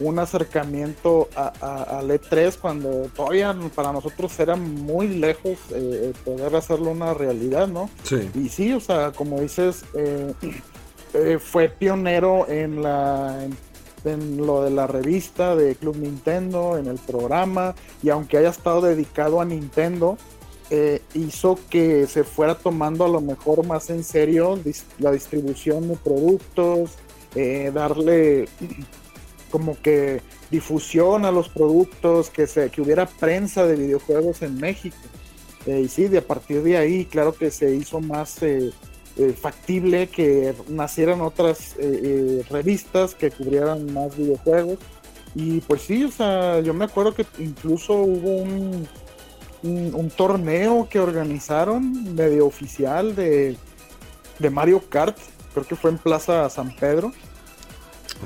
un 0.00 0.18
acercamiento 0.18 1.28
a, 1.36 1.98
al 1.98 2.10
E3 2.10 2.56
cuando 2.58 3.10
todavía 3.14 3.54
para 3.74 3.92
nosotros 3.92 4.38
era 4.38 4.56
muy 4.56 5.08
lejos 5.08 5.58
eh, 5.72 6.12
poder 6.24 6.54
hacerlo 6.56 6.90
una 6.90 7.12
realidad, 7.12 7.68
¿no? 7.68 7.90
Sí. 8.02 8.30
Y 8.34 8.48
sí, 8.48 8.72
o 8.72 8.80
sea, 8.80 9.12
como 9.12 9.40
dices, 9.40 9.84
eh, 9.94 10.32
eh, 11.14 11.38
fue 11.38 11.68
pionero 11.68 12.48
en 12.48 12.82
la... 12.82 13.44
en 13.44 14.36
lo 14.38 14.62
de 14.62 14.70
la 14.70 14.86
revista 14.86 15.56
de 15.56 15.74
Club 15.74 15.96
Nintendo, 15.96 16.78
en 16.78 16.86
el 16.86 16.98
programa, 16.98 17.74
y 18.02 18.10
aunque 18.10 18.38
haya 18.38 18.50
estado 18.50 18.80
dedicado 18.80 19.40
a 19.40 19.44
Nintendo, 19.44 20.16
eh, 20.68 21.00
hizo 21.14 21.58
que 21.70 22.08
se 22.08 22.24
fuera 22.24 22.56
tomando 22.56 23.04
a 23.04 23.08
lo 23.08 23.20
mejor 23.20 23.64
más 23.64 23.88
en 23.88 24.02
serio 24.02 24.58
la 24.98 25.12
distribución 25.12 25.88
de 25.88 25.96
productos, 25.96 26.90
eh, 27.36 27.70
darle 27.72 28.48
como 29.50 29.80
que 29.80 30.22
difusión 30.50 31.24
a 31.24 31.30
los 31.30 31.48
productos, 31.48 32.30
que, 32.30 32.48
se, 32.48 32.70
que 32.70 32.80
hubiera 32.80 33.06
prensa 33.06 33.64
de 33.64 33.76
videojuegos 33.76 34.42
en 34.42 34.58
México. 34.58 34.96
Eh, 35.66 35.82
y 35.84 35.88
sí, 35.88 36.08
de 36.08 36.18
a 36.18 36.26
partir 36.26 36.62
de 36.62 36.76
ahí, 36.76 37.04
claro 37.04 37.32
que 37.32 37.50
se 37.50 37.74
hizo 37.74 38.00
más 38.00 38.40
factible 39.40 40.08
que 40.08 40.54
nacieran 40.68 41.22
otras 41.22 41.74
revistas 42.50 43.14
que 43.14 43.30
cubrieran 43.30 43.92
más 43.92 44.16
videojuegos. 44.16 44.78
Y 45.34 45.60
pues 45.60 45.82
sí, 45.82 46.04
o 46.04 46.10
sea, 46.10 46.60
yo 46.60 46.74
me 46.74 46.84
acuerdo 46.84 47.14
que 47.14 47.24
incluso 47.38 47.94
hubo 47.94 48.36
un, 48.36 48.86
un, 49.62 50.10
torneo 50.10 50.88
que 50.88 51.00
organizaron 51.00 52.14
medio 52.14 52.46
oficial 52.46 53.14
de, 53.14 53.56
de, 54.38 54.50
Mario 54.50 54.82
Kart, 54.88 55.16
creo 55.52 55.66
que 55.66 55.76
fue 55.76 55.90
en 55.90 55.98
Plaza 55.98 56.48
San 56.50 56.74
Pedro. 56.76 57.12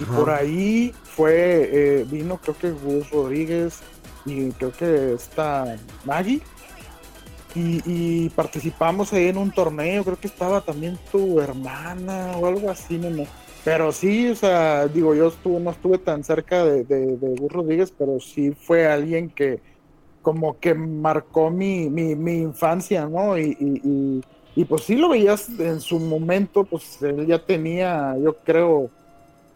Y 0.00 0.04
por 0.04 0.30
ahí 0.30 0.94
fue, 1.02 1.68
eh, 1.72 2.06
vino 2.08 2.38
creo 2.38 2.56
que 2.56 2.70
Gus 2.70 3.10
Rodríguez 3.10 3.80
y 4.24 4.50
creo 4.52 4.72
que 4.72 5.14
está 5.14 5.76
Maggie. 6.04 6.40
Y, 7.56 8.28
participamos 8.30 9.12
ahí 9.12 9.26
en 9.26 9.36
un 9.36 9.50
torneo, 9.50 10.04
creo 10.04 10.20
que 10.20 10.28
estaba 10.28 10.60
también 10.60 10.96
tu 11.10 11.40
hermana 11.40 12.36
o 12.38 12.46
algo 12.46 12.70
así, 12.70 12.96
no, 12.96 13.24
Pero 13.64 13.90
sí, 13.90 14.28
o 14.28 14.36
sea, 14.36 14.86
digo, 14.86 15.16
yo 15.16 15.28
estuve, 15.28 15.58
no 15.58 15.70
estuve 15.70 15.98
tan 15.98 16.22
cerca 16.22 16.64
de, 16.64 16.84
de, 16.84 17.16
de 17.16 17.34
Gus 17.34 17.50
Rodríguez, 17.50 17.92
pero 17.98 18.20
sí 18.20 18.52
fue 18.52 18.86
alguien 18.86 19.30
que, 19.30 19.60
como 20.22 20.58
que 20.58 20.74
marcó 20.74 21.50
mi, 21.50 21.88
mi, 21.88 22.14
mi 22.14 22.38
infancia, 22.38 23.06
¿no? 23.06 23.38
Y, 23.38 23.56
y, 23.58 24.22
y, 24.54 24.64
pues 24.64 24.82
sí 24.82 24.96
lo 24.96 25.08
veías 25.08 25.48
en 25.58 25.80
su 25.80 25.98
momento, 25.98 26.64
pues 26.64 27.00
él 27.02 27.26
ya 27.26 27.38
tenía, 27.44 28.16
yo 28.18 28.36
creo, 28.44 28.90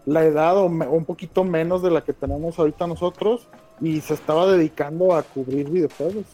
la 0.06 0.24
edad 0.24 0.56
o, 0.56 0.66
un 0.66 1.04
poquito 1.04 1.44
menos 1.44 1.82
de 1.82 1.90
la 1.90 2.02
que 2.02 2.12
tenemos 2.12 2.58
ahorita 2.58 2.86
nosotros 2.86 3.46
y 3.80 4.00
se 4.00 4.14
estaba 4.14 4.50
dedicando 4.50 5.14
a 5.14 5.22
cubrir 5.22 5.68
videojuegos. 5.68 6.24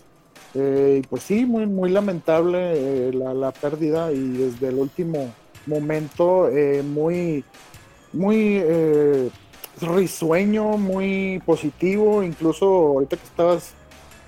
Eh, 0.54 1.00
y 1.02 1.06
pues 1.06 1.22
sí, 1.22 1.46
muy, 1.46 1.66
muy 1.66 1.90
lamentable 1.90 2.58
eh, 3.08 3.12
la, 3.12 3.32
la, 3.34 3.52
pérdida 3.52 4.12
y 4.12 4.18
desde 4.18 4.68
el 4.68 4.78
último 4.78 5.32
momento 5.66 6.48
eh, 6.48 6.82
muy, 6.82 7.44
muy 8.12 8.58
eh, 8.60 9.30
risueño, 9.80 10.76
muy 10.76 11.40
positivo, 11.44 12.22
incluso 12.22 12.66
ahorita 12.66 13.16
que 13.16 13.24
estabas 13.24 13.74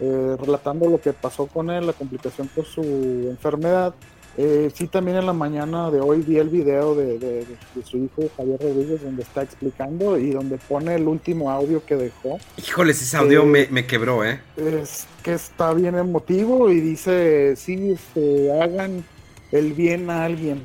eh, 0.05 0.37
relatando 0.41 0.91
lo 0.91 1.01
que 1.01 1.13
pasó 1.13 1.47
con 1.47 1.71
él, 1.71 1.87
la 1.87 1.93
complicación 1.93 2.49
por 2.49 2.65
su 2.65 2.83
enfermedad. 2.83 3.95
Eh, 4.37 4.69
sí, 4.75 4.89
también 4.89 5.19
en 5.19 5.27
la 5.27 5.33
mañana 5.33 5.93
de 5.93 6.01
hoy 6.01 6.23
vi 6.23 6.39
el 6.39 6.49
video 6.49 6.97
de, 6.97 7.47
su 7.85 7.99
hijo 7.99 8.23
Javier 8.37 8.61
Rodríguez 8.61 9.01
donde 9.01 9.23
está 9.23 9.43
explicando 9.43 10.19
y 10.19 10.31
donde 10.31 10.59
pone 10.59 10.97
el 10.97 11.07
último 11.07 11.53
audio 11.53 11.87
que 11.87 11.95
dejó. 11.95 12.41
Híjoles, 12.57 13.01
ese 13.01 13.17
audio 13.17 13.47
me, 13.47 13.87
quebró, 13.87 14.25
¿eh? 14.25 14.41
Es 14.57 15.07
que 15.23 15.35
está 15.35 15.73
bien 15.73 15.95
emotivo 15.95 16.69
y 16.73 16.81
dice, 16.81 17.55
sí, 17.55 17.93
este, 17.93 18.61
hagan 18.61 19.05
el 19.53 19.73
bien 19.73 20.11
a 20.11 20.25
alguien. 20.25 20.65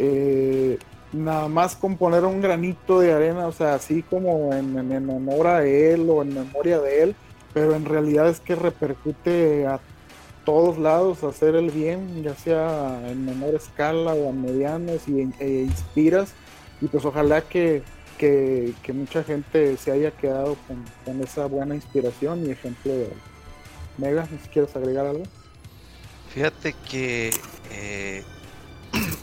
Eh, 0.00 0.78
nada 1.12 1.46
más 1.46 1.76
con 1.76 1.96
poner 1.96 2.24
un 2.24 2.40
granito 2.40 2.98
de 2.98 3.12
arena, 3.12 3.46
o 3.46 3.52
sea, 3.52 3.74
así 3.74 4.02
como 4.02 4.52
en, 4.52 4.76
en, 4.90 5.08
honor 5.08 5.46
a 5.46 5.64
él 5.64 6.08
o 6.10 6.22
en 6.22 6.34
memoria 6.34 6.80
de 6.80 7.02
él, 7.04 7.16
pero 7.58 7.74
en 7.74 7.84
realidad 7.86 8.28
es 8.28 8.38
que 8.38 8.54
repercute 8.54 9.66
a 9.66 9.80
todos 10.44 10.78
lados 10.78 11.24
hacer 11.24 11.56
el 11.56 11.72
bien, 11.72 12.22
ya 12.22 12.36
sea 12.36 13.02
en 13.10 13.24
menor 13.26 13.56
escala 13.56 14.14
o 14.14 14.28
a 14.28 14.32
medianos, 14.32 15.08
y 15.08 15.28
e 15.40 15.62
inspiras, 15.62 16.34
y 16.80 16.86
pues 16.86 17.04
ojalá 17.04 17.40
que, 17.40 17.82
que, 18.16 18.72
mucha 18.94 19.24
gente 19.24 19.76
se 19.76 19.90
haya 19.90 20.12
quedado 20.12 20.56
con, 20.68 20.84
con, 21.04 21.20
esa 21.20 21.46
buena 21.46 21.74
inspiración 21.74 22.46
y 22.46 22.50
ejemplo 22.50 22.92
de. 22.92 23.10
Mega, 23.98 24.28
quieres 24.52 24.76
agregar 24.76 25.06
algo. 25.06 25.24
Fíjate 26.32 26.76
que 26.88 27.30
eh, 27.72 28.22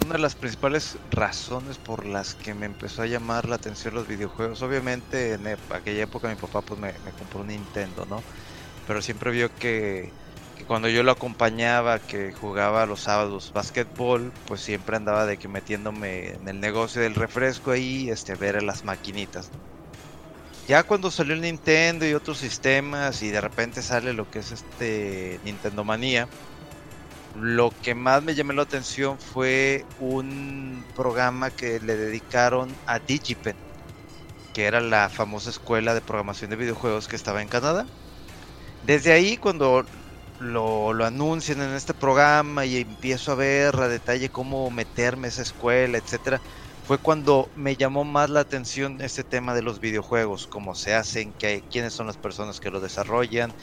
una 0.05 0.13
de 0.13 0.19
las 0.19 0.35
principales 0.35 0.97
razones 1.09 1.79
por 1.79 2.05
las 2.05 2.35
que 2.35 2.53
me 2.53 2.67
empezó 2.67 3.01
a 3.01 3.07
llamar 3.07 3.49
la 3.49 3.55
atención 3.55 3.95
los 3.95 4.07
videojuegos, 4.07 4.61
obviamente 4.61 5.33
en 5.33 5.47
aquella 5.47 6.03
época 6.03 6.29
mi 6.29 6.35
papá 6.35 6.61
pues 6.61 6.79
me, 6.79 6.93
compró 7.17 7.41
un 7.41 7.47
Nintendo, 7.47 8.05
¿no? 8.05 8.21
Pero 8.85 9.01
siempre 9.01 9.31
vio 9.31 9.49
que, 9.55 10.11
cuando 10.67 10.89
yo 10.89 11.01
lo 11.01 11.11
acompañaba, 11.11 11.99
que 11.99 12.31
jugaba 12.33 12.85
los 12.85 13.01
sábados 13.01 13.51
básquetbol, 13.51 14.31
pues 14.45 14.61
siempre 14.61 14.95
andaba 14.95 15.25
de 15.25 15.37
que 15.37 15.47
metiéndome 15.47 16.33
en 16.35 16.47
el 16.47 16.59
negocio 16.59 17.01
del 17.01 17.15
refresco 17.15 17.71
ahí, 17.71 18.09
este, 18.09 18.35
ver 18.35 18.61
las 18.63 18.83
maquinitas, 18.83 19.49
Ya 20.67 20.83
cuando 20.83 21.11
salió 21.11 21.33
el 21.33 21.41
Nintendo 21.41 22.07
y 22.07 22.13
otros 22.13 22.39
sistemas 22.39 23.21
y 23.21 23.29
de 23.29 23.41
repente 23.41 23.81
sale 23.81 24.13
lo 24.13 24.29
que 24.29 24.39
es 24.39 24.51
este 24.51 25.39
Nintendo 25.43 25.83
Manía, 25.83 26.29
lo 27.35 27.71
que 27.81 27.95
más 27.95 28.23
me 28.23 28.33
llamó 28.33 28.53
la 28.53 28.63
atención 28.63 29.19
fue 29.19 29.85
un 29.99 30.85
programa 30.95 31.51
que 31.51 31.79
le 31.79 31.97
dedicaron 31.97 32.73
a 32.85 32.99
Digipen, 32.99 33.57
que 34.53 34.65
era 34.65 34.79
la 34.79 35.09
famosa 35.09 35.49
escuela 35.49 35.93
de 35.93 36.01
programación 36.01 36.49
de 36.49 36.55
videojuegos 36.55 37.07
que 37.07 37.17
estaba 37.17 37.41
en 37.41 37.49
Canadá. 37.49 37.85
Desde 38.85 39.11
ahí, 39.11 39.37
cuando 39.37 39.85
lo, 40.39 41.05
anuncian 41.05 41.61
en 41.61 41.73
este 41.73 41.93
programa 41.93 42.65
y 42.65 42.77
empiezo 42.77 43.31
a 43.31 43.35
ver 43.35 43.75
a 43.75 43.87
detalle 43.87 44.29
cómo 44.29 44.69
meterme 44.71 45.27
esa 45.27 45.41
escuela, 45.41 45.97
etcétera, 45.97 46.41
fue 46.83 46.99
cuando 46.99 47.49
me 47.55 47.75
llamó 47.75 48.03
más 48.03 48.29
la 48.29 48.41
atención 48.41 49.01
este 49.01 49.23
tema 49.23 49.55
de 49.55 49.63
los 49.63 49.79
videojuegos, 49.79 50.47
cómo 50.47 50.75
se 50.75 50.93
hacen, 50.93 51.33
quiénes 51.33 51.93
son 51.93 52.07
las 52.07 52.17
personas 52.17 52.59
que 52.59 52.69
lo 52.69 52.79
desarrollan, 52.79 53.55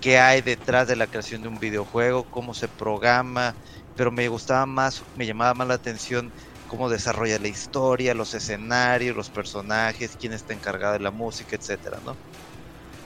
qué 0.00 0.18
hay 0.18 0.42
detrás 0.42 0.88
de 0.88 0.96
la 0.96 1.08
creación 1.08 1.42
de 1.42 1.48
un 1.48 1.58
videojuego, 1.58 2.26
cómo 2.26 2.54
se 2.54 2.68
programa, 2.68 3.56
pero 3.94 4.10
me 4.12 4.28
gustaba 4.28 4.66
más, 4.66 5.04
me 5.14 5.26
llamaba 5.26 5.54
más 5.54 5.68
la 5.68 5.74
atención 5.74 6.32
cómo 6.66 6.88
desarrolla 6.90 7.38
la 7.38 7.48
historia, 7.48 8.14
los 8.14 8.34
escenarios, 8.34 9.16
los 9.16 9.30
personajes, 9.30 10.16
quién 10.16 10.32
está 10.32 10.54
encargado 10.54 10.94
de 10.94 11.00
la 11.00 11.10
música, 11.10 11.56
etcétera, 11.56 11.98
¿no? 12.02 12.20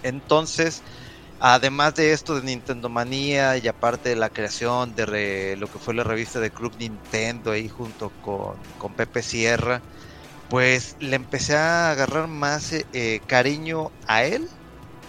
Entonces, 0.02 0.82
además 1.38 1.94
de 1.94 2.12
esto 2.12 2.36
de 2.36 2.42
Nintendo 2.46 2.88
Manía 2.90 3.56
y 3.58 3.68
aparte 3.68 4.10
de 4.10 4.16
la 4.16 4.30
creación 4.30 4.94
de 4.94 5.56
lo 5.58 5.68
que 5.68 5.78
fue 5.80 5.94
la 5.94 6.04
revista 6.04 6.40
de 6.40 6.50
Club 6.52 6.76
Nintendo 6.78 7.52
ahí 7.52 7.68
junto 7.68 8.12
con, 8.20 8.72
con 8.78 8.94
Pepe 8.96 9.22
Sierra, 9.22 9.84
pues 10.48 10.96
le 10.98 11.16
empecé 11.16 11.56
a 11.56 11.90
agarrar 11.92 12.28
más 12.28 12.72
eh, 12.92 13.22
cariño 13.26 13.90
a 14.06 14.24
él 14.24 14.48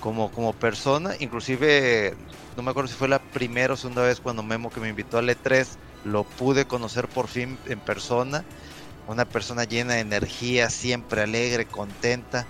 como, 0.05 0.31
como 0.31 0.53
persona, 0.53 1.15
inclusive 1.19 2.13
no 2.55 2.61
me 2.63 2.69
acuerdo 2.71 2.89
si 2.89 2.95
fue 2.95 3.07
la 3.07 3.19
primera 3.31 3.73
o 3.73 3.77
segunda 3.77 4.03
vez 4.03 4.21
cuando 4.21 4.43
Memo 4.43 4.71
que 4.71 4.79
me 4.79 4.89
invitó 4.89 5.17
al 5.17 5.29
E3, 5.31 5.79
lo 6.03 6.25
pude 6.25 6.67
conocer 6.67 7.09
por 7.09 7.27
fin 7.27 7.59
en 7.65 7.81
persona, 7.81 8.45
una 9.05 9.25
persona 9.25 9.65
llena 9.65 9.95
de 9.95 10.01
energía, 10.01 10.69
siempre 10.69 11.21
alegre, 11.23 11.67
contenta, 11.67 12.47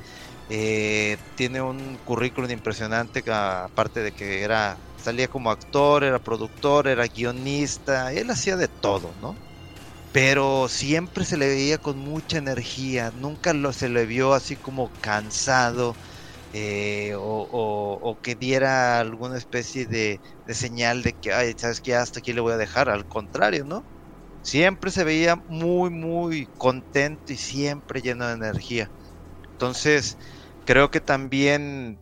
eh, 0.49 1.17
tiene 1.35 1.61
un 1.61 1.99
currículum 2.03 2.51
impresionante, 2.51 3.23
aparte 3.27 4.01
de 4.01 4.13
que 4.13 4.43
era 4.43 4.81
salía 4.97 5.27
como 5.29 5.51
actor, 5.51 6.03
era 6.03 6.19
productor, 6.19 6.87
era 6.87 7.07
guionista, 7.07 8.13
él 8.13 8.29
hacía 8.31 8.57
de 8.57 8.69
todo, 8.69 9.15
¿no? 9.15 9.39
Pero 10.11 10.69
siempre 10.69 11.25
se 11.25 11.37
le 11.37 11.47
veía 11.49 11.77
con 11.77 11.97
mucha 11.99 12.37
energía, 12.37 13.11
nunca 13.13 13.53
lo, 13.53 13.73
se 13.73 13.89
le 13.89 14.05
vio 14.05 14.33
así 14.33 14.57
como 14.57 14.95
cansado, 15.01 15.97
eh, 16.57 17.13
o, 17.17 18.17
que 18.23 18.35
diera 18.35 18.99
alguna 19.01 19.37
especie 19.37 19.85
de, 19.87 20.21
señal 20.47 21.03
de 21.03 21.11
que, 21.13 21.33
ay, 21.33 21.53
sabes 21.57 21.81
que 21.81 21.95
hasta 21.95 22.19
aquí 22.19 22.31
le 22.31 22.39
voy 22.39 22.53
a 22.53 22.57
dejar, 22.57 22.89
al 22.89 23.05
contrario, 23.05 23.65
¿no? 23.65 23.85
Siempre 24.41 24.91
se 24.91 25.03
veía 25.03 25.35
muy, 25.47 25.89
muy 25.89 26.47
contento 26.57 27.33
y 27.33 27.37
siempre 27.37 28.01
lleno 28.01 28.27
de 28.27 28.35
energía. 28.35 28.89
Entonces, 29.51 30.17
creo 30.65 30.91
que 30.91 31.01
también 31.01 31.99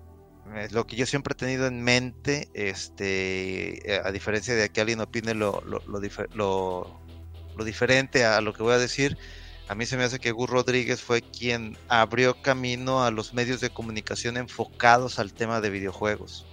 eh, 0.56 0.68
lo 0.72 0.86
que 0.86 0.98
yo 0.98 1.08
siempre 1.08 1.34
he 1.34 1.36
tenido 1.36 1.66
en 1.66 1.82
mente, 1.82 2.48
este, 2.54 3.92
eh, 3.92 4.02
a 4.04 4.12
diferencia 4.12 4.54
de 4.54 4.70
que 4.70 4.82
alguien 4.82 5.02
opine 5.02 5.34
lo, 5.34 5.62
lo, 5.66 5.82
lo 5.88 7.66
diferente 7.66 8.26
a 8.26 8.40
lo 8.42 8.54
que 8.54 8.62
voy 8.62 8.74
a 8.74 8.78
decir, 8.78 9.18
a 9.68 9.76
mí 9.76 9.86
se 9.86 9.98
me 9.98 10.04
hace 10.04 10.20
que 10.20 10.32
Gus 10.32 10.50
Rodríguez 10.50 11.02
fue 11.02 11.22
quien 11.22 11.78
abrió 11.88 12.42
camino 12.42 13.04
a 13.04 13.12
los 13.12 13.34
medios 13.34 13.62
de 13.62 13.70
comunicación 13.70 14.38
enfocados 14.38 15.20
al 15.20 15.34
tema 15.34 15.62
de 15.62 15.70
videojuegos. 15.70 16.46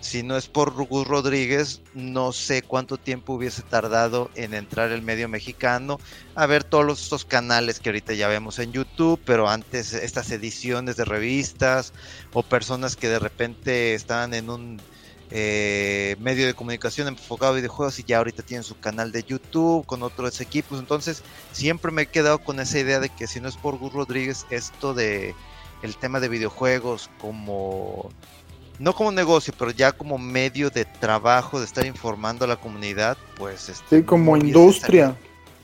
Si 0.00 0.22
no 0.22 0.36
es 0.38 0.48
por 0.48 0.72
Gus 0.72 1.06
Rodríguez, 1.06 1.82
no 1.92 2.32
sé 2.32 2.62
cuánto 2.62 2.96
tiempo 2.96 3.34
hubiese 3.34 3.62
tardado 3.62 4.30
en 4.34 4.54
entrar 4.54 4.92
el 4.92 5.02
medio 5.02 5.28
mexicano 5.28 6.00
a 6.34 6.46
ver 6.46 6.64
todos 6.64 7.02
estos 7.02 7.26
canales 7.26 7.80
que 7.80 7.90
ahorita 7.90 8.14
ya 8.14 8.26
vemos 8.26 8.58
en 8.58 8.72
YouTube, 8.72 9.20
pero 9.26 9.48
antes 9.48 9.92
estas 9.92 10.30
ediciones 10.30 10.96
de 10.96 11.04
revistas 11.04 11.92
o 12.32 12.42
personas 12.42 12.96
que 12.96 13.08
de 13.08 13.18
repente 13.18 13.94
estaban 13.94 14.32
en 14.32 14.48
un 14.48 14.80
eh, 15.32 16.16
medio 16.18 16.46
de 16.46 16.54
comunicación 16.54 17.06
enfocado 17.08 17.52
a 17.52 17.56
videojuegos 17.56 17.98
y 17.98 18.04
ya 18.04 18.18
ahorita 18.18 18.42
tienen 18.42 18.64
su 18.64 18.78
canal 18.78 19.12
de 19.12 19.22
YouTube 19.22 19.86
con 19.86 20.02
otros 20.02 20.40
equipos. 20.40 20.78
Entonces, 20.78 21.22
siempre 21.52 21.92
me 21.92 22.02
he 22.02 22.06
quedado 22.06 22.38
con 22.38 22.58
esa 22.58 22.78
idea 22.78 23.00
de 23.00 23.10
que 23.10 23.26
si 23.26 23.40
no 23.40 23.48
es 23.48 23.56
por 23.56 23.78
Gus 23.78 23.92
Rodríguez, 23.92 24.46
esto 24.50 24.94
de 24.94 25.34
el 25.82 25.96
tema 25.96 26.20
de 26.20 26.28
videojuegos 26.28 27.10
como 27.20 28.10
no 28.78 28.94
como 28.94 29.12
negocio, 29.12 29.54
pero 29.58 29.70
ya 29.70 29.92
como 29.92 30.18
medio 30.18 30.70
de 30.70 30.84
trabajo 30.84 31.58
de 31.58 31.66
estar 31.66 31.84
informando 31.84 32.46
a 32.46 32.48
la 32.48 32.56
comunidad, 32.56 33.16
pues 33.36 33.68
este, 33.68 33.98
sí, 33.98 34.02
como 34.02 34.36
industria. 34.36 35.16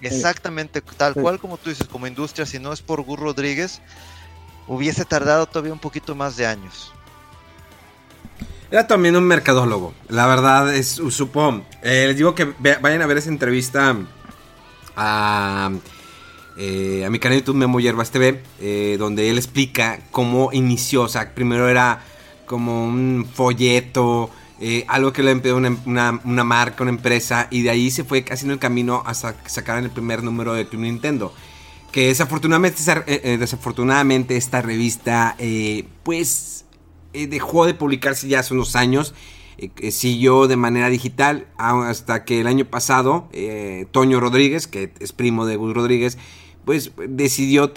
Exactamente, 0.02 0.83
tal 0.83 1.14
cual 1.14 1.40
como 1.40 1.57
tú 1.57 1.70
dices, 1.70 1.88
como 1.88 2.07
industria, 2.07 2.44
si 2.44 2.59
no 2.59 2.72
es 2.72 2.83
por 2.83 3.00
Gus 3.02 3.18
Rodríguez, 3.18 3.81
hubiese 4.68 5.07
tardado 5.07 5.46
todavía 5.46 5.72
un 5.72 5.79
poquito 5.79 6.14
más 6.14 6.37
de 6.37 6.46
años. 6.46 6.92
Era 8.70 8.87
también 8.87 9.14
un 9.16 9.24
mercadólogo. 9.24 9.94
La 10.09 10.26
verdad 10.26 10.74
es, 10.74 10.88
supo. 10.88 11.62
Eh, 11.83 12.07
les 12.09 12.16
digo 12.16 12.35
que 12.35 12.52
vayan 12.81 13.00
a 13.02 13.07
ver 13.07 13.18
esa 13.18 13.29
entrevista 13.29 13.96
a, 14.96 15.70
eh, 16.57 17.05
a 17.07 17.11
mi 17.11 17.20
canal 17.20 17.37
de 17.37 17.42
YouTube 17.42 17.57
Memo 17.57 17.79
Yerbas 17.79 18.11
TV, 18.11 18.42
eh, 18.61 18.96
donde 18.98 19.31
él 19.31 19.38
explica 19.38 20.00
cómo 20.11 20.50
inició. 20.52 21.02
O 21.02 21.09
sea, 21.09 21.33
primero 21.33 21.68
era 21.68 22.02
como 22.44 22.85
un 22.85 23.29
folleto, 23.33 24.31
algo 24.88 25.12
que 25.12 25.22
le 25.22 25.31
empezó 25.33 25.57
una, 25.57 26.20
una, 26.24 26.44
marca, 26.44 26.83
una 26.83 26.90
empresa, 26.90 27.46
y 27.50 27.62
de 27.62 27.70
ahí 27.70 27.90
se 27.90 28.05
fue 28.05 28.24
haciendo 28.31 28.55
el 28.55 28.61
camino 28.61 29.02
hasta 29.07 29.37
sacar 29.46 29.83
el 29.83 29.90
primer 29.90 30.24
número 30.24 30.55
de 30.55 30.66
Club 30.66 30.83
Nintendo. 30.83 31.33
Que 31.92 32.09
desafortunadamente, 32.09 32.83
desafortunadamente 33.38 34.37
esta 34.37 34.61
revista, 34.61 35.37
pues 36.02 36.56
eh, 37.16 37.26
dejó 37.26 37.66
de 37.66 37.74
publicarse 37.74 38.29
ya 38.29 38.40
hace 38.40 38.55
unos 38.55 38.76
años. 38.76 39.14
Eh, 39.59 39.90
siguió 39.90 40.48
de 40.48 40.57
manera 40.57 40.90
digital 40.90 41.46
hasta 41.57 42.26
que 42.26 42.40
el 42.40 42.46
año 42.46 42.66
pasado 42.66 43.29
eh, 43.33 43.87
Toño 43.90 44.20
Rodríguez, 44.20 44.66
que 44.66 44.92
es 45.00 45.12
primo 45.12 45.46
de 45.46 45.57
Gus 45.57 45.72
Rodríguez, 45.72 46.18
pues 46.66 46.92
decidió 47.09 47.72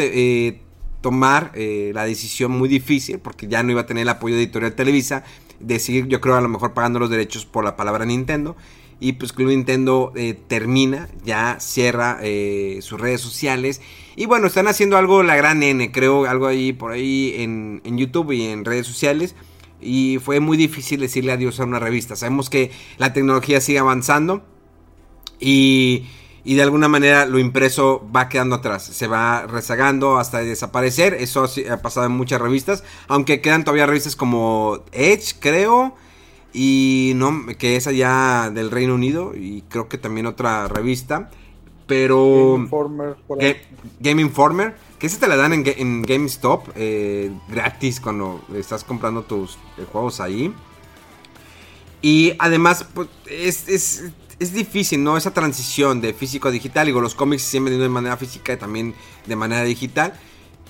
tomar 0.99 1.53
la 1.55 2.03
decisión 2.03 2.51
muy 2.51 2.67
difícil, 2.67 3.19
porque 3.19 3.47
ya 3.47 3.63
no 3.63 3.71
iba 3.71 3.81
a 3.81 3.85
tener 3.85 4.01
el 4.01 4.09
apoyo 4.09 4.35
de 4.35 4.41
Editorial 4.43 4.73
Televisa, 4.73 5.23
de 5.61 5.79
seguir 5.79 6.07
yo 6.07 6.19
creo 6.19 6.35
a 6.35 6.41
lo 6.41 6.49
mejor 6.49 6.73
pagando 6.73 6.99
los 6.99 7.09
derechos 7.09 7.45
por 7.45 7.63
la 7.63 7.77
palabra 7.77 8.03
Nintendo, 8.03 8.57
Y 8.99 9.13
pues 9.13 9.31
Club 9.31 9.49
Nintendo 9.49 10.11
eh, 10.15 10.37
termina, 10.47 11.07
ya 11.23 11.57
cierra 11.59 12.19
eh, 12.21 12.79
sus 12.81 12.99
redes 12.99 13.21
sociales. 13.21 13.81
Y 14.15 14.25
bueno, 14.25 14.47
están 14.47 14.67
haciendo 14.67 14.97
algo 14.97 15.23
la 15.23 15.35
gran 15.35 15.63
N, 15.63 15.91
creo, 15.91 16.25
algo 16.25 16.47
ahí 16.47 16.73
por 16.73 16.91
ahí 16.91 17.35
en, 17.37 17.81
en 17.85 17.97
YouTube 17.97 18.31
y 18.33 18.47
en 18.47 18.65
redes 18.65 18.87
sociales. 18.87 19.35
Y 19.79 20.19
fue 20.21 20.41
muy 20.41 20.57
difícil 20.57 20.99
decirle 20.99 21.31
adiós 21.31 21.59
a 21.59 21.63
una 21.63 21.79
revista. 21.79 22.15
Sabemos 22.15 22.49
que 22.49 22.71
la 22.97 23.13
tecnología 23.13 23.61
sigue 23.61 23.79
avanzando. 23.79 24.43
Y 25.39 26.05
y 26.43 26.55
de 26.55 26.63
alguna 26.63 26.87
manera 26.87 27.25
lo 27.25 27.39
impreso 27.39 28.07
va 28.15 28.29
quedando 28.29 28.55
atrás, 28.55 28.83
se 28.83 29.07
va 29.07 29.45
rezagando 29.45 30.17
hasta 30.17 30.39
desaparecer. 30.39 31.13
Eso 31.13 31.45
ha 31.69 31.77
pasado 31.77 32.05
en 32.05 32.13
muchas 32.13 32.41
revistas, 32.41 32.83
aunque 33.07 33.41
quedan 33.41 33.63
todavía 33.63 33.85
revistas 33.85 34.15
como 34.15 34.83
Edge, 34.91 35.35
creo, 35.39 35.95
y 36.53 37.13
no 37.15 37.45
que 37.57 37.75
es 37.75 37.87
allá 37.87 38.51
del 38.53 38.71
Reino 38.71 38.95
Unido 38.95 39.33
y 39.35 39.63
creo 39.69 39.87
que 39.87 39.97
también 39.97 40.25
otra 40.25 40.67
revista, 40.67 41.29
pero 41.87 42.53
Game 42.53 42.63
Informer, 42.63 43.15
Game, 43.99 44.21
Informer 44.21 44.75
que 44.99 45.07
esa 45.07 45.19
te 45.19 45.27
la 45.27 45.35
dan 45.35 45.53
en, 45.53 46.01
GameStop 46.01 46.69
eh, 46.75 47.31
gratis 47.49 47.99
cuando 47.99 48.43
estás 48.55 48.83
comprando 48.83 49.23
tus 49.23 49.55
eh, 49.77 49.85
juegos 49.91 50.19
ahí. 50.19 50.53
Y 52.01 52.33
además, 52.37 52.85
pues, 52.93 53.09
es, 53.25 54.03
es 54.39 54.53
difícil, 54.53 55.03
¿no? 55.03 55.17
Esa 55.17 55.33
transición 55.33 56.01
de 56.01 56.13
físico 56.13 56.47
a 56.47 56.51
digital. 56.51 56.85
Digo, 56.85 57.01
los 57.01 57.13
cómics 57.13 57.43
siempre 57.43 57.77
de 57.77 57.89
manera 57.89 58.17
física 58.17 58.53
y 58.53 58.57
también 58.57 58.95
de 59.25 59.35
manera 59.35 59.63
digital. 59.63 60.13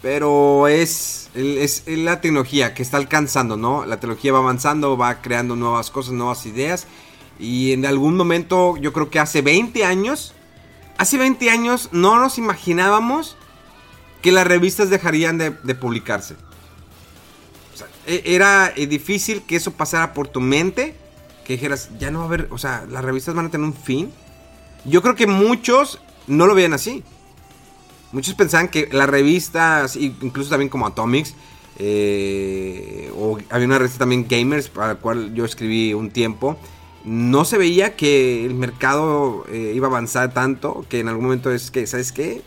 Pero 0.02 0.68
es, 0.68 1.30
es, 1.34 1.84
la 1.88 2.22
tecnología 2.22 2.74
que 2.74 2.82
está 2.82 2.98
alcanzando, 2.98 3.58
¿no? 3.58 3.86
La 3.86 4.00
tecnología 4.00 4.32
va 4.32 4.40
avanzando, 4.40 4.98
va 4.98 5.22
creando 5.22 5.56
nuevas 5.56 5.92
cosas, 5.92 6.14
nuevas 6.14 6.46
ideas. 6.46 6.88
Y 7.38 7.74
en 7.74 7.86
algún 7.86 8.16
momento, 8.16 8.78
yo 8.78 8.94
creo 8.94 9.10
que 9.10 9.20
hace 9.20 9.42
20 9.42 9.84
años, 9.84 10.34
hace 10.98 11.18
20 11.18 11.50
años 11.50 11.90
no 11.92 12.20
nos 12.20 12.38
imaginábamos 12.38 13.36
que 14.22 14.32
las 14.32 14.48
revistas 14.48 14.90
dejarían 14.90 15.38
de, 15.38 15.52
publicarse. 15.76 16.36
E, 18.08 18.24
era 18.26 18.72
eh, 18.76 18.88
difícil 18.88 19.42
que 19.44 19.56
eso 19.56 19.72
pasara 19.72 20.14
por 20.14 20.28
tu 20.28 20.42
mente 20.42 20.96
que 21.50 21.54
dijeras, 21.54 21.90
ya 21.98 22.12
no 22.12 22.20
va 22.20 22.26
a 22.26 22.28
haber, 22.28 22.48
o 22.52 22.60
sea, 22.60 22.86
las 22.88 23.04
revistas 23.04 23.34
van 23.34 23.48
a 23.48 23.50
tener 23.50 23.66
un 23.66 23.74
fin. 23.74 24.12
Yo 24.86 25.02
creo 25.02 25.16
que 25.16 25.26
muchos 25.26 26.00
no 26.28 26.46
lo 26.46 26.54
veían 26.54 26.74
así. 26.74 27.04
Muchos 28.12 28.34
pensaban 28.34 28.70
que 28.70 28.90
las 28.92 29.10
revistas, 29.10 29.96
incluso 29.96 30.50
también 30.50 30.70
como 30.70 30.88
Atomics, 30.88 31.36
eh, 31.78 33.12
o 33.16 33.38
había 33.50 33.68
una 33.68 33.78
revista 33.78 34.00
también 34.00 34.26
Gamers, 34.28 34.70
para 34.70 34.90
la 34.90 34.96
cual 34.96 35.34
yo 35.34 35.46
escribí 35.46 35.94
un 35.94 36.10
tiempo, 36.10 36.58
no 37.06 37.46
se 37.46 37.58
veía 37.58 37.96
que 37.96 38.46
el 38.46 38.56
mercado 38.56 39.46
eh, 39.50 39.72
iba 39.76 39.88
a 39.88 39.90
avanzar 39.90 40.34
tanto 40.34 40.86
que 40.90 41.00
en 41.00 41.08
algún 41.08 41.26
momento 41.26 41.52
es 41.52 41.72
que, 41.72 41.88
¿sabes 41.88 42.12
qué? 42.12 42.42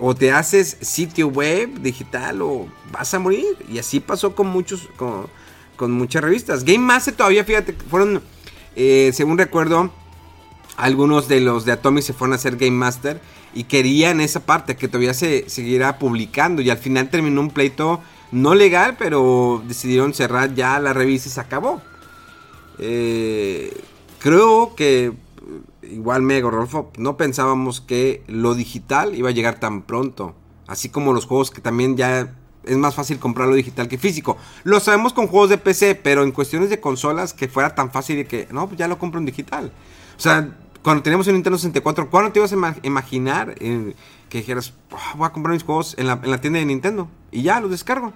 o 0.00 0.14
te 0.14 0.32
haces 0.32 0.76
sitio 0.82 1.28
web 1.28 1.80
digital 1.80 2.42
o 2.42 2.68
vas 2.92 3.14
a 3.14 3.18
morir. 3.18 3.46
Y 3.70 3.78
así 3.78 4.00
pasó 4.00 4.34
con 4.34 4.48
muchos, 4.48 4.88
con, 4.96 5.28
con 5.76 5.92
muchas 5.92 6.22
revistas. 6.22 6.64
Game 6.64 6.78
Master 6.84 7.14
todavía, 7.14 7.44
fíjate, 7.44 7.72
fueron, 7.72 8.22
eh, 8.76 9.10
según 9.14 9.38
recuerdo, 9.38 9.90
algunos 10.78 11.26
de 11.28 11.40
los 11.40 11.64
de 11.64 11.72
Atomic 11.72 12.04
se 12.04 12.12
fueron 12.12 12.32
a 12.32 12.36
hacer 12.36 12.56
Game 12.56 12.70
Master 12.70 13.20
y 13.52 13.64
querían 13.64 14.20
esa 14.20 14.46
parte, 14.46 14.76
que 14.76 14.86
todavía 14.86 15.12
se 15.12 15.48
siguiera 15.48 15.98
publicando. 15.98 16.62
Y 16.62 16.70
al 16.70 16.78
final 16.78 17.10
terminó 17.10 17.40
un 17.40 17.50
pleito 17.50 18.00
no 18.30 18.54
legal, 18.54 18.96
pero 18.98 19.62
decidieron 19.66 20.14
cerrar 20.14 20.54
ya 20.54 20.78
la 20.78 20.92
revista 20.92 21.28
y 21.28 21.32
se 21.32 21.40
acabó. 21.40 21.82
Eh, 22.78 23.76
creo 24.20 24.74
que, 24.76 25.12
igual 25.82 26.22
Mego 26.22 26.50
Rolfo, 26.50 26.92
no 26.96 27.16
pensábamos 27.16 27.80
que 27.80 28.22
lo 28.28 28.54
digital 28.54 29.16
iba 29.16 29.30
a 29.30 29.32
llegar 29.32 29.58
tan 29.58 29.82
pronto. 29.82 30.36
Así 30.68 30.90
como 30.90 31.12
los 31.12 31.26
juegos 31.26 31.50
que 31.50 31.60
también 31.60 31.96
ya 31.96 32.34
es 32.62 32.76
más 32.76 32.94
fácil 32.94 33.18
comprarlo 33.18 33.56
digital 33.56 33.88
que 33.88 33.98
físico. 33.98 34.36
Lo 34.62 34.78
sabemos 34.78 35.12
con 35.12 35.26
juegos 35.26 35.50
de 35.50 35.58
PC, 35.58 35.96
pero 35.96 36.22
en 36.22 36.30
cuestiones 36.30 36.70
de 36.70 36.78
consolas 36.78 37.34
que 37.34 37.48
fuera 37.48 37.74
tan 37.74 37.90
fácil 37.90 38.16
de 38.16 38.26
que, 38.26 38.46
no, 38.52 38.68
pues 38.68 38.78
ya 38.78 38.86
lo 38.86 38.98
compro 38.98 39.18
en 39.18 39.26
digital. 39.26 39.72
O 40.16 40.20
sea, 40.20 40.50
cuando 40.88 41.02
teníamos 41.02 41.28
el 41.28 41.34
Nintendo 41.34 41.58
64, 41.58 42.08
¿cuándo 42.08 42.32
te 42.32 42.38
ibas 42.38 42.50
a 42.50 42.76
imaginar 42.82 43.54
eh, 43.60 43.92
que 44.30 44.38
dijeras, 44.38 44.72
ah, 44.92 45.12
voy 45.18 45.26
a 45.26 45.32
comprar 45.32 45.52
mis 45.52 45.62
juegos 45.62 45.94
en 45.98 46.06
la, 46.06 46.40
tienda 46.40 46.60
de 46.60 46.64
Nintendo? 46.64 47.08
Y 47.30 47.42
ya, 47.42 47.60
los 47.60 47.70
descargo. 47.70 48.14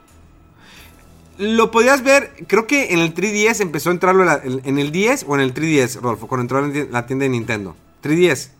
Lo 1.36 1.70
podías 1.70 2.02
ver, 2.02 2.30
creo 2.46 2.66
que 2.66 2.94
en 2.94 3.00
el 3.00 3.12
3DS 3.14 3.60
empezó 3.60 3.90
a 3.90 3.92
entrarlo 3.92 4.24
en, 4.42 4.78
el 4.78 4.90
10 4.90 5.26
o 5.28 5.34
en 5.34 5.42
el 5.42 5.52
3DS, 5.52 6.00
Rolfo, 6.00 6.28
cuando 6.28 6.44
entró 6.44 6.64
en 6.64 6.90
la 6.90 7.04
tienda 7.04 7.24
de 7.24 7.28
Nintendo. 7.28 7.76
3DS. 8.02 8.52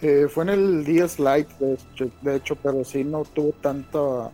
Eh, 0.00 0.26
fue 0.32 0.44
en 0.44 0.48
el 0.48 0.84
10 0.86 1.18
Lite, 1.18 1.76
de 2.22 2.36
hecho, 2.36 2.56
pero 2.56 2.82
sí 2.82 3.04
no 3.04 3.24
tuvo 3.24 3.52
tanta, 3.60 4.30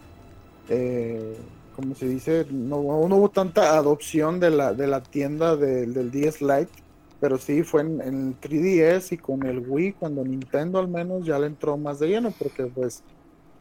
eh, 0.68 1.36
¿cómo 1.74 1.96
se 1.96 2.06
dice? 2.06 2.46
No, 2.48 2.76
hubo 2.76 3.28
tanta 3.30 3.76
adopción 3.76 4.38
de 4.38 4.50
la 4.50 5.02
tienda 5.02 5.56
del 5.56 6.12
10 6.12 6.42
Lite, 6.42 6.87
pero 7.20 7.38
sí 7.38 7.62
fue 7.62 7.82
en, 7.82 8.00
el 8.00 8.40
3DS 8.40 9.12
y 9.12 9.16
con 9.18 9.44
el 9.44 9.58
Wii, 9.58 9.94
cuando 9.94 10.24
Nintendo 10.24 10.78
al 10.78 10.88
menos 10.88 11.26
ya 11.26 11.38
le 11.38 11.46
entró 11.46 11.76
más 11.76 11.98
de 11.98 12.08
lleno, 12.08 12.32
porque 12.38 12.66
pues 12.66 13.02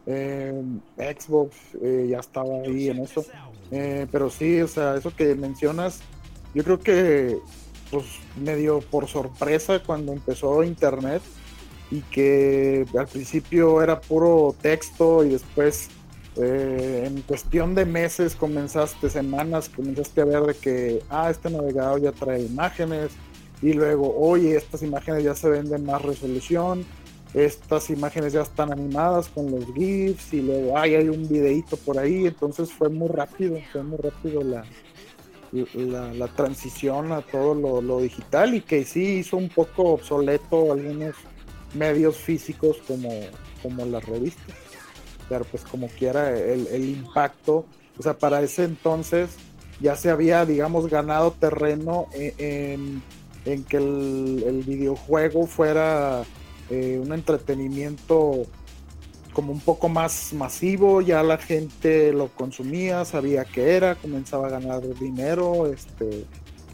eh, 0.06 0.54
Xbox 0.98 1.56
eh, 1.82 2.08
ya 2.10 2.20
estaba 2.20 2.62
ahí 2.66 2.90
en 2.90 3.00
eso. 3.00 3.26
pero 3.70 4.30
sí, 4.30 4.62
o 4.62 4.68
sea, 4.68 4.96
eso 4.96 5.16
que 5.16 5.36
mencionas, 5.36 6.02
yo 6.54 6.64
creo 6.64 6.80
que 6.80 7.38
pues 7.92 8.06
medio 8.36 8.80
por 8.80 9.08
sorpresa 9.08 9.82
cuando 9.84 10.14
empezó 10.14 10.64
Internet, 10.64 11.22
y 11.92 12.02
que 12.02 12.86
al 12.98 13.08
principio 13.08 13.82
era 13.82 14.00
puro 14.00 14.56
texto 14.62 15.24
y 15.24 15.30
después 15.30 15.90
eh, 16.36 17.04
en 17.08 17.22
cuestión 17.22 17.76
de 17.76 17.86
meses 17.86 18.36
comenzaste, 18.36 19.10
semanas, 19.10 19.70
comenzaste 19.70 20.22
a 20.22 20.26
ver 20.26 20.44
de 20.44 20.54
que, 20.54 21.04
ah, 21.10 21.30
este 21.30 21.50
navegador 21.50 22.02
ya 22.02 22.12
trae 22.12 22.42
imágenes 22.42 23.12
y 23.62 23.74
luego, 23.74 24.16
oye, 24.18 24.56
estas 24.56 24.84
imágenes 24.84 25.24
ya 25.24 25.36
se 25.36 25.50
ven 25.50 25.70
de 25.70 25.78
más 25.78 26.02
resolución, 26.02 26.86
estas 27.34 27.90
imágenes 27.90 28.34
ya 28.34 28.42
están 28.42 28.72
animadas 28.72 29.28
con 29.30 29.52
los 29.52 29.66
GIFs 29.74 30.34
y 30.34 30.42
luego, 30.42 30.78
ay, 30.78 30.96
hay 30.96 31.10
un 31.10 31.28
videito 31.28 31.76
por 31.78 31.98
ahí, 31.98 32.28
entonces 32.28 32.72
fue 32.72 32.90
muy 32.90 33.10
rápido, 33.10 33.60
fue 33.72 33.84
muy 33.84 33.98
rápido 33.98 34.44
la, 34.44 34.64
la, 35.52 36.28
transición 36.30 37.12
a 37.12 37.22
todo 37.22 37.82
lo, 37.82 38.00
digital 38.02 38.54
y 38.56 38.62
que 38.62 38.84
sí 38.86 39.20
hizo 39.20 39.38
un 39.38 39.50
poco 39.50 39.94
obsoleto 39.94 40.72
algunos 40.72 41.16
medios 41.74 42.18
físicos 42.18 42.78
como, 42.88 43.10
como 43.62 43.86
las 43.86 44.06
revistas. 44.06 44.56
Pero 45.30 45.44
pues 45.46 45.64
como 45.64 45.88
quiera 45.88 46.38
el, 46.38 46.68
el 46.68 46.86
impacto, 46.86 47.66
o 47.98 48.04
sea, 48.04 48.18
para 48.18 48.42
ese 48.42 48.64
entonces 48.64 49.32
ya 49.80 49.96
se 49.96 50.10
había, 50.10 50.46
digamos, 50.46 50.88
ganado 50.88 51.32
terreno 51.32 52.08
en, 52.14 52.34
en, 52.38 53.04
que 53.64 53.78
el, 53.78 54.64
videojuego 54.66 55.48
fuera 55.48 56.24
eh, 56.70 57.00
un 57.02 57.14
entretenimiento 57.14 58.44
como 59.34 59.54
un 59.54 59.60
poco 59.60 59.88
más 59.88 60.34
masivo, 60.34 61.00
ya 61.02 61.22
la 61.24 61.38
gente 61.38 62.12
lo 62.12 62.30
consumía, 62.30 63.06
sabía 63.06 63.46
qué 63.46 63.76
era, 63.76 63.96
comenzaba 63.96 64.48
a 64.48 64.50
ganar 64.50 64.82
dinero, 65.00 65.68
este, 65.72 66.26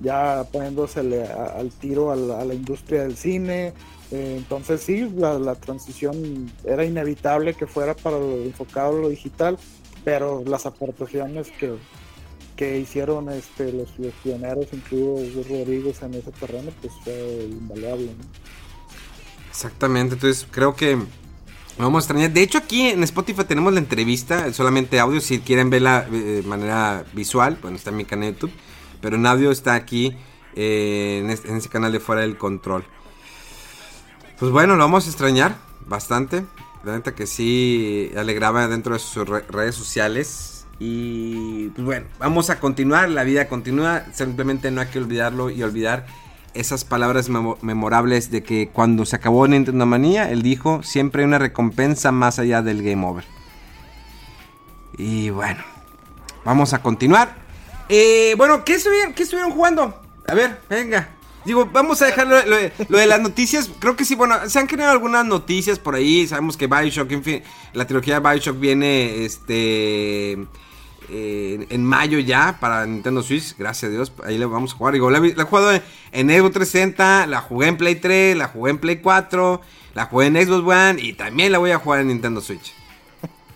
ya 0.02 0.48
poniéndosele 0.52 1.26
al 1.28 1.70
tiro 1.72 2.12
a 2.12 2.16
la, 2.16 2.54
industria 2.54 3.04
del 3.04 3.18
cine, 3.18 3.74
eh, 4.12 4.36
entonces 4.38 4.82
sí, 4.82 5.10
la, 5.16 5.56
transición 5.56 6.52
era 6.64 6.86
inevitable 6.86 7.54
que 7.54 7.68
fuera 7.68 7.94
para 7.96 8.18
lo 8.18 8.44
enfocado 8.44 8.98
a 8.98 9.02
lo 9.02 9.10
digital, 9.10 9.58
pero 10.06 10.44
las 10.46 10.66
aportaciones 10.66 11.52
que, 11.52 11.74
que 12.56 12.80
hicieron 12.80 13.30
este, 13.30 13.72
los, 13.72 13.90
pioneros, 14.24 14.68
incluido 14.72 15.44
Rodríguez 15.50 16.02
en 16.02 16.14
ese 16.16 16.32
terreno, 16.32 16.72
pues 16.82 16.94
fue 17.04 17.48
invaluable. 17.50 18.10
Exactamente, 19.50 20.16
entonces 20.16 20.48
creo 20.50 20.76
que 20.76 20.98
vamos 21.78 22.04
a 22.04 22.06
extrañar. 22.06 22.32
De 22.32 22.42
hecho, 22.42 22.58
aquí 22.58 22.88
en 22.88 23.04
Spotify 23.04 23.44
tenemos 23.44 23.74
la 23.74 23.80
entrevista, 23.80 24.52
solamente 24.54 25.00
audio, 25.00 25.22
si 25.22 25.40
quieren 25.40 25.70
verla 25.70 26.08
eh, 26.12 26.16
de 26.16 26.44
manera 26.44 27.06
visual, 27.14 27.58
bueno, 27.62 27.78
está 27.78 27.90
en 27.90 27.98
mi 27.98 28.06
canal 28.06 28.30
de 28.30 28.34
YouTube, 28.34 28.52
pero 29.02 29.16
en 29.16 29.26
audio 29.26 29.52
está 29.52 29.74
aquí 29.74 30.16
eh, 30.56 31.22
en, 31.24 31.30
este, 31.30 31.50
en 31.50 31.58
ese 31.58 31.70
canal 31.70 31.92
de 31.92 32.00
Fuera 32.00 32.22
del 32.22 32.38
Control. 32.38 32.86
Pues 34.40 34.52
bueno, 34.52 34.76
lo 34.76 34.84
vamos 34.84 35.06
a 35.06 35.10
extrañar 35.10 35.56
bastante. 35.86 36.44
La 36.84 36.94
neta 36.94 37.16
que 37.16 37.28
sí 37.28 38.12
alegraba 38.18 38.68
dentro 38.68 38.94
de 38.94 39.00
sus 39.00 39.26
redes 39.28 39.76
sociales. 39.76 40.53
Y 40.86 41.70
pues 41.70 41.86
bueno, 41.86 42.08
vamos 42.20 42.50
a 42.50 42.60
continuar. 42.60 43.08
La 43.08 43.24
vida 43.24 43.48
continúa. 43.48 44.04
Simplemente 44.12 44.70
no 44.70 44.82
hay 44.82 44.88
que 44.88 45.00
olvidarlo 45.00 45.50
y 45.50 45.64
olvidar 45.64 46.06
esas 46.54 46.84
palabras 46.84 47.30
memorables 47.30 48.32
de 48.32 48.44
que 48.44 48.68
cuando 48.68 49.06
se 49.06 49.16
acabó 49.16 49.48
Nintendo 49.48 49.86
Manía, 49.86 50.30
él 50.30 50.42
dijo: 50.42 50.84
siempre 50.84 51.22
hay 51.22 51.28
una 51.28 51.40
recompensa 51.40 52.12
más 52.12 52.38
allá 52.38 52.62
del 52.62 52.84
game 52.84 53.06
over. 53.06 53.24
Y 54.98 55.30
bueno, 55.30 55.64
vamos 56.44 56.74
a 56.74 56.82
continuar. 56.82 57.34
Eh, 57.88 58.36
bueno, 58.38 58.66
¿qué 58.66 58.76
estuvieron, 58.76 59.14
¿qué 59.14 59.24
estuvieron 59.24 59.54
jugando? 59.54 60.02
A 60.28 60.34
ver, 60.34 60.60
venga. 60.70 61.12
Digo, 61.46 61.66
vamos 61.66 62.02
a 62.02 62.08
dejar 62.08 62.28
lo, 62.28 62.36
de 62.36 63.08
las 63.08 63.22
noticias. 63.22 63.72
Creo 63.80 63.96
que 63.96 64.04
sí, 64.04 64.16
bueno, 64.16 64.50
se 64.50 64.60
han 64.60 64.68
creado 64.68 64.92
algunas 64.92 65.26
noticias 65.26 65.80
por 65.80 65.96
ahí. 65.96 66.28
Sabemos 66.28 66.58
que 66.58 66.68
Bioshock, 66.68 67.10
en 67.14 67.24
fin, 67.24 67.44
la 67.72 67.88
trilogía 67.88 68.20
de 68.20 68.30
Bioshock 68.30 68.60
viene 68.60 69.24
este 69.24 70.46
eh, 71.10 71.66
en 71.70 71.86
mayo 71.86 72.20
ya 72.20 72.58
para 72.60 72.86
Nintendo 72.86 73.24
Switch. 73.24 73.56
Gracias 73.58 73.90
a 73.90 73.94
Dios, 73.94 74.12
ahí 74.24 74.38
le 74.38 74.46
vamos 74.46 74.74
a 74.74 74.78
jugar. 74.78 74.94
Digo, 74.94 75.10
la, 75.10 75.20
he 75.20 75.44
jugado 75.44 75.80
en 76.12 76.30
Evo 76.30 76.52
360, 76.52 77.28
la 77.28 77.42
jugué 77.42 77.68
en 77.68 77.78
Play 77.78 77.96
3, 77.96 78.38
la 78.38 78.48
jugué 78.48 78.72
en 78.72 78.78
Play 78.78 78.98
4, 78.98 79.62
la 79.96 80.06
jugué 80.06 80.28
en 80.28 80.36
Xbox 80.36 80.68
One 80.68 81.02
y 81.02 81.14
también 81.14 81.52
la 81.52 81.58
voy 81.58 81.72
a 81.72 81.80
jugar 81.80 82.02
en 82.02 82.08
Nintendo 82.08 82.42
Switch. 82.42 82.74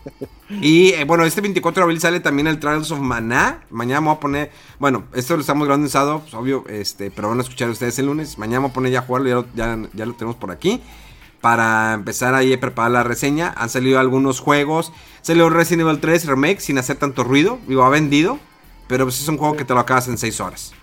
Y 0.50 0.94
eh, 0.94 1.04
bueno, 1.04 1.26
este 1.26 1.42
24 1.42 1.82
de 1.82 1.84
abril 1.84 2.00
sale 2.00 2.20
también 2.20 2.48
el 2.48 2.60
Trials 2.60 2.92
of 2.92 3.00
Mana. 3.00 3.64
Mañana 3.70 4.00
vamos 4.00 4.18
a 4.18 4.20
poner. 4.22 4.52
Bueno, 4.80 5.04
esto 5.14 5.36
lo 5.36 5.42
estamos 5.42 5.66
grabando 5.68 5.88
en 5.88 5.92
sábado, 5.92 6.22
pues, 6.22 6.34
obvio, 6.34 6.64
este, 6.70 7.12
pero 7.12 7.30
van 7.30 7.40
a 7.40 7.42
escuchar 7.42 7.70
ustedes 7.70 8.00
el 8.00 8.06
lunes. 8.06 8.38
Mañana 8.38 8.60
vamos 8.60 8.72
a 8.72 8.74
poner 8.76 8.92
ya 8.92 9.00
a 9.00 9.02
jugarlo, 9.02 9.46
ya, 9.56 9.78
ya, 9.94 10.06
lo 10.06 10.14
tenemos 10.14 10.38
por 10.38 10.52
aquí. 10.52 10.82
Para 11.42 11.94
empezar 11.94 12.34
ahí 12.34 12.54
a 12.54 12.60
preparar 12.60 12.92
la 12.92 13.04
reseña. 13.04 13.54
Han 13.58 13.70
salido 13.70 14.00
algunos 14.00 14.40
juegos. 14.40 14.92
Salió 15.22 15.50
Resident 15.50 15.88
Evil 15.88 16.00
3 16.00 16.26
Remake 16.26 16.60
sin 16.60 16.78
hacer 16.78 16.98
tanto 16.98 17.24
ruido. 17.24 17.60
Digo, 17.68 17.84
ha 17.84 17.90
vendido. 17.90 18.40
Pero 18.88 19.06
pues 19.06 19.22
es 19.22 19.28
un 19.28 19.38
juego 19.38 19.56
que 19.56 19.66
te 19.66 19.74
lo 19.74 19.80
acabas 19.80 20.08
en 20.08 20.18
6 20.18 20.40
horas. 20.42 20.74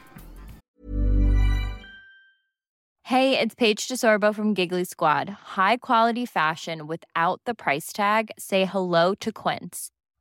Hey, 3.08 3.38
it's 3.38 3.54
Paige 3.54 3.86
DeSorbo 3.86 4.34
from 4.34 4.54
Giggly 4.54 4.84
Squad. 4.84 5.28
High 5.56 5.76
quality 5.76 6.24
fashion 6.24 6.86
without 6.86 7.40
the 7.44 7.54
price 7.54 7.92
tag. 7.92 8.30
Say 8.38 8.64
hello 8.64 9.14
to 9.16 9.30
Quince. 9.30 9.90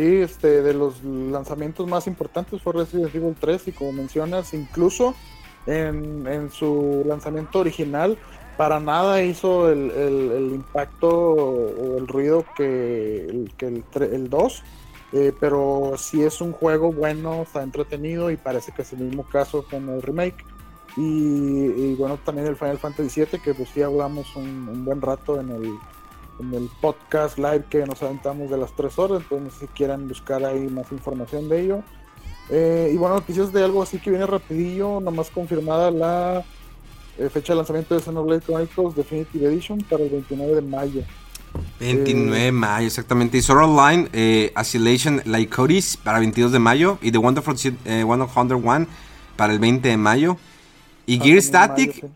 Sí, 0.00 0.16
este, 0.22 0.62
de 0.62 0.72
los 0.72 1.04
lanzamientos 1.04 1.86
más 1.86 2.06
importantes 2.06 2.62
fue 2.62 2.72
Resident 2.72 3.14
Evil 3.14 3.36
3 3.38 3.68
y 3.68 3.72
como 3.72 3.92
mencionas, 3.92 4.54
incluso 4.54 5.14
en, 5.66 6.26
en 6.26 6.50
su 6.50 7.04
lanzamiento 7.06 7.58
original, 7.58 8.16
para 8.56 8.80
nada 8.80 9.22
hizo 9.22 9.70
el, 9.70 9.90
el, 9.90 10.52
impacto 10.54 11.10
o 11.10 11.98
el 11.98 12.08
ruido 12.08 12.46
que 12.56 13.26
el, 13.26 13.52
que 13.58 13.66
el, 13.66 13.84
el 14.00 14.30
2 14.30 14.62
eh, 15.12 15.34
pero 15.38 15.92
si 15.98 16.22
es 16.22 16.40
un 16.40 16.52
juego 16.52 16.92
bueno, 16.92 17.42
está 17.42 17.62
entretenido 17.62 18.30
y 18.30 18.38
parece 18.38 18.72
que 18.72 18.80
es 18.80 18.94
el 18.94 19.00
mismo 19.00 19.24
caso 19.24 19.66
con 19.70 19.86
el 19.90 20.00
remake. 20.00 20.46
Y, 20.96 21.94
bueno, 21.96 22.18
también 22.24 22.46
el 22.46 22.56
Final 22.56 22.78
Fantasy 22.78 23.20
VII, 23.20 23.38
que 23.40 23.52
pues 23.52 23.68
sí 23.68 23.82
hablamos 23.82 24.34
un, 24.34 24.82
buen 24.82 25.02
rato 25.02 25.38
en 25.38 25.50
el, 25.50 25.74
en 26.40 26.54
el 26.54 26.70
podcast 26.80 27.38
live 27.38 27.64
que 27.68 27.84
nos 27.86 28.02
aventamos 28.02 28.50
de 28.50 28.56
las 28.56 28.74
3 28.74 28.98
horas, 28.98 29.22
entonces 29.22 29.60
si 29.60 29.66
quieren 29.68 30.08
buscar 30.08 30.44
ahí 30.44 30.68
más 30.68 30.90
información 30.90 31.48
de 31.48 31.60
ello. 31.60 31.82
Eh, 32.48 32.90
y 32.92 32.96
bueno, 32.96 33.16
noticias 33.16 33.52
de 33.52 33.62
algo 33.62 33.82
así 33.82 33.98
que 33.98 34.10
viene 34.10 34.26
rapidillo, 34.26 35.00
nomás 35.00 35.30
confirmada 35.30 35.90
la 35.90 36.44
eh, 37.18 37.28
fecha 37.28 37.52
de 37.52 37.58
lanzamiento 37.58 37.94
de 37.94 38.00
Xenoblade 38.00 38.40
Chronicles 38.40 38.96
Definitive 38.96 39.46
Edition 39.46 39.78
para 39.82 40.02
el 40.02 40.10
29 40.10 40.54
de 40.54 40.62
mayo. 40.62 41.02
29 41.78 42.44
de 42.44 42.52
mayo, 42.52 42.86
exactamente. 42.86 43.38
Y 43.38 43.42
Sword 43.42 43.64
Online, 43.64 44.08
eh, 44.12 44.52
Isolation 44.60 45.22
Lycoris 45.24 45.96
para 45.96 46.18
22 46.18 46.52
de 46.52 46.58
mayo. 46.58 46.98
Y 47.02 47.12
The 47.12 47.18
Wonderful 47.18 47.56
eh, 47.84 48.04
101 48.04 48.86
para 49.36 49.52
el 49.52 49.58
20 49.58 49.88
de 49.88 49.96
mayo. 49.96 50.36
Y 51.06 51.18
ah, 51.18 51.24
Gear 51.24 51.42
Static, 51.42 52.06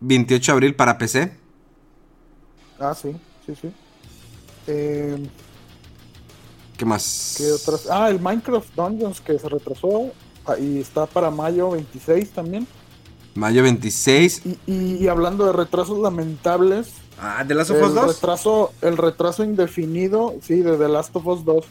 28 0.00 0.52
de 0.52 0.54
abril 0.54 0.74
para 0.74 0.98
PC. 0.98 1.32
Ah, 2.78 2.94
sí, 2.94 3.14
sí, 3.54 3.68
sí. 3.68 3.72
Eh, 4.68 5.16
¿Qué 6.76 6.84
más? 6.84 7.34
¿qué 7.38 7.52
otras? 7.52 7.88
Ah, 7.90 8.10
el 8.10 8.20
Minecraft 8.20 8.74
Dungeons 8.74 9.20
que 9.20 9.38
se 9.38 9.48
retrasó 9.48 10.12
ah, 10.46 10.58
y 10.58 10.80
está 10.80 11.06
para 11.06 11.30
mayo 11.30 11.70
26 11.70 12.30
también. 12.30 12.66
Mayo 13.34 13.62
26. 13.62 14.42
Y, 14.44 14.58
y 14.66 15.08
hablando 15.08 15.46
de 15.46 15.52
retrasos 15.52 15.98
lamentables, 15.98 16.88
Ah, 17.24 17.44
¿The 17.46 17.54
Last 17.54 17.70
of 17.70 17.82
Us 17.82 17.94
2? 17.94 18.06
Retraso, 18.16 18.72
el 18.82 18.96
retraso 18.96 19.44
indefinido, 19.44 20.34
sí, 20.42 20.56
de 20.60 20.76
The 20.76 20.88
Last 20.88 21.14
of 21.14 21.26
Us 21.26 21.44
2. 21.44 21.64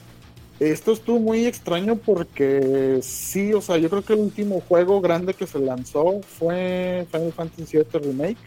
Esto 0.61 0.93
estuvo 0.93 1.19
muy 1.19 1.45
extraño 1.45 1.97
porque 1.97 2.99
sí, 3.01 3.53
o 3.53 3.59
sea, 3.61 3.77
yo 3.77 3.89
creo 3.89 4.03
que 4.03 4.13
el 4.13 4.19
último 4.19 4.61
juego 4.61 5.01
grande 5.01 5.33
que 5.33 5.47
se 5.47 5.59
lanzó 5.59 6.21
fue 6.39 7.05
Final 7.11 7.33
Fantasy 7.33 7.77
VII 7.77 7.99
Remake. 7.99 8.37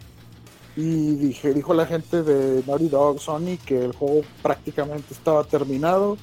Y 0.76 1.14
dije, 1.16 1.54
dijo 1.54 1.72
la 1.72 1.86
gente 1.86 2.22
de 2.22 2.62
Naughty 2.66 2.88
Dog, 2.88 3.20
Sony, 3.20 3.58
que 3.64 3.84
el 3.84 3.92
juego 3.92 4.22
prácticamente 4.42 5.14
estaba 5.14 5.44
terminado, 5.44 6.18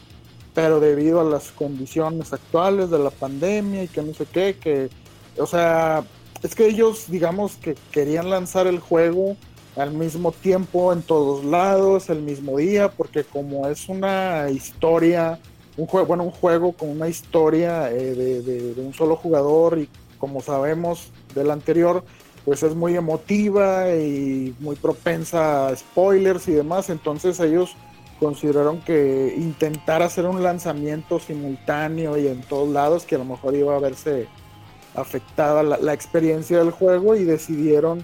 pero 0.54 0.80
debido 0.80 1.22
a 1.22 1.24
las 1.24 1.52
condiciones 1.52 2.34
actuales 2.34 2.90
de 2.90 3.00
la 3.00 3.12
pandemia 3.12 3.84
y 3.84 3.88
que 3.88 4.02
no 4.02 4.14
sé 4.14 4.26
qué, 4.26 4.58
que, 4.60 4.90
o 5.38 5.48
sea, 5.48 6.04
es 6.44 6.56
que 6.56 6.68
ellos, 6.68 7.06
digamos, 7.08 7.56
que 7.56 7.76
querían 7.92 8.30
lanzar 8.30 8.68
el 8.68 8.80
juego 8.80 9.38
al 9.76 9.92
mismo 9.94 10.32
tiempo 10.32 10.92
en 10.92 11.02
todos 11.02 11.46
lados, 11.46 12.10
el 12.10 12.22
mismo 12.22 12.58
día, 12.58 12.90
porque 12.90 13.24
como 13.24 13.68
es 13.68 13.88
una 13.88 14.50
historia, 14.50 15.40
un 15.78 15.88
juego, 15.88 16.08
bueno, 16.08 16.24
un 16.24 16.32
juego 16.32 16.74
con 16.74 16.90
una 16.90 17.08
historia 17.08 17.90
eh, 17.92 18.16
de, 18.16 18.82
un 18.82 18.94
solo 18.94 19.16
jugador 19.16 19.80
y 19.80 19.90
como 20.18 20.42
sabemos 20.42 21.12
del 21.34 21.52
anterior, 21.52 22.04
pues 22.46 22.64
es 22.64 22.76
muy 22.76 22.96
emotiva 22.96 23.94
y 23.96 24.56
muy 24.60 24.76
propensa 24.76 25.68
a 25.68 25.76
spoilers 25.76 26.48
y 26.48 26.54
demás, 26.54 26.90
entonces 26.90 27.40
ellos 27.40 27.76
consideraron 28.20 28.82
que 28.82 29.34
intentar 29.38 30.02
hacer 30.02 30.26
un 30.26 30.44
lanzamiento 30.44 31.20
simultáneo 31.20 32.18
y 32.18 32.28
en 32.28 32.42
todos 32.42 32.70
lados, 32.70 33.06
que 33.06 33.16
a 33.16 33.20
lo 33.20 33.26
mejor 33.26 33.56
iba 33.56 33.76
a 33.76 33.80
verse 33.80 34.28
afectada 34.94 35.64
la 35.64 35.94
experiencia 35.94 36.60
del 36.60 36.72
juego 36.72 37.16
y 37.16 37.24
decidieron 37.24 38.04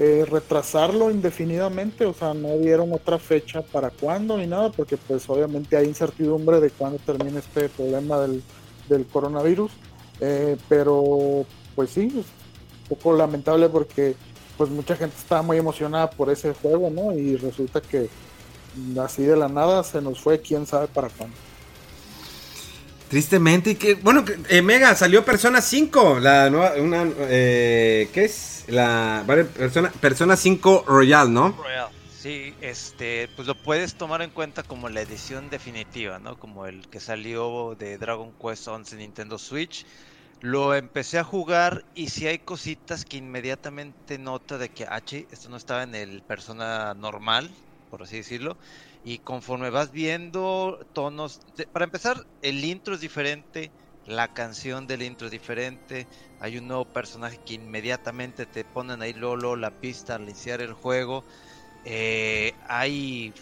eh, 0.00 0.26
retrasarlo 0.28 1.08
indefinidamente, 1.08 2.04
o 2.04 2.12
sea, 2.12 2.34
no 2.34 2.58
dieron 2.58 2.92
otra 2.92 3.16
fecha 3.16 3.62
para 3.62 3.90
cuándo 3.90 4.36
ni 4.36 4.44
nada, 4.48 4.72
porque 4.72 4.96
pues 4.96 5.30
obviamente 5.30 5.76
hay 5.76 5.86
incertidumbre 5.86 6.58
de 6.58 6.70
cuándo 6.70 6.98
termine 6.98 7.38
este 7.38 7.68
problema 7.68 8.18
del, 8.18 8.42
coronavirus, 9.12 9.70
eh, 10.20 10.56
pero 10.68 11.46
pues 11.76 11.90
sí, 11.90 12.24
poco 12.88 13.16
lamentable 13.16 13.68
porque 13.68 14.14
pues 14.56 14.70
mucha 14.70 14.96
gente 14.96 15.16
estaba 15.18 15.42
muy 15.42 15.56
emocionada 15.58 16.10
por 16.10 16.30
ese 16.30 16.54
juego, 16.54 16.90
¿no? 16.90 17.12
Y 17.12 17.36
resulta 17.36 17.80
que 17.80 18.08
así 19.00 19.22
de 19.22 19.36
la 19.36 19.48
nada 19.48 19.82
se 19.82 20.00
nos 20.00 20.20
fue 20.20 20.40
quién 20.40 20.66
sabe 20.66 20.86
para 20.86 21.08
cuándo. 21.08 21.36
Tristemente, 23.08 23.70
y 23.70 23.74
que, 23.76 23.94
bueno, 23.94 24.24
eh, 24.48 24.62
Mega, 24.62 24.94
salió 24.94 25.24
Persona 25.24 25.60
5, 25.60 26.18
la 26.20 26.50
nueva, 26.50 26.74
una, 26.80 27.04
¿qué 27.14 28.10
es? 28.14 28.54
la 28.68 29.24
persona, 29.54 29.90
persona 29.90 30.36
5 30.36 30.84
Royal, 30.86 31.32
¿no? 31.32 31.50
Royal. 31.52 31.88
Sí, 32.18 32.54
este, 32.62 33.28
pues 33.36 33.46
lo 33.46 33.54
puedes 33.54 33.96
tomar 33.96 34.22
en 34.22 34.30
cuenta 34.30 34.62
como 34.62 34.88
la 34.88 35.02
edición 35.02 35.50
definitiva, 35.50 36.18
¿no? 36.18 36.38
Como 36.38 36.66
el 36.66 36.88
que 36.88 36.98
salió 36.98 37.76
de 37.78 37.98
Dragon 37.98 38.32
Quest 38.40 38.66
11 38.66 38.96
Nintendo 38.96 39.38
Switch. 39.38 39.84
Lo 40.40 40.74
empecé 40.74 41.18
a 41.18 41.24
jugar 41.24 41.86
y 41.94 42.08
si 42.10 42.26
hay 42.26 42.40
cositas 42.40 43.04
que 43.04 43.16
inmediatamente 43.16 44.18
nota 44.18 44.58
de 44.58 44.70
que, 44.70 44.84
ah, 44.84 45.02
esto 45.30 45.48
no 45.48 45.56
estaba 45.56 45.82
en 45.84 45.94
el 45.94 46.22
persona 46.22 46.92
normal, 46.94 47.56
por 47.88 48.02
así 48.02 48.16
decirlo. 48.16 48.58
Y 49.02 49.20
conforme 49.20 49.70
vas 49.70 49.90
viendo 49.90 50.78
tonos, 50.92 51.40
para 51.72 51.84
empezar, 51.86 52.18
el 52.42 52.62
intro 52.64 52.94
es 52.94 53.00
diferente, 53.00 53.74
la 54.02 54.28
canción 54.34 54.86
del 54.86 55.02
intro 55.02 55.28
es 55.28 55.30
diferente, 55.32 56.08
hay 56.38 56.58
un 56.58 56.66
nuevo 56.68 56.92
personaje 56.92 57.38
que 57.42 57.54
inmediatamente 57.54 58.46
te 58.46 58.64
ponen 58.66 59.00
ahí 59.02 59.14
Lolo 59.14 59.56
la 59.56 59.70
pista 59.70 60.16
al 60.16 60.24
iniciar 60.24 60.60
el 60.60 60.74
juego, 60.74 61.24
eh, 61.84 62.54
hay 62.66 63.34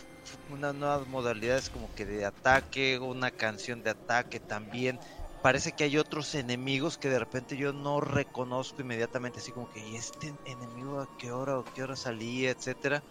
unas 0.46 0.74
nuevas 0.74 1.06
modalidades 1.06 1.70
como 1.70 1.90
que 1.92 2.06
de 2.06 2.24
ataque, 2.24 2.98
una 2.98 3.30
canción 3.30 3.82
de 3.82 3.90
ataque 3.90 4.40
también, 4.40 5.00
parece 5.42 5.72
que 5.72 5.84
hay 5.84 5.98
otros 5.98 6.34
enemigos 6.34 6.96
que 6.96 7.08
de 7.08 7.18
repente 7.18 7.56
yo 7.56 7.72
no 7.72 8.00
reconozco 8.00 8.80
inmediatamente, 8.80 9.40
así 9.40 9.52
como 9.52 9.68
que, 9.70 9.80
¿y 9.86 9.96
este 9.96 10.34
enemigo 10.44 11.00
a 11.00 11.08
qué 11.18 11.32
hora 11.32 11.58
o 11.58 11.64
qué 11.64 11.82
hora 11.82 11.96
salía, 11.96 12.50
etcétera? 12.50 13.02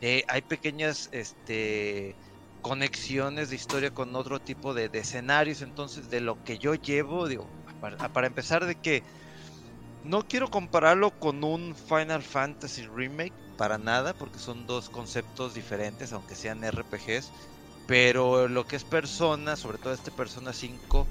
Eh, 0.00 0.24
hay 0.28 0.42
pequeñas, 0.42 1.08
este 1.12 2.16
conexiones 2.60 3.50
de 3.50 3.56
historia 3.56 3.90
con 3.90 4.16
otro 4.16 4.40
tipo 4.40 4.74
de, 4.74 4.90
escenarios. 4.92 5.62
Entonces, 5.62 6.10
de 6.10 6.20
lo 6.20 6.42
que 6.44 6.58
yo 6.58 6.74
llevo, 6.74 7.28
digo, 7.28 7.46
para 7.80 8.26
empezar 8.26 8.66
de 8.66 8.74
que 8.74 9.02
no 10.04 10.26
quiero 10.26 10.50
compararlo 10.50 11.10
con 11.18 11.44
un 11.44 11.74
Final 11.74 12.22
Fantasy 12.22 12.86
Remake 12.86 13.32
para 13.56 13.78
nada, 13.78 14.14
porque 14.14 14.38
son 14.38 14.66
dos 14.66 14.88
conceptos 14.88 15.54
diferentes, 15.54 16.12
aunque 16.12 16.34
sean 16.34 16.64
RPGs. 16.64 17.30
Pero 17.86 18.48
lo 18.48 18.66
que 18.66 18.76
es 18.76 18.84
Persona, 18.84 19.56
sobre 19.56 19.78
todo 19.78 19.92
este 19.92 20.10
Persona 20.10 20.52
5, 20.52 21.06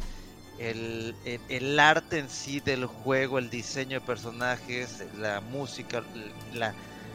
el, 0.60 1.16
el, 1.50 1.80
arte 1.80 2.20
en 2.20 2.30
sí 2.30 2.60
del 2.60 2.86
juego, 2.86 3.38
el 3.40 3.50
diseño 3.50 4.00
de 4.00 4.06
personajes, 4.06 5.04
la 5.18 5.42
música, 5.42 6.04
la 6.54 6.74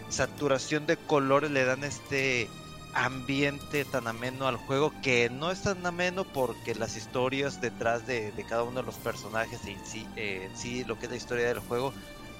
saturación 0.08 0.86
de 0.86 0.96
colores 0.96 1.50
le 1.50 1.64
dan 1.64 1.84
este 1.84 2.48
ambiente 2.94 3.84
tan 3.84 4.06
ameno 4.06 4.46
al 4.46 4.56
juego 4.56 4.92
que 5.02 5.30
no 5.30 5.50
es 5.50 5.62
tan 5.62 5.84
ameno 5.86 6.24
porque 6.24 6.74
las 6.74 6.96
historias 6.96 7.60
detrás 7.60 8.06
de, 8.06 8.32
cada 8.48 8.64
uno 8.64 8.80
de 8.80 8.86
los 8.86 8.96
personajes 8.96 9.64
en 9.66 9.84
sí, 9.86 10.06
eh, 10.16 10.48
en 10.50 10.56
sí 10.56 10.84
lo 10.84 10.98
que 10.98 11.06
es 11.06 11.10
la 11.10 11.16
historia 11.16 11.48
del 11.48 11.60
juego 11.60 11.92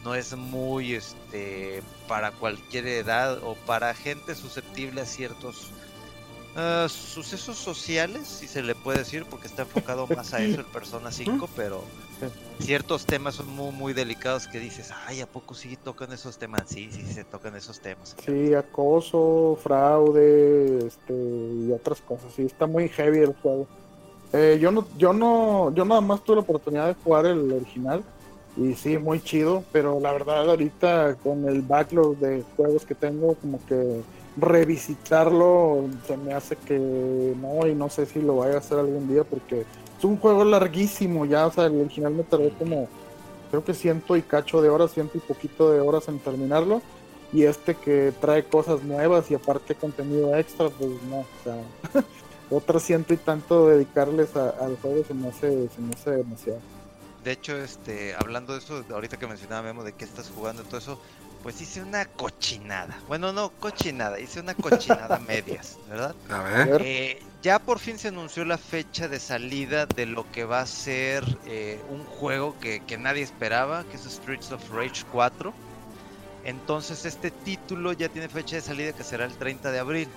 no 0.05 0.15
es 0.15 0.37
muy 0.37 0.95
este 0.95 1.83
para 2.09 2.33
cualquier 2.33 2.87
edad 2.87 3.39
o 3.43 3.55
para 3.55 3.95
gente 3.95 4.35
susceptible 4.35 5.01
a 5.01 5.07
ciertos 5.07 5.71
uh, 6.57 6.89
sucesos 6.89 7.57
sociales 7.57 8.27
si 8.27 8.49
se 8.49 8.63
le 8.63 8.75
puede 8.75 8.99
decir 8.99 9.25
porque 9.29 9.47
está 9.47 9.63
enfocado 9.63 10.07
más 10.07 10.35
a 10.35 10.43
eso 10.43 10.61
el 10.61 10.67
Persona 10.67 11.11
5 11.11 11.49
pero 11.57 11.83
ciertos 12.61 13.07
temas 13.07 13.35
son 13.35 13.49
muy, 13.49 13.73
muy 13.73 13.93
delicados 13.93 14.47
que 14.47 14.59
dices, 14.61 14.91
ay, 15.07 15.21
¿a 15.21 15.27
poco 15.27 15.55
sí 15.55 15.77
tocan 15.77 16.13
esos 16.13 16.39
temas? 16.39 16.63
Sí, 16.67 16.89
sí, 16.93 17.03
se 17.03 17.25
tocan 17.25 17.57
esos 17.57 17.81
temas. 17.81 18.15
Sí, 18.25 18.55
acoso, 18.55 19.59
fraude, 19.63 20.87
este, 20.87 21.13
y 21.13 21.73
otras 21.73 22.01
cosas. 22.01 22.33
Sí, 22.35 22.43
está 22.43 22.67
muy 22.67 22.89
heavy 22.89 23.19
el 23.19 23.35
juego. 23.35 23.67
Eh, 24.33 24.59
yo 24.61 24.71
no, 24.71 24.87
yo 24.97 25.13
no, 25.13 25.75
yo 25.75 25.85
nada 25.85 26.01
más 26.01 26.23
tuve 26.23 26.37
la 26.37 26.43
oportunidad 26.43 26.87
de 26.87 26.95
jugar 26.95 27.27
el 27.27 27.53
original 27.53 28.03
y 28.57 28.75
sí, 28.75 28.97
muy 28.99 29.21
chido, 29.21 29.65
pero 29.73 30.01
la 30.01 30.13
verdad 30.13 30.49
ahorita 30.49 31.17
con 31.23 31.47
el 31.47 31.63
backlog 31.63 32.17
de 32.19 32.43
juegos 32.57 32.87
que 32.87 32.95
tengo, 32.95 33.35
como 33.35 33.65
que 33.67 34.01
revisitarlo 34.37 35.89
se 36.07 36.17
me 36.17 36.33
hace 36.33 36.57
que 36.57 36.79
no, 36.79 37.67
y 37.67 37.75
no 37.75 37.89
sé 37.91 38.07
si 38.07 38.21
lo 38.21 38.37
vaya 38.37 38.55
a 38.55 38.59
hacer 38.59 38.79
algún 38.79 39.09
día 39.09 39.25
porque 39.25 39.67
es 39.99 40.05
un 40.05 40.17
juego 40.17 40.45
larguísimo 40.45 41.27
ya, 41.27 41.47
o 41.47 41.53
sea, 41.53 41.67
el 41.67 41.81
original 41.81 42.13
me 42.13 42.23
tardé 42.25 42.51
como, 42.51 42.89
creo 43.51 43.65
que 43.65 43.75
ciento 43.75 44.17
y 44.17 44.23
cacho 44.23 44.63
de 44.63 44.69
horas, 44.69 44.93
ciento 44.93 45.19
y 45.19 45.21
poquito 45.21 45.71
de 45.71 45.81
horas 45.81 46.09
en 46.09 46.19
terminarlo. 46.19 46.83
Y 47.35 47.45
este 47.45 47.75
que 47.75 48.13
trae 48.21 48.45
cosas 48.45 48.83
nuevas 48.83 49.31
y 49.31 49.35
aparte 49.35 49.75
contenido 49.75 50.37
extra, 50.37 50.69
pues 50.69 50.91
no, 51.09 51.21
o 51.21 51.27
sea, 51.43 52.79
ciento 52.81 53.15
y 53.15 53.17
tanto 53.17 53.69
dedicarles 53.69 54.37
al 54.37 54.77
juego 54.83 55.03
se 55.07 55.15
me 55.15 55.29
hace, 55.29 55.69
se 55.69 55.81
me 55.81 55.95
hace 55.95 56.11
demasiado. 56.11 56.61
De 57.25 57.33
hecho, 57.33 57.57
este, 57.57 58.15
hablando 58.15 58.53
de 58.53 58.59
eso, 58.59 58.85
ahorita 58.93 59.17
que 59.17 59.27
mencionaba 59.27 59.63
Memo 59.63 59.85
de 59.85 59.93
que 59.93 60.05
estás 60.05 60.31
jugando 60.35 60.63
y 60.63 60.65
todo 60.65 60.79
eso, 60.79 60.99
pues 61.43 61.61
hice 61.61 61.83
una 61.83 62.05
cochinada. 62.05 62.99
Bueno, 63.09 63.33
no 63.33 63.51
cochinada, 63.51 64.21
hice 64.21 64.41
una 64.41 64.55
cochinada 64.55 65.19
medias, 65.27 65.79
¿verdad? 65.89 66.15
A 66.31 66.43
ver. 66.43 66.83
Eh, 66.85 67.23
ya 67.43 67.59
por 67.59 67.81
fin 67.81 67.99
se 67.99 68.09
anunció 68.09 68.45
la 68.45 68.57
fecha 68.57 69.09
de 69.09 69.19
salida 69.19 69.87
de 69.87 70.07
lo 70.07 70.31
que 70.31 70.45
va 70.45 70.61
a 70.61 70.67
ser 70.67 71.25
eh, 71.47 71.81
un 71.91 72.05
juego 72.05 72.57
que, 72.61 72.81
nadie 72.99 73.23
esperaba, 73.23 73.85
que 73.85 73.97
es 73.97 74.05
Streets 74.05 74.53
of 74.53 74.63
Rage 74.71 75.05
4. 75.11 75.53
Entonces 76.45 77.05
este 77.05 77.31
título 77.31 77.93
ya 77.93 78.09
tiene 78.09 78.29
fecha 78.29 78.57
de 78.57 78.63
salida 78.63 78.93
que 78.93 79.03
será 79.03 79.25
el 79.25 79.33
30 79.33 79.73
de 79.73 79.79
abril. 79.81 80.09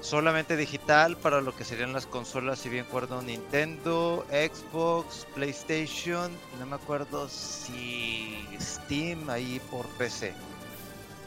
Solamente 0.00 0.56
digital 0.56 1.16
para 1.16 1.40
lo 1.40 1.54
que 1.54 1.64
serían 1.64 1.92
las 1.92 2.06
consolas, 2.06 2.58
si 2.58 2.68
bien 2.68 2.84
acuerdo, 2.84 3.22
Nintendo, 3.22 4.26
Xbox, 4.30 5.26
PlayStation, 5.34 6.30
no 6.58 6.66
me 6.66 6.74
acuerdo 6.74 7.28
si 7.28 8.44
Steam 8.60 9.30
ahí 9.30 9.60
por 9.70 9.86
PC. 9.90 10.34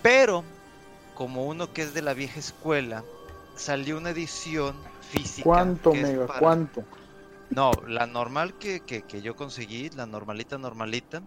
Pero, 0.06 0.44
como 1.16 1.48
uno 1.48 1.74
que 1.74 1.82
es 1.82 1.96
de 1.96 2.04
la 2.04 2.14
vieja 2.14 2.40
escuela, 2.40 3.04
salió 3.56 3.98
una 3.98 4.12
edición 4.12 4.76
física. 5.02 5.46
¿Cuánto, 5.46 5.96
Mega? 5.96 6.28
¿Cuánto? 6.28 6.84
No, 7.50 7.72
la 7.88 8.06
normal 8.06 8.54
que, 8.60 9.04
yo 9.24 9.36
conseguí, 9.36 9.90
la 9.90 10.06
normalita, 10.06 10.60
normalita, 10.60 11.24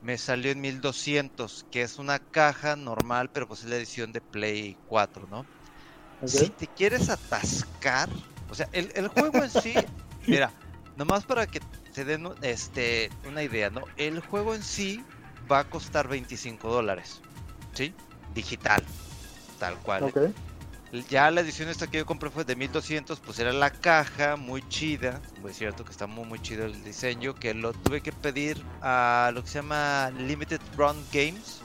me 0.00 0.16
salió 0.16 0.52
en 0.52 0.62
1200, 0.62 1.66
que 1.70 1.82
es 1.82 1.98
una 1.98 2.18
caja 2.18 2.76
normal, 2.76 3.28
pero 3.30 3.46
pues 3.46 3.62
es 3.62 3.68
la 3.68 3.76
edición 3.76 4.10
de 4.10 4.22
Play 4.22 4.78
4, 4.86 5.26
¿no? 5.30 5.44
Si 6.24 6.48
te 6.48 6.66
quieres 6.66 7.10
atascar, 7.10 8.08
o 8.48 8.54
sea, 8.54 8.70
el, 8.72 8.90
el 8.94 9.08
juego 9.08 9.44
en 9.44 9.50
sí, 9.50 9.74
mira, 10.26 10.50
nomás 10.96 11.26
para 11.26 11.46
que 11.46 11.60
te 11.92 12.06
den 12.06 12.26
este, 12.40 13.10
una 13.28 13.42
idea, 13.42 13.68
¿no? 13.68 13.82
El 13.98 14.20
juego 14.20 14.54
en 14.54 14.62
sí 14.62 15.04
va 15.52 15.58
a 15.58 15.64
costar 15.64 16.08
25 16.08 16.72
dólares, 16.72 17.20
¿sí? 17.74 17.94
Digital, 18.34 18.82
tal 19.58 19.76
cual. 19.78 20.12
Ya 21.10 21.28
la 21.32 21.40
edición 21.40 21.68
esta 21.68 21.88
que 21.88 21.98
yo 21.98 22.06
compré 22.06 22.30
fue 22.30 22.44
de 22.44 22.54
1200, 22.54 23.18
pues 23.18 23.40
era 23.40 23.52
la 23.52 23.70
caja, 23.70 24.36
muy 24.36 24.62
chida, 24.68 25.20
es 25.48 25.56
cierto 25.56 25.84
que 25.84 25.90
está 25.90 26.06
muy 26.06 26.24
muy 26.24 26.40
chido 26.40 26.66
el 26.66 26.84
diseño, 26.84 27.34
que 27.34 27.52
lo 27.52 27.72
tuve 27.72 28.00
que 28.00 28.12
pedir 28.12 28.62
a 28.80 29.32
lo 29.34 29.42
que 29.42 29.48
se 29.48 29.54
llama 29.58 30.12
Limited 30.16 30.60
Run 30.76 30.96
Games, 31.12 31.62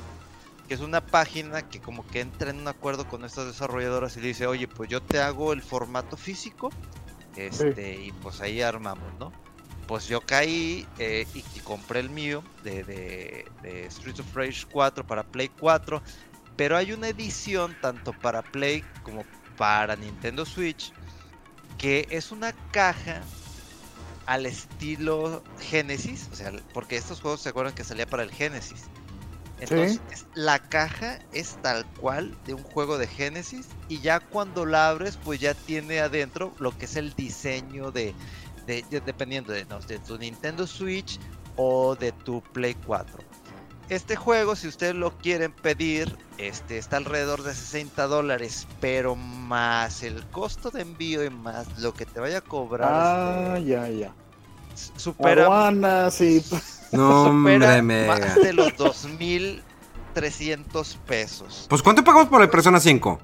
que 0.68 0.74
es 0.74 0.80
una 0.80 1.06
página 1.06 1.62
que 1.70 1.80
como 1.80 2.08
que 2.08 2.22
entra 2.22 2.50
en 2.50 2.58
un 2.58 2.68
acuerdo 2.68 3.08
con 3.08 3.24
estas 3.24 3.46
desarrolladoras 3.46 4.18
y 4.18 4.22
dice, 4.22 4.48
oye, 4.48 4.68
pues 4.68 4.90
yo 4.90 5.00
te 5.00 5.20
hago 5.20 5.54
el 5.54 5.62
formato 5.62 6.18
físico, 6.18 6.72
este, 7.36 8.02
y 8.02 8.12
pues 8.12 8.42
ahí 8.42 8.64
armamos, 8.64 9.14
¿no? 9.20 9.32
Pues 9.88 10.08
yo 10.08 10.22
caí 10.22 10.88
eh, 10.98 11.26
y, 11.34 11.42
compré 11.62 12.00
el 12.00 12.10
mío 12.10 12.44
de, 12.64 12.84
de, 12.84 13.46
de 13.62 13.92
Streets 13.92 14.20
of 14.20 14.36
Rage 14.36 14.66
4 14.72 15.06
para 15.06 15.24
Play 15.24 15.50
4 15.60 16.02
pero 16.60 16.76
hay 16.76 16.92
una 16.92 17.08
edición 17.08 17.74
tanto 17.80 18.12
para 18.12 18.42
Play 18.42 18.84
como 19.04 19.24
para 19.56 19.96
Nintendo 19.96 20.46
Switch 20.46 20.92
que 21.78 22.06
es 22.10 22.34
una 22.34 22.52
caja 22.72 23.22
al 24.26 24.46
estilo 24.46 25.42
Genesis, 25.62 26.28
o 26.34 26.36
sea, 26.36 26.52
porque 26.74 26.98
estos 26.98 27.22
juegos 27.22 27.40
se 27.40 27.48
acuerdan 27.48 27.74
que 27.74 27.86
salía 27.86 28.06
para 28.06 28.24
el 28.24 28.32
Genesis. 28.32 28.88
Entonces, 29.62 30.02
la 30.34 30.60
caja 30.60 31.20
es 31.32 31.58
tal 31.62 31.86
cual 31.94 32.38
de 32.46 32.56
un 32.56 32.64
juego 32.64 32.98
de 32.98 33.08
Genesis 33.08 33.70
y 33.88 34.02
ya 34.02 34.20
cuando 34.20 34.66
la 34.66 34.90
abres, 34.90 35.16
pues 35.16 35.40
ya 35.40 35.54
tiene 35.54 36.02
adentro 36.02 36.54
lo 36.60 36.78
que 36.78 36.86
es 36.86 36.98
el 36.98 37.14
diseño 37.14 37.92
de, 37.92 38.14
dependiendo 38.68 39.54
de, 39.54 39.64
de 39.64 40.00
tu 40.00 40.18
Nintendo 40.18 40.68
Switch 40.68 41.22
o 41.56 41.96
de 41.96 42.12
tu 42.12 42.42
Play 42.52 42.76
4. 42.86 43.39
Este 43.90 44.16
juego, 44.16 44.56
si 44.56 44.68
ustedes 44.68 44.94
lo 44.94 45.18
quieren 45.18 45.52
pedir, 45.52 46.16
este 46.38 46.78
está 46.78 46.98
alrededor 46.98 47.42
de 47.42 47.56
60 47.56 48.06
dólares, 48.06 48.68
pero 48.80 49.16
más 49.16 50.04
el 50.04 50.24
costo 50.28 50.70
de 50.70 50.82
envío 50.82 51.26
y 51.26 51.32
más 51.32 51.80
lo 51.80 51.96
que 51.96 52.06
te 52.06 52.20
vaya 52.20 52.38
a 52.38 52.42
cobrar. 52.42 52.92
Ah, 52.92 53.56
este, 53.58 53.70
ya, 53.70 53.90
ya. 53.90 54.14
Supera. 54.96 56.12
sí. 56.12 56.44
No, 56.92 57.28
supera 57.28 57.84
más 57.84 58.36
de 58.42 58.52
los 58.52 58.70
2.300 58.70 60.98
pesos. 61.06 61.68
Pues, 61.70 61.84
¿cuánto 61.84 62.04
pagamos 62.04 62.30
por 62.30 62.42
el 62.42 62.50
Persona 62.50 62.80
5? 62.80 63.20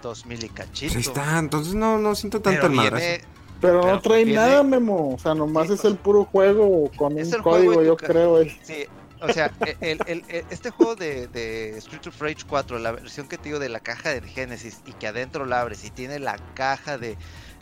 2.000 0.00 0.44
y 0.44 0.48
cachito. 0.48 0.94
Ahí 0.94 1.00
está, 1.00 1.40
entonces 1.40 1.74
no, 1.74 1.98
no 1.98 2.14
siento 2.14 2.40
tanto 2.40 2.66
el 2.66 2.72
madre. 2.72 3.24
Pero, 3.60 3.84
no 3.84 4.00
trae 4.00 4.24
nada, 4.26 4.62
Memo. 4.62 5.14
O 5.14 5.18
sea, 5.18 5.34
nomás 5.34 5.70
es 5.70 5.84
el 5.84 5.96
puro 5.96 6.24
juego 6.24 6.88
con 6.96 7.14
un 7.14 7.30
código, 7.42 7.82
yo 7.82 7.96
creo. 7.96 8.44
Sí, 8.62 8.86
o 9.22 9.32
sea, 9.32 9.52
el, 9.80 10.24
este 10.28 10.70
juego 10.70 10.96
de, 10.96 11.28
de, 11.28 11.76
Street 11.78 12.06
of 12.06 12.20
Rage 12.20 12.44
4, 12.48 12.78
la 12.78 12.92
versión 12.92 13.28
que 13.28 13.38
te 13.38 13.44
digo 13.44 13.58
de 13.58 13.68
la 13.68 13.80
caja 13.80 14.10
de 14.10 14.22
Genesis 14.22 14.80
y 14.86 14.92
que 14.92 15.06
adentro 15.06 15.44
la 15.46 15.60
abres 15.60 15.84
y 15.84 15.90
tiene 15.90 16.18
la 16.18 16.36
caja 16.54 16.98
de, 16.98 17.16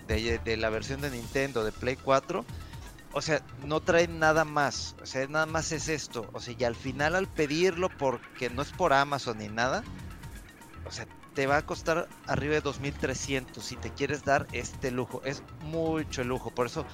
de, 0.06 0.56
la 0.56 0.70
versión 0.70 1.00
de 1.00 1.10
Nintendo 1.10 1.64
de 1.64 1.72
Play 1.72 1.96
4, 1.96 2.44
o 3.12 3.22
sea, 3.22 3.42
no 3.64 3.80
trae 3.80 4.08
nada 4.08 4.44
más. 4.44 4.96
O 5.02 5.06
sea, 5.06 5.26
nada 5.26 5.46
más 5.46 5.72
es 5.72 5.88
esto. 5.88 6.28
O 6.32 6.40
sea, 6.40 6.54
y 6.58 6.64
al 6.64 6.74
final 6.74 7.14
al 7.14 7.26
pedirlo, 7.26 7.88
porque 7.88 8.50
no 8.50 8.62
es 8.62 8.72
por 8.72 8.92
Amazon 8.92 9.38
ni 9.38 9.48
nada, 9.48 9.82
o 10.86 10.90
sea, 10.90 11.06
te 11.34 11.46
va 11.46 11.58
a 11.58 11.66
costar 11.66 12.08
arriba 12.26 12.54
de 12.54 12.60
2300 12.62 13.64
si 13.64 13.76
te 13.76 13.90
quieres 13.90 14.24
dar 14.24 14.46
este 14.52 14.90
lujo. 14.90 15.22
Es 15.24 15.42
mucho 15.62 16.24
lujo. 16.24 16.50
Por 16.50 16.66
eso 16.66 16.84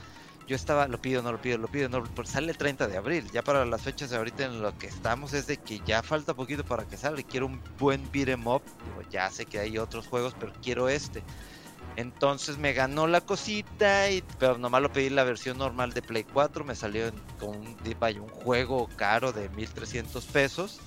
yo 0.47 0.57
estaba, 0.57 0.89
lo 0.89 1.01
pido, 1.01 1.23
no 1.23 1.33
lo 1.33 1.41
pido, 1.41 1.57
lo 1.57 1.69
pido, 1.69 1.89
no, 1.89 2.05
pues 2.05 2.29
sale 2.29 2.53
el 2.53 2.59
30 2.59 2.87
de 2.87 2.97
abril. 2.97 3.31
Ya 3.33 3.43
para 3.43 3.65
las 3.65 3.83
fechas 3.83 4.11
de 4.11 4.17
ahorita 4.17 4.45
en 4.45 4.61
lo 4.61 4.77
que 4.79 4.87
estamos 4.87 5.33
es 5.33 5.47
de 5.47 5.57
que 5.57 5.81
ya 5.87 6.03
falta 6.03 6.35
poquito 6.35 6.65
para 6.65 6.85
que 6.85 6.97
salga. 6.97 7.23
Quiero 7.23 7.47
un 7.47 7.61
buen 7.79 8.11
beat'em 8.13 8.47
up. 8.47 8.63
ya 9.11 9.31
sé 9.31 9.47
que 9.47 9.59
hay 9.59 9.79
otros 9.79 10.07
juegos, 10.07 10.35
pero 10.39 10.53
quiero 10.63 10.89
este. 10.89 11.23
Entonces 11.97 12.59
me 12.59 12.73
ganó 12.73 13.07
la 13.07 13.21
cosita, 13.21 14.11
y, 14.11 14.23
pero 14.39 14.59
nomás 14.59 14.83
lo 14.83 14.93
pedí 14.93 15.11
la 15.11 15.25
versión 15.25 15.59
normal 15.59 15.93
de 15.95 16.03
Play 16.03 16.25
4. 16.25 16.65
Me 16.65 16.75
salió 16.75 17.11
con 17.39 17.57
un, 17.57 17.77
un 18.21 18.29
juego 18.29 18.89
caro 18.97 19.33
de 19.33 19.49
1300 19.51 20.25
pesos. 20.27 20.81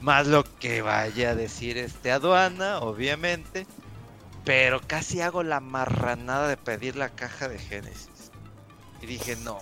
Más 0.00 0.26
lo 0.26 0.44
que 0.58 0.82
vaya 0.82 1.30
a 1.30 1.34
decir 1.34 1.78
este 1.78 2.10
aduana, 2.10 2.78
obviamente. 2.80 3.66
Pero 4.44 4.80
casi 4.80 5.20
hago 5.20 5.42
la 5.42 5.60
marranada 5.60 6.48
de 6.48 6.56
pedir 6.56 6.96
la 6.96 7.10
caja 7.10 7.48
de 7.48 7.58
Genesis. 7.58 8.17
Y 9.00 9.06
dije, 9.06 9.36
no, 9.36 9.58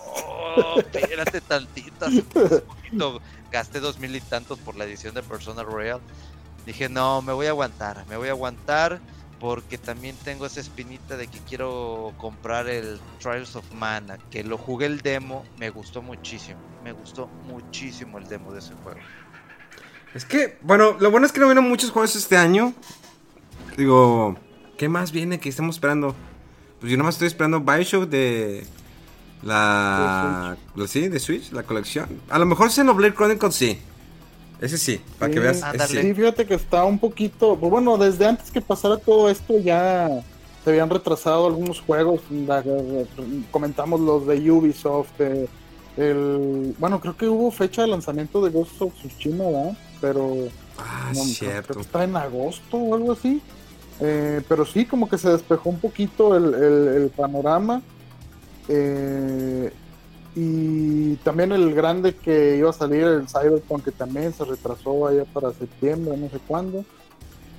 espérate 0.77 1.41
poquito. 1.41 3.21
Gasté 3.53 3.81
dos 3.81 3.99
mil 3.99 4.15
y 4.17 4.21
tantos 4.21 4.59
por 4.59 4.77
la 4.77 4.85
edición 4.85 5.15
de 5.15 5.23
Persona 5.23 5.63
Royal. 5.63 6.01
Dije, 6.65 6.89
no, 6.89 7.23
me 7.23 7.33
voy 7.33 7.47
a 7.47 7.51
aguantar, 7.51 8.05
me 8.09 8.17
voy 8.17 8.29
a 8.29 8.33
aguantar 8.33 9.01
porque 9.39 9.77
también 9.79 10.17
tengo 10.25 10.47
esa 10.47 10.61
espinita 10.61 11.17
de 11.17 11.27
que 11.27 11.39
quiero 11.41 12.15
comprar 12.17 12.69
el 12.69 12.99
Trials 13.21 13.55
of 13.55 13.71
Mana, 13.73 14.19
que 14.31 14.43
lo 14.43 14.57
jugué 14.57 14.87
el 14.87 15.01
demo, 15.01 15.45
me 15.59 15.71
gustó 15.71 16.01
muchísimo, 16.03 16.59
me 16.83 16.93
gustó 16.93 17.27
muchísimo 17.47 18.19
el 18.19 18.27
demo 18.27 18.53
de 18.53 18.61
ese 18.61 18.73
juego. 18.83 18.99
Es 20.15 20.25
que, 20.25 20.59
bueno, 20.63 20.97
lo 20.99 21.11
bueno 21.11 21.27
es 21.27 21.33
que 21.33 21.41
no 21.41 21.47
vienen 21.47 21.69
muchos 21.69 21.91
juegos 21.91 22.17
este 22.17 22.39
año. 22.39 22.73
Digo, 23.77 24.37
¿qué 24.79 24.89
más 24.89 25.13
viene 25.13 25.39
que 25.39 25.51
estamos 25.51 25.77
esperando? 25.77 26.15
Pues 26.81 26.91
yo 26.91 26.97
nomás 26.97 27.17
estoy 27.17 27.29
esperando 27.29 27.61
Bioshock 27.61 28.09
de 28.09 28.67
la, 29.43 30.57
la 30.75 30.87
sí, 30.87 31.09
de 31.09 31.19
Switch, 31.19 31.53
la 31.53 31.63
colección. 31.63 32.09
A 32.31 32.39
lo 32.39 32.47
mejor 32.47 32.71
Xenoblade 32.71 33.15
Chronicles 33.15 33.55
sí. 33.55 33.79
Ese 34.61 34.79
sí, 34.79 35.01
para 35.19 35.31
que 35.31 35.39
veas. 35.39 35.61
sí. 35.89 36.15
fíjate 36.15 36.47
que 36.47 36.55
está 36.55 36.85
un 36.85 36.99
poquito. 36.99 37.57
Pues 37.57 37.71
bueno, 37.71 37.99
desde 37.99 38.27
antes 38.27 38.51
que 38.51 38.61
pasara 38.61 38.97
todo 38.97 39.29
esto 39.29 39.59
ya 39.59 40.09
se 40.65 40.71
habían 40.71 40.89
retrasado 40.89 41.47
algunos 41.47 41.81
juegos. 41.81 42.23
comentamos 43.51 44.01
los 44.01 44.27
de 44.27 44.51
Ubisoft. 44.51 45.21
el, 45.97 46.75
bueno, 46.79 47.01
creo 47.01 47.17
que 47.17 47.29
hubo 47.29 47.51
fecha 47.51 47.83
de 47.83 47.89
lanzamiento 47.89 48.43
de 48.43 48.51
Ghost 48.51 48.81
of 48.81 48.95
Tsushima, 48.95 49.45
¿verdad? 49.45 49.79
Pero. 50.01 50.49
Ah, 50.79 51.13
cierto. 51.15 51.69
Creo 51.69 51.77
que 51.77 51.83
está 51.83 52.05
en 52.05 52.17
agosto 52.17 52.79
o 52.79 52.95
algo 52.95 53.13
así. 53.13 53.43
Eh, 54.01 54.43
pero 54.49 54.65
sí, 54.65 54.87
como 54.87 55.09
que 55.09 55.19
se 55.19 55.31
despejó 55.31 55.69
un 55.69 55.81
poquito 55.81 56.37
el, 56.37 56.55
el 56.55 57.11
panorama. 57.11 57.83
Eh, 58.69 59.73
y 60.35 61.17
también 61.17 61.53
el 61.53 61.75
grande 61.75 62.15
que 62.15 62.57
iba 62.59 62.69
a 62.69 62.75
salir, 62.75 63.05
el 63.05 63.27
Cyberpunk, 63.27 63.85
que 63.85 63.93
también 63.93 64.35
se 64.35 64.45
retrasó 64.45 65.07
allá 65.07 65.25
para 65.25 65.53
septiembre, 65.53 66.17
no 66.17 66.29
sé 66.29 66.39
cuándo. 66.47 66.85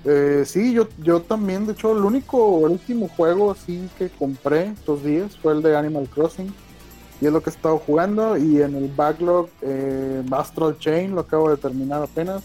Eh, 0.06 0.44
sí, 0.46 0.74
yo, 0.74 0.88
yo 1.00 1.22
también, 1.22 1.66
de 1.66 1.74
hecho, 1.74 1.98
el 1.98 2.06
único, 2.06 2.66
el 2.68 2.74
último 2.74 3.10
juego 3.10 3.52
así 3.52 3.90
que 3.98 4.10
compré 4.10 4.68
estos 4.68 5.04
días 5.04 5.36
fue 5.38 5.54
el 5.54 5.62
de 5.62 5.76
Animal 5.76 6.08
Crossing. 6.08 6.54
Y 7.20 7.26
es 7.26 7.34
lo 7.34 7.42
que 7.42 7.50
he 7.50 7.54
estado 7.54 7.80
jugando. 7.80 8.38
Y 8.38 8.62
en 8.62 8.76
el 8.76 8.90
backlog, 8.90 9.50
eh, 9.62 10.24
Astral 10.32 10.78
Chain, 10.78 11.16
lo 11.16 11.22
acabo 11.22 11.50
de 11.50 11.58
terminar 11.58 12.04
apenas. 12.04 12.44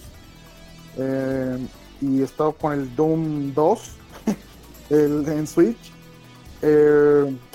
Eh, 0.97 1.59
y 2.01 2.21
he 2.21 2.25
estado 2.25 2.53
con 2.53 2.73
el 2.73 2.97
Doom 2.97 3.53
2 3.55 3.93
el, 4.91 5.29
en 5.29 5.47
Switch. 5.47 5.93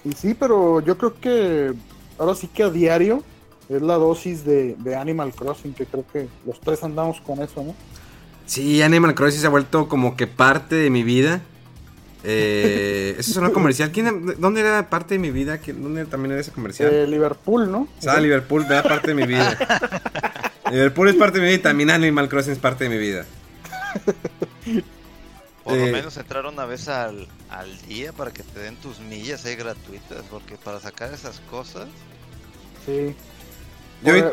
Y 0.08 0.14
sí, 0.14 0.34
pero 0.34 0.82
yo 0.82 0.98
creo 0.98 1.20
que 1.20 1.74
ahora 2.18 2.36
sí 2.36 2.48
que 2.48 2.64
a 2.64 2.70
diario 2.70 3.24
es 3.70 3.82
la 3.82 3.96
dosis 3.96 4.46
de, 4.46 4.76
Animal 4.98 5.34
Crossing, 5.34 5.74
que 5.74 5.86
creo 5.86 6.06
que 6.12 6.28
los 6.46 6.60
tres 6.62 6.84
andamos 6.84 7.20
con 7.20 7.42
eso, 7.42 7.64
¿no? 7.64 7.76
Sí, 8.46 8.82
Animal 8.82 9.14
Crossing 9.14 9.42
se 9.42 9.48
ha 9.48 9.50
vuelto 9.50 9.90
como 9.90 10.16
que 10.16 10.26
parte 10.26 10.76
de 10.76 10.90
mi 10.90 11.04
vida. 11.04 11.42
Eh, 12.24 13.16
eso 13.20 13.32
es 13.32 13.38
una 13.38 13.50
comercial. 13.50 13.92
¿Quién, 13.92 14.36
¿Dónde 14.40 14.62
era 14.62 14.90
parte 14.90 15.16
de 15.16 15.20
mi 15.20 15.32
vida? 15.32 15.60
¿Dónde 15.66 16.06
también 16.06 16.32
era 16.32 16.42
ese 16.42 16.52
comercial? 16.52 16.94
Eh, 16.94 17.08
Liverpool, 17.08 17.70
¿no? 17.70 17.90
Ah, 18.08 18.22
Liverpool 18.22 18.66
era 18.66 18.84
parte 18.84 19.10
de 19.10 19.16
mi 19.16 19.28
vida. 19.28 19.58
Liverpool 20.72 21.10
es 21.10 21.16
parte 21.16 21.40
de 21.40 21.42
mi 21.42 21.48
vida 21.48 21.60
y 21.60 21.62
también 21.62 21.90
Animal 21.90 22.30
Crossing 22.30 22.54
es 22.54 22.60
parte 22.60 22.86
de 22.86 22.90
mi 22.90 22.98
vida. 22.98 23.26
Por 25.68 25.76
lo 25.76 25.86
eh, 25.88 25.92
menos 25.92 26.16
entrar 26.16 26.46
una 26.46 26.64
vez 26.64 26.88
al, 26.88 27.28
día 27.90 28.14
para 28.14 28.32
que 28.32 28.42
te 28.42 28.62
den 28.62 28.78
tus 28.78 29.02
millas 29.02 29.44
ahí 29.44 29.58
gratuitas, 29.58 30.24
porque 30.32 30.56
para 30.56 30.80
sacar 30.80 31.14
esas 31.14 31.42
cosas. 31.52 31.90
Sí. 32.86 33.14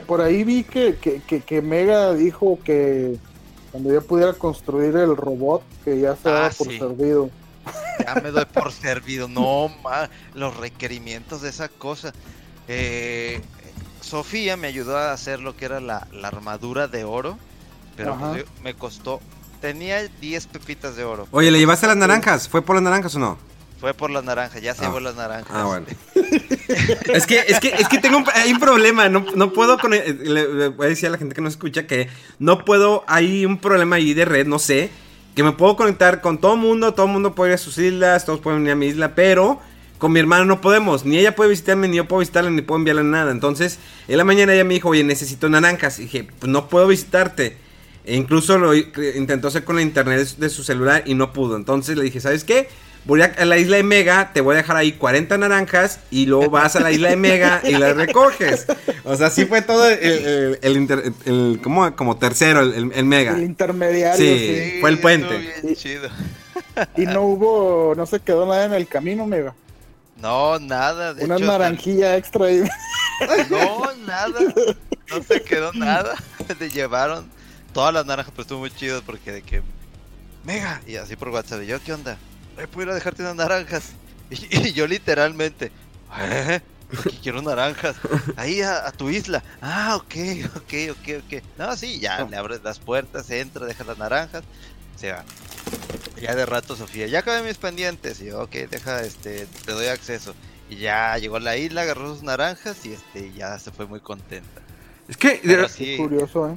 Por, 0.06 0.20
ahí 0.20 0.44
vi 0.44 0.62
que, 0.62 0.94
que, 0.94 1.60
Mega 1.60 2.14
dijo 2.14 2.60
que 2.62 3.18
cuando 3.72 3.92
ya 3.92 4.00
pudiera 4.00 4.32
construir 4.34 4.94
el 4.94 5.16
robot, 5.16 5.64
que 5.84 5.98
ya 5.98 6.14
se 6.14 6.28
daba 6.28 6.46
ah, 6.46 6.52
por 6.56 6.68
servido. 6.68 7.30
Ya 7.98 8.14
me 8.22 8.30
doy 8.30 8.44
por 8.44 8.70
servido, 8.72 9.26
no 9.26 9.68
más 9.82 10.10
los 10.34 10.56
requerimientos 10.56 11.42
de 11.42 11.48
esa 11.48 11.68
cosa. 11.68 12.12
Eh, 12.68 13.40
Sofía 14.02 14.56
me 14.56 14.68
ayudó 14.68 14.98
a 14.98 15.12
hacer 15.12 15.40
lo 15.40 15.56
que 15.56 15.64
era 15.64 15.80
la, 15.80 16.06
armadura 16.22 16.86
de 16.86 17.02
oro, 17.02 17.38
pero 17.96 18.16
pues 18.20 18.44
me 18.62 18.74
costó 18.74 19.20
Tenía 19.64 20.06
10 20.20 20.46
pepitas 20.48 20.94
de 20.94 21.04
oro. 21.04 21.26
Oye, 21.30 21.50
¿le 21.50 21.58
llevaste 21.58 21.86
las 21.86 21.96
naranjas? 21.96 22.50
¿Fue 22.50 22.60
por 22.60 22.76
las 22.76 22.82
naranjas 22.82 23.14
o 23.14 23.18
no? 23.18 23.38
Fue 23.80 23.94
por 23.94 24.10
las 24.10 24.22
naranjas, 24.22 24.60
ya 24.60 24.74
se 24.74 24.84
ah. 24.84 24.88
llevó 24.88 25.00
las 25.00 25.16
naranjas. 25.16 25.56
Ah, 25.56 25.64
bueno. 25.64 25.86
es 27.14 27.26
que, 27.26 27.38
es 27.48 27.60
que, 27.60 27.68
es 27.68 27.88
que 27.88 27.96
tengo 27.96 28.18
un, 28.18 28.26
hay 28.34 28.52
un 28.52 28.60
problema, 28.60 29.08
no, 29.08 29.24
no 29.34 29.54
puedo 29.54 29.78
con, 29.78 29.92
le, 29.92 30.68
voy 30.68 30.84
a 30.84 30.88
decir 30.90 31.08
a 31.08 31.12
la 31.12 31.16
gente 31.16 31.34
que 31.34 31.40
no 31.40 31.48
escucha 31.48 31.86
que 31.86 32.10
no 32.38 32.62
puedo, 32.62 33.04
hay 33.06 33.46
un 33.46 33.56
problema 33.56 33.96
ahí 33.96 34.12
de 34.12 34.26
red, 34.26 34.46
no 34.46 34.58
sé, 34.58 34.90
que 35.34 35.42
me 35.42 35.52
puedo 35.52 35.76
conectar 35.76 36.20
con 36.20 36.36
todo 36.36 36.56
mundo, 36.56 36.92
todo 36.92 37.06
mundo 37.06 37.34
puede 37.34 37.52
ir 37.52 37.54
a 37.54 37.58
sus 37.58 37.78
islas, 37.78 38.26
todos 38.26 38.40
pueden 38.40 38.60
venir 38.60 38.72
a 38.72 38.76
mi 38.76 38.88
isla, 38.88 39.14
pero 39.14 39.62
con 39.96 40.12
mi 40.12 40.20
hermana 40.20 40.44
no 40.44 40.60
podemos, 40.60 41.06
ni 41.06 41.16
ella 41.16 41.34
puede 41.34 41.48
visitarme, 41.48 41.88
ni 41.88 41.96
yo 41.96 42.06
puedo 42.06 42.20
visitarla, 42.20 42.50
ni 42.50 42.60
puedo 42.60 42.80
enviarle 42.80 43.04
nada. 43.04 43.32
Entonces, 43.32 43.78
en 44.08 44.18
la 44.18 44.24
mañana 44.24 44.52
ella 44.52 44.64
me 44.64 44.74
dijo, 44.74 44.90
oye, 44.90 45.04
necesito 45.04 45.48
naranjas. 45.48 46.00
Y 46.00 46.02
dije, 46.02 46.28
pues 46.38 46.52
no 46.52 46.68
puedo 46.68 46.86
visitarte. 46.86 47.63
E 48.04 48.16
incluso 48.16 48.58
lo 48.58 48.74
intentó 48.74 49.48
hacer 49.48 49.64
con 49.64 49.76
la 49.76 49.82
internet 49.82 50.36
de 50.36 50.50
su 50.50 50.62
celular 50.62 51.02
y 51.06 51.14
no 51.14 51.32
pudo. 51.32 51.56
Entonces 51.56 51.96
le 51.96 52.04
dije, 52.04 52.20
¿sabes 52.20 52.44
qué? 52.44 52.68
Voy 53.06 53.20
a, 53.20 53.44
la 53.44 53.58
isla 53.58 53.76
de 53.76 53.82
Mega, 53.82 54.32
te 54.32 54.40
voy 54.40 54.54
a 54.54 54.58
dejar 54.58 54.76
ahí 54.76 54.92
40 54.92 55.36
naranjas 55.36 56.00
y 56.10 56.24
luego 56.24 56.50
vas 56.50 56.74
a 56.76 56.80
la 56.80 56.90
isla 56.90 57.10
de 57.10 57.16
Mega 57.16 57.60
y 57.62 57.72
las 57.72 57.94
recoges. 57.96 58.66
O 59.04 59.16
sea, 59.16 59.28
sí 59.28 59.44
fue 59.44 59.60
todo 59.60 59.88
el, 59.88 60.58
el, 60.62 61.60
como, 61.62 62.16
tercero, 62.16 62.60
el, 62.60 63.04
Mega. 63.04 63.36
El 63.36 63.42
intermediario. 63.42 64.16
Sí, 64.16 64.78
fue 64.80 64.90
el 64.90 64.98
puente. 65.00 65.54
Y, 66.96 67.06
no 67.06 67.22
hubo, 67.22 67.94
no 67.94 68.06
se 68.06 68.20
quedó 68.20 68.46
nada 68.46 68.64
en 68.64 68.72
el 68.72 68.86
camino, 68.88 69.26
Mega. 69.26 69.54
No, 70.20 70.58
nada. 70.58 71.12
De 71.12 71.24
Una 71.24 71.38
naranjilla 71.38 72.16
extra 72.16 72.46
ahí. 72.46 72.64
No, 73.50 73.92
nada. 74.06 74.40
No 75.10 75.22
se 75.22 75.42
quedó 75.42 75.72
nada. 75.74 76.14
Te 76.58 76.70
llevaron 76.70 77.28
todas 77.74 77.92
las 77.92 78.06
naranjas, 78.06 78.32
pero 78.32 78.42
estuvo 78.42 78.60
muy 78.60 78.70
chido 78.70 79.02
porque 79.02 79.32
de 79.32 79.42
que. 79.42 79.62
Mega, 80.44 80.80
y 80.86 80.96
así 80.96 81.16
por 81.16 81.28
WhatsApp, 81.28 81.62
yo, 81.62 81.82
¿qué 81.82 81.92
onda? 81.92 82.16
¿Puedo 82.72 82.86
ir 82.86 82.90
a 82.90 82.94
dejarte 82.94 83.22
unas 83.22 83.36
naranjas? 83.36 83.92
Y, 84.30 84.72
yo 84.72 84.86
literalmente, 84.86 85.70
¿eh? 86.18 86.60
Porque 86.90 87.18
quiero 87.22 87.42
naranjas. 87.42 87.94
Ahí 88.36 88.62
a, 88.62 88.90
tu 88.90 89.10
isla. 89.10 89.42
Ah, 89.60 89.96
ok, 89.96 90.14
ok, 90.56 90.74
ok, 90.92 91.24
ok. 91.24 91.42
No, 91.58 91.76
sí, 91.76 92.00
ya 92.00 92.24
le 92.24 92.36
abres 92.36 92.62
las 92.62 92.78
puertas, 92.78 93.30
entra, 93.30 93.66
deja 93.66 93.84
las 93.84 93.98
naranjas, 93.98 94.42
se 94.96 95.12
va. 95.12 95.24
Ya 96.20 96.34
de 96.34 96.46
rato 96.46 96.74
Sofía, 96.74 97.06
ya 97.06 97.18
acabé 97.18 97.46
mis 97.46 97.58
pendientes. 97.58 98.20
Y 98.22 98.26
yo, 98.26 98.42
ok, 98.42 98.52
deja, 98.70 99.02
este, 99.02 99.46
te 99.46 99.72
doy 99.72 99.86
acceso. 99.86 100.34
Y 100.70 100.76
ya 100.76 101.16
llegó 101.18 101.36
a 101.36 101.40
la 101.40 101.56
isla, 101.56 101.82
agarró 101.82 102.14
sus 102.14 102.22
naranjas 102.22 102.84
y 102.86 102.94
este, 102.94 103.32
ya 103.34 103.58
se 103.58 103.70
fue 103.70 103.86
muy 103.86 104.00
contenta. 104.00 104.62
Es 105.06 105.18
que, 105.18 105.40
es 105.44 105.98
curioso, 105.98 106.48
¿eh? 106.48 106.56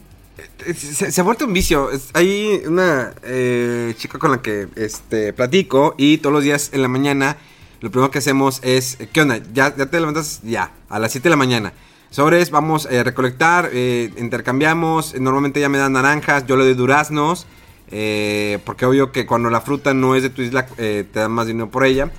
Se, 0.75 1.19
ha 1.19 1.23
vuelto 1.23 1.45
un 1.45 1.53
vicio. 1.53 1.89
Hay 2.13 2.61
una 2.67 3.13
eh, 3.23 3.93
chica 3.97 4.19
con 4.19 4.31
la 4.31 4.41
que 4.41 4.67
este, 4.75 5.33
platico 5.33 5.95
y 5.97 6.17
todos 6.17 6.33
los 6.33 6.43
días 6.43 6.69
en 6.73 6.81
la 6.81 6.87
mañana 6.87 7.37
lo 7.79 7.91
primero 7.91 8.11
que 8.11 8.19
hacemos 8.19 8.59
es, 8.63 8.97
¿qué 9.13 9.21
onda? 9.21 9.39
¿Ya, 9.53 9.75
ya 9.75 9.85
te 9.85 9.99
levantas? 9.99 10.41
Ya, 10.43 10.71
a 10.89 10.99
las 10.99 11.11
7 11.11 11.23
de 11.25 11.29
la 11.29 11.35
mañana. 11.35 11.73
Sobres, 12.09 12.49
vamos 12.49 12.87
a 12.87 13.03
recolectar, 13.03 13.69
eh, 13.71 14.11
intercambiamos. 14.17 15.19
Normalmente 15.19 15.59
ella 15.59 15.69
me 15.69 15.77
da 15.77 15.89
naranjas, 15.89 16.45
yo 16.47 16.55
le 16.55 16.65
doy 16.65 16.73
duraznos. 16.73 17.45
Eh, 17.89 18.59
porque 18.65 18.85
obvio 18.85 19.11
que 19.11 19.25
cuando 19.25 19.49
la 19.49 19.61
fruta 19.61 19.93
no 19.93 20.15
es 20.15 20.23
de 20.23 20.29
tu 20.29 20.41
isla, 20.41 20.65
te 20.65 21.07
dan 21.13 21.31
más 21.31 21.47
dinero 21.47 21.69
por 21.69 21.85
ella. 21.85 22.11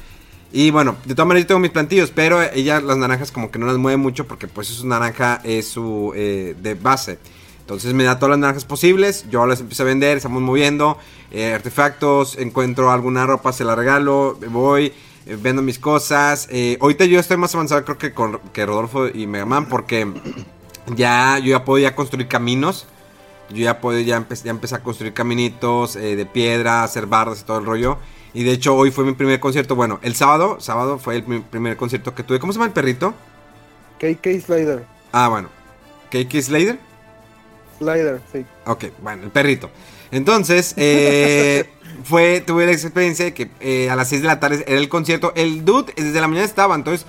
Y 0.52 0.70
bueno, 0.70 0.96
de 1.04 1.14
todas 1.14 1.26
maneras 1.26 1.44
yo 1.44 1.48
tengo 1.48 1.60
mis 1.60 1.70
plantillos, 1.70 2.10
pero 2.10 2.40
ella 2.40 2.80
las 2.80 2.96
naranjas 2.96 3.30
como 3.32 3.50
que 3.50 3.58
no 3.58 3.66
las 3.66 3.76
mueve 3.76 3.96
mucho 3.96 4.26
porque 4.26 4.48
pues 4.48 4.68
su 4.68 4.86
naranja 4.86 5.40
es 5.44 5.68
su 5.68 6.12
de 6.14 6.78
base. 6.80 7.18
Entonces 7.68 7.92
me 7.92 8.04
da 8.04 8.18
todas 8.18 8.30
las 8.30 8.38
naranjas 8.38 8.64
posibles, 8.64 9.26
yo 9.30 9.44
las 9.44 9.60
empiezo 9.60 9.82
a 9.82 9.86
vender, 9.86 10.16
estamos 10.16 10.40
moviendo 10.40 10.96
eh, 11.30 11.52
artefactos, 11.52 12.38
encuentro 12.38 12.90
alguna 12.90 13.26
ropa, 13.26 13.52
se 13.52 13.62
la 13.62 13.74
regalo, 13.74 14.38
voy, 14.48 14.94
eh, 15.26 15.36
vendo 15.38 15.60
mis 15.60 15.78
cosas. 15.78 16.48
Eh, 16.50 16.78
ahorita 16.80 17.04
yo 17.04 17.20
estoy 17.20 17.36
más 17.36 17.54
avanzado 17.54 17.84
creo 17.84 17.98
que 17.98 18.14
con 18.14 18.40
que 18.54 18.64
Rodolfo 18.64 19.08
y 19.08 19.26
Megaman 19.26 19.68
porque 19.68 20.10
ya 20.96 21.38
yo 21.40 21.50
ya 21.50 21.66
podía 21.66 21.94
construir 21.94 22.26
caminos. 22.26 22.86
Yo 23.50 23.64
ya 23.64 23.80
puedo, 23.82 24.00
ya, 24.00 24.26
ya 24.26 24.50
empecé 24.50 24.74
a 24.74 24.82
construir 24.82 25.12
caminitos 25.12 25.92
de 25.92 26.24
piedra, 26.24 26.84
hacer 26.84 27.04
bardas 27.04 27.42
y 27.42 27.44
todo 27.44 27.58
el 27.58 27.66
rollo. 27.66 27.98
Y 28.32 28.44
de 28.44 28.52
hecho 28.52 28.74
hoy 28.74 28.90
fue 28.90 29.04
mi 29.04 29.12
primer 29.12 29.40
concierto. 29.40 29.76
Bueno, 29.76 30.00
el 30.00 30.14
sábado, 30.14 30.56
sábado 30.58 30.98
fue 30.98 31.16
el 31.16 31.42
primer 31.42 31.76
concierto 31.76 32.14
que 32.14 32.22
tuve. 32.22 32.38
¿Cómo 32.40 32.54
se 32.54 32.58
llama 32.58 32.66
el 32.66 32.72
perrito? 32.72 33.12
KK 33.98 34.40
Slater. 34.40 34.86
Ah, 35.12 35.28
bueno. 35.28 35.50
KK 36.10 36.40
Slater. 36.40 36.87
Slider, 37.78 38.20
sí. 38.32 38.44
Ok, 38.66 38.86
bueno, 39.00 39.24
el 39.24 39.30
perrito. 39.30 39.70
Entonces, 40.10 40.74
eh, 40.76 41.70
fue, 42.04 42.42
tuve 42.46 42.66
la 42.66 42.72
experiencia 42.72 43.26
de 43.26 43.34
que 43.34 43.50
eh, 43.60 43.90
a 43.90 43.96
las 43.96 44.08
6 44.08 44.22
de 44.22 44.28
la 44.28 44.40
tarde 44.40 44.64
era 44.66 44.78
el 44.78 44.88
concierto. 44.88 45.32
El 45.36 45.64
dude 45.64 45.92
desde 45.96 46.20
la 46.20 46.28
mañana 46.28 46.46
estaba, 46.46 46.74
entonces 46.74 47.06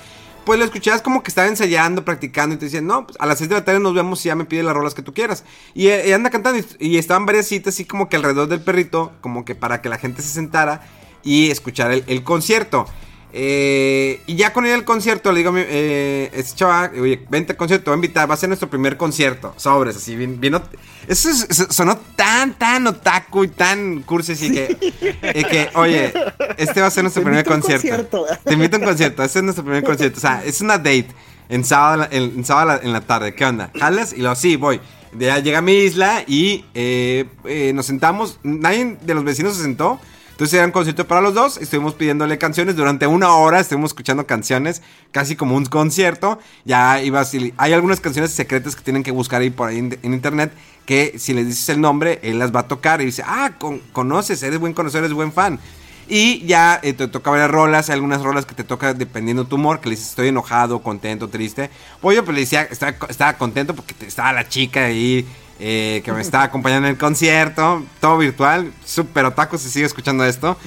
después 0.50 0.58
lo 0.58 0.66
escuchabas 0.66 1.04
como 1.04 1.22
que 1.22 1.30
estaba 1.30 1.48
ensayando, 1.48 2.04
practicando 2.04 2.56
y 2.56 2.58
te 2.58 2.66
decían, 2.66 2.88
no, 2.88 3.06
pues 3.06 3.18
a 3.20 3.28
las 3.28 3.38
6 3.38 3.50
de 3.50 3.56
la 3.56 3.64
tarde 3.64 3.80
nos 3.80 3.94
vemos 3.94 4.26
y 4.26 4.30
ya 4.30 4.36
me 4.36 4.46
pide 4.46 4.64
las 4.64 4.74
rolas 4.74 4.96
que 4.96 5.04
tú 5.04 5.14
quieras. 5.14 5.44
Y, 5.76 5.90
eh, 5.90 6.12
anda 6.12 6.32
cantando 6.32 6.60
y, 6.80 6.98
estaban 6.98 7.28
varias 7.28 7.46
citas 7.46 7.76
así 7.76 7.86
como 7.86 8.10
que 8.10 8.16
alrededor 8.16 8.48
del 8.48 8.62
perrito, 8.62 9.12
como 9.22 9.46
que 9.46 9.54
para 9.54 9.84
que 9.84 9.90
la 9.90 10.00
gente 10.00 10.24
se 10.24 10.30
sentara 10.30 10.82
y 11.24 11.52
escuchara 11.52 11.94
el 11.94 12.24
concierto. 12.24 12.88
Eh, 13.32 14.22
y 14.26 14.36
ya 14.36 14.54
con 14.54 14.66
el 14.66 14.84
concierto 14.84 15.32
le 15.32 15.40
digo 15.40 15.52
a 15.52 15.60
eh, 15.60 16.32
este 16.34 16.56
chaval, 16.56 17.00
oye, 17.00 17.26
vente 17.30 17.52
al 17.52 17.58
concierto, 17.58 17.84
te 17.86 17.90
voy 17.92 17.96
a 17.96 18.00
invitar, 18.00 18.30
va 18.30 18.34
a 18.34 18.38
ser 18.38 18.50
nuestro 18.50 18.70
primer 18.70 18.98
concierto. 18.98 19.54
Sobres, 19.58 19.98
así, 19.98 20.16
bien, 20.16 20.40
bien 20.40 20.60
Eso 21.08 21.30
sonó 21.70 21.98
tan, 22.16 22.58
tan 22.58 22.88
otaku 22.88 23.44
y 23.44 23.48
tan 23.50 24.02
cursi, 24.02 24.32
así 24.32 24.52
que, 24.52 24.76
que, 25.50 25.70
oye, 25.76 26.12
este 26.58 26.82
va 26.82 26.88
a 26.88 26.92
ser 26.92 27.04
nuestro 27.04 27.24
primer 27.24 27.46
concierto. 27.46 28.26
Te 28.44 28.54
invito 28.54 28.78
a 28.78 28.80
un 28.80 28.86
concierto, 28.86 29.24
este 29.24 29.40
es 29.40 29.44
nuestro 29.44 29.64
primer 29.64 29.84
concierto. 29.84 30.18
O 30.18 30.22
sea, 30.22 30.44
es 30.44 30.62
una 30.62 30.78
date 30.78 31.10
en 31.50 31.66
sábado 31.66 32.08
en, 32.12 32.46
sábado 32.46 32.80
en 32.82 32.94
la 32.94 33.02
tarde. 33.02 33.36
¿Qué 33.36 33.46
onda? 33.46 33.72
¿Jalas? 33.78 34.14
Y 34.14 34.18
luego, 34.18 34.36
sí, 34.36 34.56
voy. 34.56 34.80
Ya 35.18 35.40
llega 35.40 35.58
a 35.58 35.62
mi 35.62 35.74
isla 35.74 36.24
y 36.28 36.66
eh, 36.74 37.26
eh, 37.46 37.74
nos 37.74 37.88
sentamos. 37.88 38.40
Nadie 38.44 38.98
de 39.02 39.14
los 39.14 39.24
vecinos 39.24 39.56
se 39.56 39.64
sentó. 39.64 40.00
Entonces 40.40 40.54
era 40.54 40.68
un 40.68 40.72
concierto 40.72 41.06
para 41.06 41.20
los 41.20 41.34
dos, 41.34 41.58
estuvimos 41.58 41.96
pidiéndole 41.96 42.38
canciones 42.38 42.78
durante 42.78 43.06
una 43.06 43.36
hora, 43.36 43.60
estuvimos 43.60 43.90
escuchando 43.90 44.26
canciones, 44.26 44.82
casi 45.12 45.36
como 45.36 45.58
un 45.58 45.66
concierto. 45.66 46.40
Ya 46.64 47.02
iba 47.02 47.22
hay 47.58 47.74
algunas 47.74 48.00
canciones 48.00 48.32
secretas 48.32 48.74
que 48.74 48.82
tienen 48.82 49.04
que 49.04 49.12
buscar 49.12 49.42
ahí 49.42 49.50
por 49.50 49.68
ahí 49.68 49.80
en, 49.80 50.14
internet, 50.14 50.54
que 50.86 51.20
si 51.20 51.34
les 51.34 51.46
dices 51.46 51.68
el 51.68 51.82
nombre, 51.82 52.22
él 52.24 52.40
las 52.40 52.56
va 52.56 52.62
a 52.62 52.68
tocar 52.70 53.02
y 53.02 53.06
dice, 53.08 53.22
ah, 53.26 53.52
conoces, 53.92 54.42
eres 54.42 54.60
buen 54.60 54.74
conocedor, 54.74 55.04
eres 55.04 55.14
buen 55.14 55.34
fan. 55.34 55.60
Y 56.08 56.46
ya 56.46 56.80
eh, 56.84 56.94
te 56.94 57.10
toca 57.10 57.32
varias 57.32 57.52
rolas, 57.52 57.90
hay 57.90 57.96
algunas 57.96 58.24
rolas 58.24 58.46
que 58.46 58.56
te 58.56 58.64
toca 58.64 58.94
dependiendo 58.94 59.44
tu 59.44 59.58
humor, 59.58 59.82
que 59.82 59.90
le 59.90 59.98
dices 59.98 60.12
estoy 60.12 60.30
enojado, 60.30 60.82
contento, 60.82 61.28
triste. 61.28 61.70
Yo 62.02 62.24
pues 62.24 62.28
le 62.30 62.40
decía, 62.40 62.62
estaba, 62.62 62.96
estaba 63.10 63.34
contento 63.34 63.76
porque 63.76 63.94
estaba 64.08 64.32
la 64.32 64.48
chica 64.48 64.86
ahí 64.86 65.28
eh, 65.60 66.02
que 66.06 66.14
me 66.14 66.22
está 66.22 66.44
acompañando 66.44 66.88
en 66.88 66.94
el 66.94 67.00
concierto, 67.00 67.84
todo 68.00 68.18
virtual, 68.18 68.72
súper 68.86 69.26
otaku 69.26 69.58
si 69.58 69.70
sigue 69.70 69.86
escuchando 69.86 70.26
esto. 70.26 70.58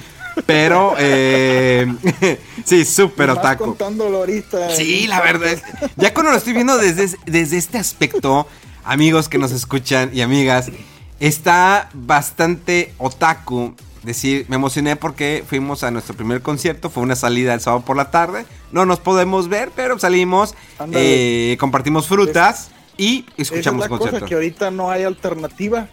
Pero, 0.45 0.95
eh, 0.97 1.91
sí, 2.65 2.85
súper 2.85 3.31
otaku. 3.31 3.65
contándolo 3.65 4.17
ahorita. 4.17 4.69
Sí, 4.71 5.07
la 5.07 5.21
verdad. 5.21 5.57
Ya 5.95 6.13
cuando 6.13 6.31
lo 6.31 6.37
estoy 6.37 6.53
viendo 6.53 6.77
desde, 6.77 7.17
desde 7.25 7.57
este 7.57 7.77
aspecto, 7.77 8.47
amigos 8.83 9.29
que 9.29 9.37
nos 9.37 9.51
escuchan 9.51 10.11
y 10.13 10.21
amigas, 10.21 10.71
está 11.19 11.89
bastante 11.93 12.93
otaku. 12.97 13.75
Decir, 14.03 14.45
me 14.49 14.57
emocioné 14.57 14.97
porque 14.97 15.45
fuimos 15.47 15.83
a 15.83 15.89
nuestro 15.89 16.13
primer 16.13 16.41
concierto, 16.41 16.89
fue 16.89 17.03
una 17.03 17.15
salida 17.15 17.53
el 17.53 17.61
sábado 17.61 17.85
por 17.85 17.95
la 17.95 18.11
tarde. 18.11 18.45
No 18.71 18.85
nos 18.85 18.99
podemos 18.99 19.47
ver, 19.47 19.71
pero 19.75 19.97
salimos, 19.97 20.55
eh, 20.91 21.55
compartimos 21.59 22.07
frutas 22.07 22.69
y 22.97 23.25
escuchamos 23.37 23.85
Esa 23.85 23.95
es 23.95 24.01
la 24.01 24.11
cosa 24.11 24.25
que 24.25 24.33
ahorita 24.35 24.71
no 24.71 24.89
hay 24.89 25.03
alternativa. 25.03 25.87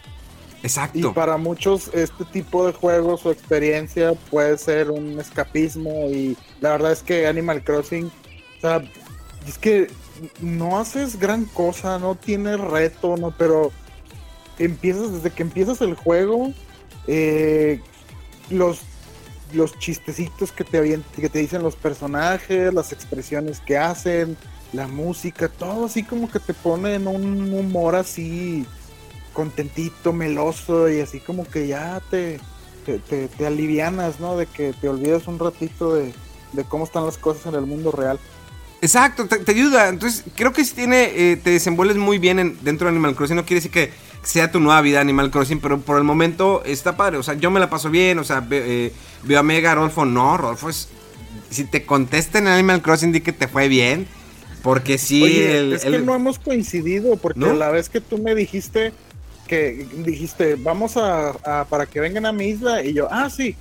Exacto. 0.63 0.99
Y 0.99 1.03
para 1.15 1.39
muchos 1.39 1.91
este 1.95 2.25
tipo 2.27 2.67
de 2.67 2.73
juegos 2.73 3.25
o 3.25 3.31
experiencia 3.31 4.13
puede 4.31 4.59
ser 4.59 4.91
un 4.91 5.19
escapismo 5.19 6.09
y 6.11 6.37
la 6.61 6.71
verdad 6.73 6.93
es 6.93 7.03
que 7.03 7.27
Animal 7.27 7.65
Crossing, 7.65 8.07
o 8.07 8.61
sea, 8.61 8.83
es 9.47 9.57
que 9.57 9.89
no 10.41 10.79
haces 10.79 11.19
gran 11.19 11.47
cosa, 11.47 11.99
no 11.99 12.15
tienes 12.15 12.61
reto, 12.61 13.17
no, 13.17 13.31
pero 13.31 13.73
empiezas 14.59 15.13
desde 15.13 15.31
que 15.31 15.43
empiezas 15.43 15.81
el 15.81 15.95
juego, 15.95 16.53
eh, 17.07 17.81
los 18.51 18.83
los 19.53 19.79
chistecitos 19.79 20.53
que 20.53 20.65
te, 20.65 21.01
que 21.17 21.29
te 21.29 21.39
dicen 21.39 21.63
los 21.63 21.77
personajes, 21.77 22.73
las 22.73 22.93
expresiones 22.93 23.61
que 23.61 23.77
hacen, 23.77 24.37
la 24.73 24.87
música, 24.87 25.49
todo 25.49 25.87
así 25.87 26.03
como 26.03 26.31
que 26.31 26.39
te 26.39 26.55
pone 26.55 26.95
en 26.95 27.07
un 27.07 27.53
humor 27.53 27.97
así 27.97 28.67
contentito, 29.33 30.13
meloso 30.13 30.89
y 30.91 31.01
así 31.01 31.21
como 31.21 31.45
que 31.45 31.69
ya 31.69 32.01
te, 32.11 32.41
te, 32.85 33.47
alivianas, 33.47 34.21
¿no? 34.21 34.37
De 34.37 34.47
que 34.47 34.73
te 34.73 34.89
olvidas 34.89 35.27
un 35.27 35.39
ratito 35.39 35.95
de, 35.95 36.13
cómo 36.69 36.85
están 36.85 37.07
las 37.07 37.19
cosas 37.19 37.47
en 37.47 37.55
el 37.55 37.67
mundo 37.67 37.93
real. 37.93 38.19
Exacto, 38.83 39.27
te, 39.27 39.51
ayuda. 39.51 39.89
Entonces, 39.89 40.25
creo 40.35 40.53
que 40.53 40.65
si 40.65 40.75
tiene, 40.75 41.11
eh, 41.15 41.37
te 41.37 41.51
desenvuelves 41.51 41.97
muy 41.97 42.19
bien 42.19 42.59
dentro 42.63 42.87
de 42.87 42.93
Animal 42.93 43.15
Crossing. 43.15 43.37
No 43.37 43.45
quiere 43.45 43.57
decir 43.57 43.71
que 43.71 43.93
sea 44.23 44.51
tu 44.51 44.59
nueva 44.59 44.81
vida 44.81 45.01
Animal 45.01 45.31
Crossing, 45.31 45.61
pero 45.61 45.81
por 45.81 45.99
el 45.99 46.05
momento 46.05 46.63
está 46.65 46.97
padre. 46.97 47.19
O 47.19 47.23
sea, 47.23 47.35
yo 47.35 47.51
me 47.51 47.61
la 47.61 47.69
paso 47.69 47.91
bien. 47.91 48.19
O 48.19 48.25
sea, 48.25 48.47
eh, 48.51 48.93
veo 49.25 49.41
a 49.41 49.43
Mega, 49.43 49.75
Rodolfo 49.75 50.07
no. 50.07 50.37
Rodolfo 50.37 50.71
es. 50.71 50.89
Si 51.51 51.65
te 51.65 51.85
contesta 51.85 52.39
en 52.39 52.47
Animal 52.47 52.81
Crossing, 52.81 53.13
di 53.13 53.21
que 53.21 53.33
te 53.33 53.49
fue 53.49 53.69
bien. 53.69 54.07
Porque 54.63 54.99
sí, 54.99 55.25
es 55.25 55.85
que 55.85 55.99
no 55.99 56.15
hemos 56.15 56.39
coincidido, 56.39 57.17
porque 57.17 57.53
la 57.55 57.71
vez 57.71 57.89
que 57.89 58.01
tú 58.01 58.19
me 58.19 58.35
dijiste 58.35 58.93
que 59.51 59.85
dijiste, 60.05 60.55
vamos 60.55 60.97
a, 60.97 61.67
para 61.69 61.87
que 61.87 61.99
vengan 61.99 62.25
a 62.25 62.33
mi 62.33 62.47
isla, 62.47 62.85
y 62.85 62.95
yo, 62.95 63.09
ah, 63.11 63.29
sí. 63.29 63.57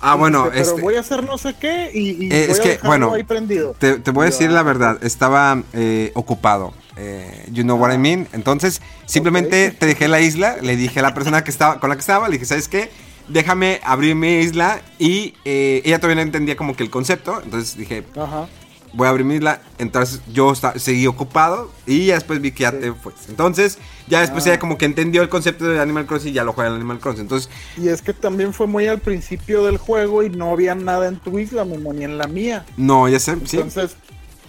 Ah, 0.00 0.14
bueno, 0.14 0.46
pero 0.48 0.62
este 0.62 0.80
voy 0.80 0.94
a 0.94 1.00
hacer 1.00 1.24
no 1.24 1.36
sé 1.36 1.54
qué 1.60 1.90
y, 1.92 2.32
eh, 2.32 2.46
es 2.48 2.60
que, 2.60 2.78
bueno, 2.84 3.12
ahí 3.12 3.24
prendido. 3.24 3.74
Te, 3.78 3.98
voy 4.12 4.22
a 4.22 4.26
decir 4.26 4.50
la 4.50 4.62
verdad, 4.62 5.02
estaba 5.02 5.62
eh, 5.72 6.10
ocupado. 6.14 6.72
Eh, 6.96 7.48
you 7.52 7.64
know 7.64 7.76
what 7.76 7.92
I 7.92 7.98
mean. 7.98 8.28
Entonces, 8.32 8.80
simplemente 9.04 9.72
te 9.72 9.86
dejé 9.86 10.08
la 10.08 10.20
isla, 10.20 10.56
le 10.62 10.76
dije 10.76 11.00
a 11.00 11.02
la 11.02 11.12
persona 11.12 11.44
que 11.44 11.50
estaba, 11.50 11.80
con 11.80 11.90
la 11.90 11.96
que 11.96 12.00
estaba, 12.00 12.28
le 12.28 12.34
dije, 12.34 12.46
¿sabes 12.46 12.68
qué? 12.68 12.90
Déjame 13.28 13.80
abrir 13.82 14.14
mi 14.14 14.38
isla 14.38 14.80
y 14.98 15.34
ella 15.44 15.98
todavía 15.98 16.16
no 16.16 16.22
entendía 16.22 16.56
como 16.56 16.76
que 16.76 16.82
el 16.82 16.90
concepto. 16.90 17.42
Entonces 17.44 17.76
dije, 17.76 18.04
Ajá 18.16 18.48
voy 18.92 19.06
a 19.06 19.10
abrirla. 19.10 19.60
Entonces 19.78 20.20
yo 20.32 20.54
seguí 20.54 21.06
ocupado 21.06 21.70
y 21.86 22.06
ya 22.06 22.14
después 22.14 22.40
vi 22.40 22.52
que 22.52 22.62
ya 22.62 22.72
te 22.72 22.92
fuiste. 22.92 23.30
Entonces 23.30 23.78
ya 24.08 24.20
después 24.20 24.44
ella 24.46 24.56
ah. 24.56 24.58
como 24.58 24.76
que 24.76 24.84
entendió 24.84 25.22
el 25.22 25.28
concepto 25.28 25.66
de 25.66 25.80
Animal 25.80 26.06
Crossing 26.06 26.30
y 26.30 26.32
ya 26.32 26.44
lo 26.44 26.52
juega 26.52 26.70
en 26.70 26.76
Animal 26.76 26.98
Crossing. 26.98 27.22
Entonces, 27.22 27.50
y 27.76 27.88
es 27.88 28.02
que 28.02 28.12
también 28.12 28.52
fue 28.52 28.66
muy 28.66 28.86
al 28.86 28.98
principio 28.98 29.64
del 29.64 29.78
juego 29.78 30.22
y 30.22 30.30
no 30.30 30.50
había 30.50 30.74
nada 30.74 31.08
en 31.08 31.16
tu 31.16 31.38
isla, 31.38 31.64
ni 31.64 32.04
en 32.04 32.18
la 32.18 32.26
mía. 32.26 32.64
No, 32.76 33.08
ya 33.08 33.20
sé, 33.20 33.36
sí. 33.44 33.56
Entonces, 33.56 33.96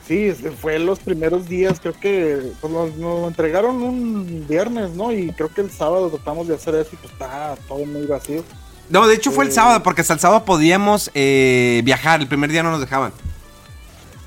sí, 0.07 0.33
fue 0.59 0.79
los 0.79 0.99
primeros 0.99 1.47
días, 1.47 1.79
creo 1.79 1.93
que 1.93 2.51
pues, 2.59 2.73
nos, 2.73 2.95
lo 2.97 3.27
entregaron 3.27 3.81
un 3.81 4.45
viernes, 4.47 4.91
¿no? 4.91 5.11
Y 5.11 5.31
creo 5.31 5.49
que 5.49 5.61
el 5.61 5.71
sábado 5.71 6.09
tratamos 6.09 6.47
de 6.47 6.55
hacer 6.55 6.75
eso 6.75 6.89
y 6.93 6.95
pues 6.97 7.13
está 7.13 7.55
todo 7.67 7.85
muy 7.85 8.05
vacío. 8.05 8.43
No, 8.89 9.07
de 9.07 9.15
hecho 9.15 9.31
fue 9.31 9.45
el 9.45 9.51
eh, 9.51 9.53
sábado, 9.53 9.81
porque 9.83 10.01
hasta 10.01 10.13
el 10.13 10.19
sábado 10.19 10.43
podíamos 10.43 11.11
eh, 11.13 11.81
viajar, 11.85 12.19
el 12.19 12.27
primer 12.27 12.51
día 12.51 12.61
no 12.61 12.71
nos 12.71 12.81
dejaban. 12.81 13.13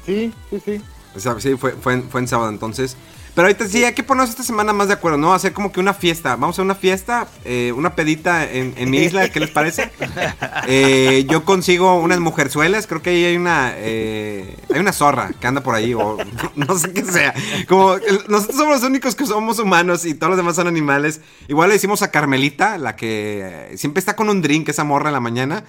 Sí, 0.07 0.33
sí, 0.51 0.63
sí. 0.65 0.81
O 1.17 1.21
sea, 1.21 1.39
sí, 1.41 1.57
fue, 1.57 1.73
fue, 1.73 2.03
fue 2.03 2.21
en 2.21 2.29
sábado 2.29 2.51
entonces. 2.51 2.97
Pero 3.35 3.49
ahorita 3.49 3.67
sí, 3.67 3.83
hay 3.83 3.95
que 3.95 4.05
ponernos 4.05 4.31
esta 4.31 4.45
semana 4.45 4.73
más 4.73 4.87
de 4.87 4.95
acuerdo, 4.95 5.19
¿no? 5.19 5.35
Hacer 5.35 5.53
como 5.53 5.73
que 5.73 5.81
una 5.81 5.93
fiesta. 5.93 6.37
Vamos 6.37 6.57
a 6.61 6.63
una 6.63 6.77
fiesta, 6.77 7.27
eh, 7.45 7.73
una 7.77 7.97
pedita 7.97 8.49
en, 8.49 8.91
mi 8.91 8.99
isla, 8.99 9.29
¿qué 9.29 9.41
les 9.41 9.51
parece? 9.51 9.91
Eh, 10.67 11.27
yo 11.29 11.45
consigo 11.45 12.01
unas 12.01 12.21
mujerzuelas, 12.21 12.87
creo 12.87 13.03
que 13.03 13.11
ahí 13.11 13.25
hay 13.25 13.37
una 13.37 13.73
eh, 13.77 14.57
hay 14.73 14.81
una 14.81 14.93
zorra 14.93 15.31
que 15.39 15.47
anda 15.47 15.63
por 15.63 15.75
ahí, 15.75 15.93
o 15.93 16.17
no 16.55 16.79
sé 16.79 16.93
qué 16.93 17.05
sea. 17.05 17.35
Como 17.69 17.97
nosotros 18.29 18.57
somos 18.57 18.81
los 18.81 18.83
únicos 18.85 19.15
que 19.15 19.27
somos 19.27 19.59
humanos 19.59 20.07
y 20.07 20.15
todos 20.15 20.31
los 20.31 20.37
demás 20.37 20.57
son 20.57 20.69
animales. 20.69 21.21
Igual 21.49 21.69
le 21.69 21.75
decimos 21.75 22.03
a 22.03 22.11
Carmelita, 22.11 22.79
la 22.79 22.97
que 22.97 23.75
siempre 23.77 23.99
está 23.99 24.17
con 24.17 24.31
un 24.31 24.41
drink, 24.41 24.69
esa 24.69 24.85
morra 24.85 25.11
en 25.11 25.15
la 25.15 25.21
mañana. 25.21 25.65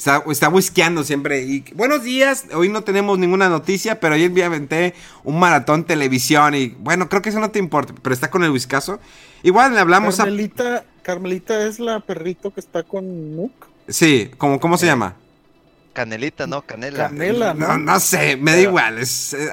Está, 0.00 0.24
está 0.30 0.48
whiskeando 0.48 1.04
siempre. 1.04 1.42
Y 1.42 1.62
buenos 1.74 2.02
días. 2.02 2.46
Hoy 2.54 2.70
no 2.70 2.82
tenemos 2.84 3.18
ninguna 3.18 3.50
noticia, 3.50 4.00
pero 4.00 4.14
ayer 4.14 4.30
vi 4.30 4.40
aventé 4.40 4.94
un 5.24 5.38
maratón 5.38 5.84
televisión. 5.84 6.54
Y 6.54 6.68
bueno, 6.68 7.10
creo 7.10 7.20
que 7.20 7.28
eso 7.28 7.38
no 7.38 7.50
te 7.50 7.58
importa, 7.58 7.92
pero 8.00 8.14
está 8.14 8.30
con 8.30 8.42
el 8.42 8.50
whiskazo. 8.50 8.98
Igual 9.42 9.74
le 9.74 9.80
hablamos 9.80 10.16
Carmelita, 10.16 10.76
a. 10.76 10.84
Carmelita 11.02 11.66
es 11.66 11.80
la 11.80 12.00
perrito 12.00 12.50
que 12.50 12.60
está 12.60 12.82
con 12.82 13.36
Nook. 13.36 13.52
Sí, 13.88 14.30
¿cómo, 14.38 14.58
cómo 14.58 14.78
se 14.78 14.86
eh, 14.86 14.88
llama? 14.88 15.16
Canelita, 15.92 16.46
no, 16.46 16.62
Canela. 16.62 17.10
Canela, 17.10 17.52
¿no? 17.52 17.76
No, 17.76 18.00
sé, 18.00 18.38
me 18.38 18.52
da 18.52 18.60
igual. 18.62 18.96
Es, 18.96 19.34
eh, 19.34 19.50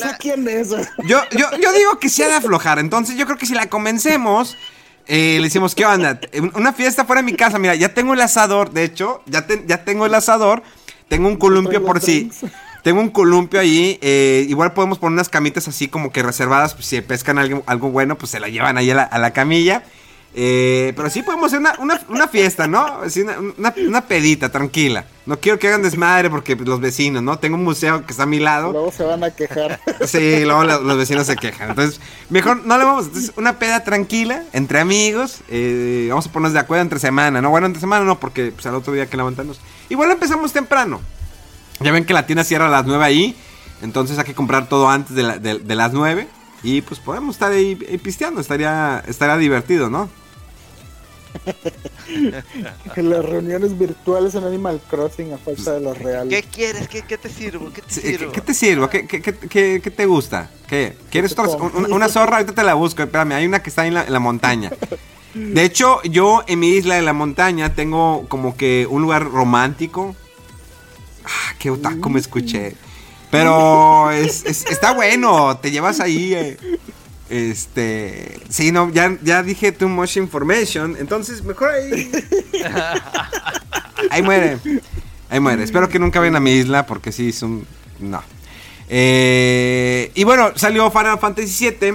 yo, 0.00 0.08
quién 0.20 0.46
es. 0.46 0.70
Yo, 0.70 1.20
yo, 1.32 1.46
yo 1.60 1.72
digo 1.72 1.98
que 1.98 2.08
se 2.08 2.22
ha 2.22 2.28
de 2.28 2.34
aflojar. 2.34 2.78
Entonces, 2.78 3.16
yo 3.16 3.26
creo 3.26 3.36
que 3.36 3.46
si 3.46 3.54
la 3.54 3.68
convencemos. 3.68 4.56
Eh, 5.08 5.38
le 5.38 5.44
decimos, 5.44 5.74
¿qué 5.74 5.84
onda? 5.86 6.20
Una 6.54 6.72
fiesta 6.72 7.04
fuera 7.04 7.22
de 7.22 7.26
mi 7.26 7.34
casa. 7.34 7.58
Mira, 7.58 7.74
ya 7.74 7.94
tengo 7.94 8.14
el 8.14 8.20
asador, 8.20 8.70
de 8.70 8.84
hecho, 8.84 9.22
ya, 9.26 9.46
ya 9.66 9.84
tengo 9.84 10.06
el 10.06 10.14
asador. 10.14 10.62
Tengo 11.08 11.28
un 11.28 11.36
columpio 11.36 11.84
por 11.84 12.00
si. 12.00 12.30
Tengo 12.82 13.00
un 13.00 13.10
columpio 13.10 13.58
ahí. 13.58 13.98
Eh, 14.02 14.46
igual 14.48 14.72
podemos 14.74 14.98
poner 14.98 15.14
unas 15.14 15.28
camitas 15.28 15.66
así 15.66 15.88
como 15.88 16.12
que 16.12 16.22
reservadas. 16.22 16.74
Pues, 16.74 16.86
si 16.86 17.00
pescan 17.00 17.38
algo, 17.38 17.62
algo 17.66 17.90
bueno, 17.90 18.16
pues 18.16 18.30
se 18.30 18.38
la 18.38 18.48
llevan 18.48 18.78
ahí 18.78 18.90
a 18.90 19.18
la 19.18 19.32
camilla. 19.32 19.82
Eh, 20.34 20.92
pero 20.94 21.10
sí 21.10 21.22
podemos 21.22 21.52
hacer 21.52 21.66
una, 21.78 22.28
fiesta, 22.28 22.66
¿no? 22.66 23.00
una, 23.56 24.02
pedita, 24.06 24.50
tranquila. 24.50 25.04
No 25.28 25.38
quiero 25.38 25.58
que 25.58 25.68
hagan 25.68 25.82
desmadre 25.82 26.30
porque 26.30 26.56
pues, 26.56 26.66
los 26.66 26.80
vecinos, 26.80 27.22
¿no? 27.22 27.38
Tengo 27.38 27.56
un 27.56 27.62
museo 27.62 28.06
que 28.06 28.12
está 28.12 28.22
a 28.22 28.26
mi 28.26 28.38
lado. 28.38 28.72
Luego 28.72 28.90
se 28.90 29.04
van 29.04 29.22
a 29.22 29.30
quejar. 29.30 29.78
Sí, 30.06 30.44
luego 30.44 30.64
los, 30.64 30.96
vecinos 30.96 31.26
se 31.26 31.36
quejan. 31.36 31.68
Entonces, 31.68 32.00
mejor 32.30 32.64
no 32.64 32.78
le 32.78 32.84
vamos. 32.84 33.08
Entonces, 33.08 33.32
una 33.36 33.58
peda 33.58 33.84
tranquila, 33.84 34.44
entre 34.54 34.80
amigos. 34.80 35.40
Eh, 35.50 36.06
vamos 36.08 36.26
a 36.26 36.32
ponernos 36.32 36.54
de 36.54 36.60
acuerdo 36.60 36.80
entre 36.80 36.98
semana, 36.98 37.42
¿no? 37.42 37.50
Bueno, 37.50 37.66
entre 37.66 37.78
semana 37.78 38.06
no, 38.06 38.18
porque 38.18 38.52
pues, 38.52 38.64
al 38.64 38.74
otro 38.74 38.94
día 38.94 39.04
que 39.04 39.18
levantarnos. 39.18 39.60
Igual 39.90 40.10
empezamos 40.10 40.54
temprano. 40.54 41.00
Ya 41.80 41.92
ven 41.92 42.06
que 42.06 42.14
la 42.14 42.24
tienda 42.24 42.42
cierra 42.42 42.66
a 42.66 42.70
las 42.70 42.86
9 42.86 43.04
ahí. 43.04 43.36
Entonces 43.82 44.18
hay 44.18 44.24
que 44.24 44.34
comprar 44.34 44.66
todo 44.70 44.88
antes 44.88 45.14
de, 45.14 45.58
de 45.58 45.74
las 45.74 45.92
9. 45.92 46.26
Y 46.62 46.80
pues 46.82 47.00
podemos 47.00 47.36
estar 47.36 47.52
ahí, 47.52 47.76
pisteando, 48.02 48.40
estaría, 48.40 49.02
estaría 49.06 49.36
divertido, 49.36 49.90
¿no? 49.90 50.08
las 52.96 53.24
reuniones 53.24 53.78
virtuales 53.78 54.34
en 54.34 54.44
Animal 54.44 54.80
Crossing 54.88 55.32
a 55.32 55.38
falta 55.38 55.74
de 55.74 55.80
los 55.80 55.98
reales. 55.98 56.34
¿Qué 56.34 56.48
quieres? 56.48 56.88
¿Qué, 56.88 57.02
te 57.02 57.28
sirvo? 57.28 57.72
¿Qué 57.72 57.82
te 57.82 57.94
sirvo? 57.94 58.32
¿Qué, 58.32 58.40
te 58.40 58.54
sirvo? 58.54 58.88
¿Qué, 58.88 59.06
qué, 59.06 59.92
te 59.94 60.06
gusta? 60.06 60.50
¿Qué? 60.66 60.96
¿Quieres 61.10 61.34
una, 61.90 62.08
zorra? 62.08 62.38
Ahorita 62.38 62.54
te 62.54 62.62
la 62.62 62.74
busco, 62.74 63.02
espérame, 63.02 63.32
hay 63.32 63.46
una 63.46 63.62
que 63.62 63.70
está 63.70 63.86
en 63.86 63.94
la, 63.94 64.04
en 64.04 64.12
la 64.12 64.20
montaña. 64.20 64.70
De 65.34 65.64
hecho, 65.64 66.02
yo 66.02 66.42
en 66.46 66.58
mi 66.58 66.70
isla 66.70 66.96
de 66.96 67.02
la 67.02 67.12
montaña 67.12 67.74
tengo 67.74 68.26
como 68.28 68.56
que 68.56 68.86
un 68.88 69.02
lugar 69.02 69.30
romántico. 69.30 70.16
Ah, 71.24 71.54
qué 71.58 71.70
otaku 71.70 72.10
me 72.10 72.18
escuché. 72.18 72.74
Pero 73.30 74.10
es, 74.10 74.44
está 74.46 74.94
bueno, 74.94 75.58
te 75.58 75.70
llevas 75.70 76.00
ahí. 76.00 76.34
Eh, 76.34 76.56
este. 77.30 78.40
Sí, 78.48 78.72
no, 78.72 78.90
ya, 78.90 79.18
ya 79.22 79.42
dije 79.42 79.72
too 79.72 79.88
much 79.88 80.16
information. 80.16 80.96
Entonces, 80.98 81.42
mejor 81.44 81.70
ahí. 81.70 82.10
Ahí 84.10 84.22
muere. 84.22 84.58
Ahí 85.28 85.40
muere. 85.40 85.64
Espero 85.64 85.88
que 85.88 85.98
nunca 85.98 86.20
vayan 86.20 86.36
a 86.36 86.40
mi 86.40 86.52
isla 86.52 86.86
porque 86.86 87.12
sí, 87.12 87.30
es 87.30 87.42
un. 87.42 87.66
No. 87.98 88.22
Eh, 88.88 90.10
y 90.14 90.24
bueno, 90.24 90.52
salió 90.54 90.90
Final 90.90 91.18
Fantasy 91.18 91.70
VII. 91.70 91.94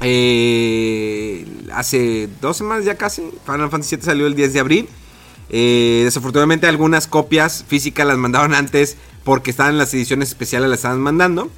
Eh, 0.00 1.44
hace 1.72 2.28
dos 2.40 2.56
semanas 2.56 2.84
ya 2.84 2.94
casi. 2.96 3.22
Final 3.44 3.70
Fantasy 3.70 3.96
VII 3.96 4.04
salió 4.04 4.26
el 4.26 4.34
10 4.34 4.52
de 4.52 4.60
abril. 4.60 4.88
Eh, 5.50 6.02
desafortunadamente 6.04 6.66
algunas 6.66 7.06
copias 7.06 7.64
físicas 7.66 8.06
las 8.06 8.18
mandaron 8.18 8.54
antes 8.54 8.98
porque 9.24 9.50
estaban 9.50 9.72
en 9.72 9.78
las 9.78 9.92
ediciones 9.94 10.28
especiales, 10.28 10.68
las 10.70 10.78
estaban 10.78 11.00
mandando. 11.00 11.50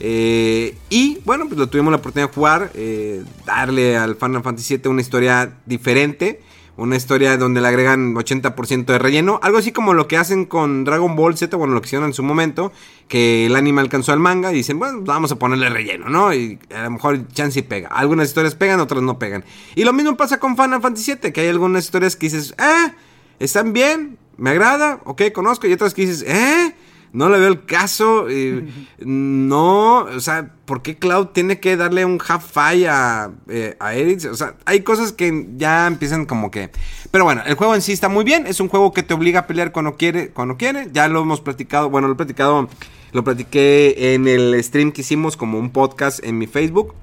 Eh, 0.00 0.76
y 0.90 1.18
bueno, 1.24 1.46
pues 1.46 1.58
lo 1.58 1.68
tuvimos 1.68 1.90
la 1.92 1.98
oportunidad 1.98 2.28
de 2.28 2.34
jugar, 2.34 2.70
eh, 2.74 3.22
darle 3.46 3.96
al 3.96 4.16
Final 4.16 4.42
Fantasy 4.42 4.76
VII 4.76 4.90
una 4.90 5.00
historia 5.00 5.58
diferente, 5.64 6.40
una 6.76 6.96
historia 6.96 7.36
donde 7.36 7.60
le 7.60 7.68
agregan 7.68 8.14
80% 8.14 8.86
de 8.86 8.98
relleno, 8.98 9.38
algo 9.42 9.58
así 9.58 9.72
como 9.72 9.94
lo 9.94 10.08
que 10.08 10.16
hacen 10.16 10.46
con 10.46 10.84
Dragon 10.84 11.14
Ball 11.14 11.36
Z, 11.36 11.56
bueno, 11.56 11.74
lo 11.74 11.82
que 11.82 11.86
hicieron 11.86 12.08
en 12.08 12.14
su 12.14 12.22
momento, 12.22 12.72
que 13.08 13.46
el 13.46 13.54
anime 13.54 13.80
alcanzó 13.82 14.12
al 14.12 14.18
manga 14.18 14.50
y 14.52 14.56
dicen, 14.56 14.78
bueno, 14.78 15.02
vamos 15.02 15.30
a 15.32 15.36
ponerle 15.36 15.68
relleno, 15.68 16.08
¿no? 16.08 16.32
Y 16.32 16.58
a 16.74 16.82
lo 16.84 16.90
mejor 16.90 17.28
chance 17.28 17.58
y 17.58 17.62
pega. 17.62 17.88
Algunas 17.88 18.28
historias 18.28 18.54
pegan, 18.54 18.80
otras 18.80 19.02
no 19.02 19.18
pegan. 19.18 19.44
Y 19.74 19.84
lo 19.84 19.92
mismo 19.92 20.16
pasa 20.16 20.40
con 20.40 20.56
Final 20.56 20.80
Fantasy 20.80 21.12
VII, 21.14 21.32
que 21.32 21.42
hay 21.42 21.48
algunas 21.48 21.84
historias 21.84 22.16
que 22.16 22.26
dices, 22.26 22.54
ah, 22.58 22.92
están 23.38 23.72
bien, 23.72 24.18
me 24.38 24.50
agrada, 24.50 25.00
ok, 25.04 25.30
conozco, 25.32 25.66
y 25.66 25.72
otras 25.74 25.94
que 25.94 26.02
dices, 26.02 26.24
eh 26.26 26.74
no 27.12 27.28
le 27.28 27.38
veo 27.38 27.48
el 27.48 27.64
caso. 27.64 28.26
no, 28.98 29.96
o 29.98 30.20
sea, 30.20 30.50
¿por 30.64 30.82
qué 30.82 30.96
Cloud 30.98 31.28
tiene 31.28 31.60
que 31.60 31.76
darle 31.76 32.04
un 32.04 32.20
half 32.26 32.44
fi 32.52 32.86
a, 32.86 33.30
eh, 33.48 33.76
a 33.78 33.94
Edith? 33.94 34.24
O 34.26 34.34
sea, 34.34 34.54
hay 34.64 34.80
cosas 34.80 35.12
que 35.12 35.46
ya 35.56 35.86
empiezan 35.86 36.26
como 36.26 36.50
que. 36.50 36.70
Pero 37.10 37.24
bueno, 37.24 37.42
el 37.46 37.54
juego 37.54 37.74
en 37.74 37.82
sí 37.82 37.92
está 37.92 38.08
muy 38.08 38.24
bien. 38.24 38.46
Es 38.46 38.60
un 38.60 38.68
juego 38.68 38.92
que 38.92 39.02
te 39.02 39.14
obliga 39.14 39.40
a 39.40 39.46
pelear 39.46 39.72
cuando 39.72 39.96
quiere. 39.96 40.30
Cuando 40.30 40.56
quiere. 40.56 40.88
Ya 40.92 41.08
lo 41.08 41.20
hemos 41.20 41.40
platicado. 41.40 41.90
Bueno, 41.90 42.08
lo 42.08 42.14
he 42.14 42.16
platicado. 42.16 42.68
Lo 43.12 43.24
platiqué 43.24 44.14
en 44.14 44.26
el 44.26 44.62
stream 44.64 44.90
que 44.90 45.02
hicimos 45.02 45.36
como 45.36 45.58
un 45.58 45.70
podcast 45.70 46.24
en 46.24 46.38
mi 46.38 46.46
Facebook. 46.46 46.94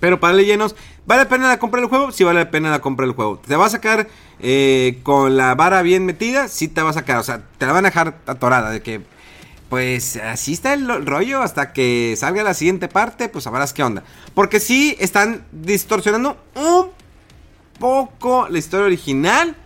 Pero 0.00 0.20
para 0.20 0.34
llenos, 0.38 0.76
¿vale 1.06 1.24
la 1.24 1.28
pena 1.28 1.48
la 1.48 1.58
compra 1.58 1.80
del 1.80 1.90
juego? 1.90 2.12
Sí 2.12 2.24
vale 2.24 2.40
la 2.40 2.50
pena 2.50 2.70
la 2.70 2.80
compra 2.80 3.04
del 3.04 3.14
juego. 3.14 3.38
¿Te 3.38 3.56
va 3.56 3.66
a 3.66 3.70
sacar 3.70 4.08
eh, 4.40 5.00
con 5.02 5.36
la 5.36 5.54
vara 5.54 5.82
bien 5.82 6.06
metida? 6.06 6.48
Sí 6.48 6.68
te 6.68 6.82
va 6.82 6.90
a 6.90 6.94
sacar. 6.94 7.18
O 7.18 7.22
sea, 7.22 7.42
te 7.58 7.66
la 7.66 7.72
van 7.72 7.84
a 7.84 7.88
dejar 7.88 8.18
atorada 8.26 8.70
de 8.70 8.80
que 8.80 9.02
pues 9.68 10.16
así 10.16 10.54
está 10.54 10.72
el 10.72 11.06
rollo 11.06 11.42
hasta 11.42 11.72
que 11.72 12.14
salga 12.16 12.42
la 12.42 12.54
siguiente 12.54 12.88
parte, 12.88 13.28
pues 13.28 13.44
sabrás 13.44 13.72
qué 13.72 13.82
onda. 13.82 14.02
Porque 14.34 14.60
sí 14.60 14.96
están 14.98 15.44
distorsionando 15.52 16.38
un 16.54 16.90
poco 17.78 18.48
la 18.48 18.58
historia 18.58 18.86
original. 18.86 19.56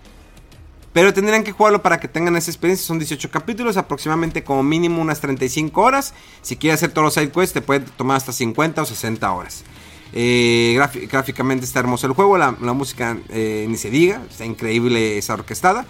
Pero 0.92 1.14
tendrían 1.14 1.42
que 1.42 1.52
jugarlo 1.52 1.80
para 1.80 1.98
que 2.00 2.08
tengan 2.08 2.36
esa 2.36 2.50
experiencia. 2.50 2.86
Son 2.86 2.98
18 2.98 3.30
capítulos, 3.30 3.78
aproximadamente 3.78 4.44
como 4.44 4.62
mínimo 4.62 5.00
unas 5.00 5.20
35 5.20 5.80
horas. 5.80 6.12
Si 6.42 6.56
quieres 6.56 6.80
hacer 6.80 6.92
todos 6.92 7.06
los 7.06 7.14
side 7.14 7.30
quests, 7.30 7.54
te 7.54 7.62
puede 7.62 7.80
tomar 7.80 8.18
hasta 8.18 8.32
50 8.32 8.82
o 8.82 8.84
60 8.84 9.32
horas. 9.32 9.64
Eh, 10.12 10.78
gráficamente 11.10 11.64
está 11.64 11.80
hermoso 11.80 12.06
el 12.06 12.12
juego, 12.12 12.36
la, 12.36 12.52
música 12.52 13.16
eh, 13.30 13.64
ni 13.66 13.78
se 13.78 13.88
diga, 13.88 14.20
está 14.30 14.44
increíble 14.44 15.16
esa 15.16 15.32
orquestada. 15.32 15.86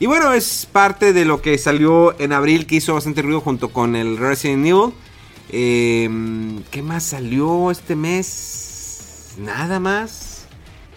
Y 0.00 0.06
bueno, 0.06 0.32
es 0.32 0.66
parte 0.72 1.12
de 1.12 1.26
lo 1.26 1.42
que 1.42 1.58
salió 1.58 2.18
en 2.18 2.32
abril 2.32 2.64
que 2.64 2.76
hizo 2.76 2.94
bastante 2.94 3.20
ruido 3.20 3.42
junto 3.42 3.68
con 3.68 3.94
el 3.94 4.16
Resident 4.16 4.64
Evil. 4.64 4.94
Em, 5.50 6.62
¿Qué 6.70 6.80
más 6.80 7.04
salió 7.04 7.70
este 7.70 7.96
mes? 7.96 9.34
Nada 9.38 9.78
más. 9.78 10.46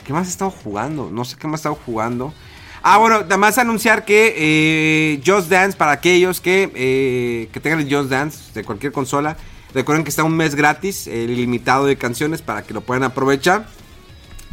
¿Qué 0.07 0.13
más 0.13 0.27
he 0.27 0.29
estado 0.29 0.51
jugando? 0.51 1.11
No 1.11 1.25
sé 1.25 1.35
qué 1.37 1.47
más 1.47 1.59
he 1.59 1.61
estado 1.63 1.77
jugando. 1.85 2.33
Ah, 2.81 2.97
bueno, 2.97 3.23
nada 3.23 3.35
más 3.35 3.57
anunciar 3.57 4.05
que 4.05 4.35
eh, 4.37 5.21
Just 5.25 5.49
Dance, 5.49 5.77
para 5.77 5.91
aquellos 5.91 6.39
que, 6.39 6.71
eh, 6.73 7.49
que 7.51 7.59
tengan 7.59 7.81
el 7.81 7.93
Just 7.93 8.09
Dance 8.09 8.53
de 8.53 8.63
cualquier 8.63 8.93
consola, 8.93 9.35
recuerden 9.73 10.05
que 10.05 10.11
está 10.11 10.23
un 10.23 10.37
mes 10.37 10.55
gratis, 10.55 11.07
el 11.07 11.29
ilimitado 11.29 11.87
de 11.87 11.97
canciones 11.97 12.41
para 12.41 12.63
que 12.63 12.73
lo 12.73 12.79
puedan 12.79 13.03
aprovechar. 13.03 13.67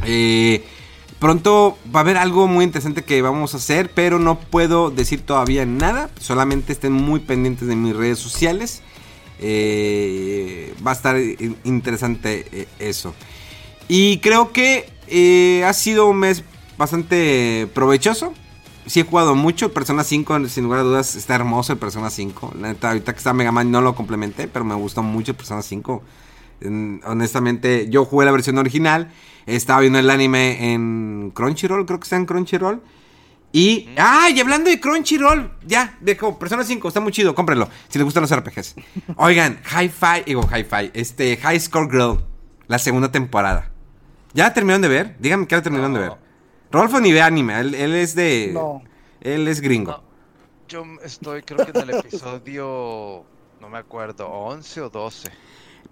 Eh, 0.03 0.61
Pronto 1.21 1.77
va 1.95 1.99
a 1.99 2.01
haber 2.01 2.17
algo 2.17 2.47
muy 2.47 2.65
interesante 2.65 3.03
que 3.03 3.21
vamos 3.21 3.53
a 3.53 3.57
hacer, 3.57 3.91
pero 3.93 4.17
no 4.17 4.39
puedo 4.39 4.89
decir 4.89 5.21
todavía 5.21 5.67
nada. 5.67 6.09
Solamente 6.19 6.73
estén 6.73 6.93
muy 6.93 7.19
pendientes 7.19 7.67
de 7.67 7.75
mis 7.75 7.95
redes 7.95 8.17
sociales. 8.17 8.81
Eh, 9.37 10.73
va 10.85 10.89
a 10.89 10.93
estar 10.95 11.17
interesante 11.63 12.47
eh, 12.51 12.67
eso. 12.79 13.13
Y 13.87 14.17
creo 14.17 14.51
que 14.51 14.89
eh, 15.09 15.63
ha 15.63 15.73
sido 15.73 16.07
un 16.07 16.17
mes 16.17 16.43
bastante 16.79 17.69
provechoso. 17.71 18.33
Sí 18.87 19.01
he 19.01 19.03
jugado 19.03 19.35
mucho. 19.35 19.71
Persona 19.71 20.03
5, 20.03 20.47
sin 20.47 20.63
lugar 20.63 20.79
a 20.79 20.83
dudas, 20.83 21.15
está 21.15 21.35
hermoso 21.35 21.73
el 21.73 21.77
Persona 21.77 22.09
5. 22.09 22.51
ahorita 22.81 23.13
que 23.13 23.17
está 23.19 23.31
Mega 23.33 23.51
Man 23.51 23.69
no 23.69 23.81
lo 23.81 23.93
complementé, 23.93 24.47
pero 24.47 24.65
me 24.65 24.73
gustó 24.73 25.03
mucho 25.03 25.33
el 25.33 25.37
Persona 25.37 25.61
5. 25.61 26.01
Honestamente, 27.05 27.87
yo 27.89 28.05
jugué 28.05 28.25
la 28.25 28.31
versión 28.31 28.57
original. 28.57 29.11
Estaba 29.45 29.81
viendo 29.81 29.99
el 29.99 30.09
anime 30.09 30.73
en 30.73 31.31
Crunchyroll, 31.33 31.85
creo 31.85 31.99
que 31.99 32.03
está 32.03 32.15
en 32.15 32.25
Crunchyroll. 32.25 32.81
Y. 33.53 33.89
¡Ay! 33.97 34.39
hablando 34.39 34.69
de 34.69 34.79
Crunchyroll, 34.79 35.51
ya, 35.65 35.97
dejo. 35.99 36.39
Persona 36.39 36.63
5, 36.63 36.87
está 36.87 36.99
muy 36.99 37.11
chido, 37.11 37.35
cómprenlo. 37.35 37.67
Si 37.89 37.97
les 37.97 38.05
gustan 38.05 38.21
los 38.21 38.35
RPGs. 38.35 38.75
Oigan, 39.17 39.59
Hi-Fi, 39.65 40.23
digo 40.25 40.43
Hi-Fi, 40.43 40.91
este, 40.93 41.37
High 41.37 41.59
Score 41.59 41.89
Girl, 41.91 42.23
la 42.67 42.79
segunda 42.79 43.11
temporada. 43.11 43.71
¿Ya 44.33 44.45
la 44.45 44.53
terminaron 44.53 44.81
de 44.81 44.87
ver? 44.87 45.15
Díganme 45.19 45.47
que 45.47 45.55
la 45.55 45.61
terminaron 45.61 45.93
de 45.93 45.99
ver. 45.99 46.13
Rolfo 46.71 47.01
ni 47.01 47.11
ve 47.11 47.21
anime, 47.21 47.59
él, 47.59 47.75
es 47.75 48.15
de. 48.15 48.51
No. 48.53 48.81
Él 49.19 49.47
es 49.47 49.59
gringo. 49.59 50.01
Yo 50.69 50.85
estoy, 51.03 51.41
creo 51.43 51.65
que 51.65 51.77
en 51.77 51.89
el 51.89 51.95
episodio. 51.97 53.25
No 53.59 53.69
me 53.69 53.77
acuerdo, 53.77 54.27
11 54.27 54.81
o 54.81 54.89
12. 54.89 55.29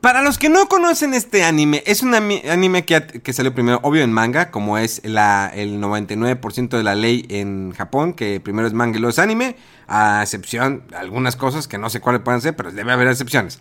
Para 0.02 0.22
los 0.22 0.38
que 0.38 0.48
no 0.48 0.70
conocen 0.70 1.14
este 1.14 1.44
anime, 1.44 1.84
es 1.86 2.04
un 2.04 2.14
anime 2.14 2.86
que, 2.86 3.34
salió 3.34 3.54
primero, 3.54 3.82
obvio, 3.84 4.02
en 4.02 4.14
manga, 4.14 4.50
como 4.50 4.78
es 4.78 5.02
el 5.04 5.14
99% 5.14 6.70
de 6.70 6.84
la 6.84 6.96
ley 6.96 7.26
en 7.28 7.74
Japón, 7.74 8.14
que 8.14 8.40
primero 8.40 8.66
es 8.66 8.74
manga 8.74 8.98
y 8.98 9.02
luego 9.02 9.10
es 9.10 9.20
anime, 9.20 9.58
a 9.88 10.22
excepción 10.24 10.84
de 10.90 10.96
algunas 10.96 11.36
cosas 11.36 11.68
que 11.68 11.78
no 11.78 11.90
sé 11.90 12.00
cuáles 12.00 12.22
pueden 12.22 12.40
ser, 12.40 12.56
pero 12.56 12.72
debe 12.72 12.94
haber 12.94 13.10
excepciones. 13.10 13.60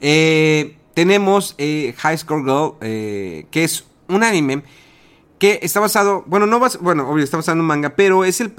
Eh, 0.00 0.76
tenemos 0.94 1.56
eh, 1.58 1.92
High 1.98 2.18
Score 2.18 2.44
Girl, 2.44 2.74
eh, 2.82 3.46
que 3.50 3.64
es 3.64 3.84
un 4.06 4.22
anime 4.22 4.62
que 5.40 5.58
está 5.62 5.80
basado, 5.80 6.22
bueno, 6.28 6.46
no 6.46 6.60
vas, 6.60 6.78
bueno, 6.80 7.08
obvio, 7.10 7.24
está 7.24 7.36
basado 7.36 7.56
en 7.56 7.62
un 7.62 7.66
manga, 7.66 7.96
pero 7.96 8.24
es 8.24 8.40
el, 8.40 8.52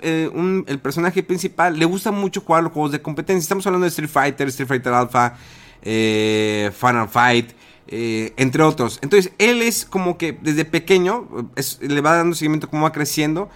el 0.67 0.79
personaje 0.79 1.23
principal, 1.23 1.79
le 1.79 1.85
gusta 1.85 2.11
mucho 2.11 2.41
jugar 2.41 2.63
los 2.63 2.73
juegos 2.73 2.91
de 2.91 3.01
competencia. 3.01 3.41
Estamos 3.41 3.65
hablando 3.67 3.85
de 3.85 3.89
Street 3.89 4.09
Fighter, 4.09 4.49
Street 4.49 4.67
Fighter 4.67 4.91
Alpha 4.91 5.37
eh, 5.81 6.71
Final 6.77 7.09
Fight, 7.09 7.51
eh, 7.87 8.33
entre 8.37 8.63
otros. 8.63 8.99
Entonces, 9.01 9.33
él 9.37 9.61
es 9.61 9.85
como 9.85 10.17
que 10.17 10.33
desde 10.33 10.65
pequeño 10.65 11.27
le 11.81 12.01
va 12.01 12.15
dando 12.15 12.35
seguimiento 12.35 12.69
cómo 12.69 12.83
va 12.83 12.91
creciendo. 12.91 13.49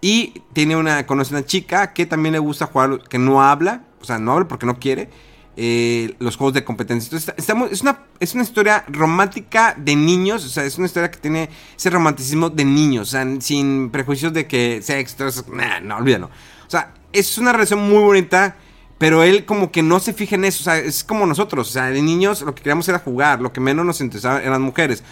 Y 0.00 0.42
tiene 0.52 0.76
una, 0.76 1.06
conoce 1.06 1.32
una 1.32 1.46
chica 1.46 1.92
que 1.92 2.06
también 2.06 2.32
le 2.32 2.40
gusta 2.40 2.66
jugar, 2.66 3.00
que 3.08 3.18
no 3.18 3.42
habla, 3.42 3.84
o 4.00 4.04
sea, 4.04 4.18
no 4.18 4.32
habla 4.32 4.48
porque 4.48 4.66
no 4.66 4.78
quiere. 4.78 5.08
Eh, 5.54 6.16
los 6.18 6.36
juegos 6.36 6.54
de 6.54 6.64
competencia. 6.64 7.08
Entonces, 7.08 7.34
estamos, 7.36 7.70
es, 7.70 7.82
una, 7.82 8.06
es 8.20 8.32
una 8.32 8.42
historia 8.42 8.84
romántica 8.88 9.74
de 9.76 9.94
niños, 9.94 10.46
o 10.46 10.48
sea, 10.48 10.64
es 10.64 10.78
una 10.78 10.86
historia 10.86 11.10
que 11.10 11.18
tiene 11.18 11.50
ese 11.76 11.90
romanticismo 11.90 12.48
de 12.48 12.64
niños, 12.64 13.14
sin 13.40 13.90
prejuicios 13.90 14.32
de 14.32 14.46
que 14.46 14.80
sexo, 14.82 15.44
no, 15.82 15.96
olvídalo. 15.96 16.30
O 16.66 16.70
sea, 16.70 16.94
es 17.12 17.36
una 17.36 17.52
relación 17.52 17.86
muy 17.86 18.02
bonita 18.02 18.56
pero 19.02 19.24
él 19.24 19.44
como 19.44 19.72
que 19.72 19.82
no 19.82 19.98
se 19.98 20.12
fija 20.12 20.36
en 20.36 20.44
eso, 20.44 20.60
o 20.60 20.62
sea, 20.62 20.78
es 20.78 21.02
como 21.02 21.26
nosotros, 21.26 21.70
o 21.70 21.72
sea, 21.72 21.86
de 21.86 22.00
niños 22.00 22.40
lo 22.42 22.54
que 22.54 22.62
queríamos 22.62 22.88
era 22.88 23.00
jugar, 23.00 23.40
lo 23.40 23.52
que 23.52 23.58
menos 23.58 23.84
nos 23.84 24.00
interesaba 24.00 24.40
eran 24.40 24.62
mujeres. 24.62 25.02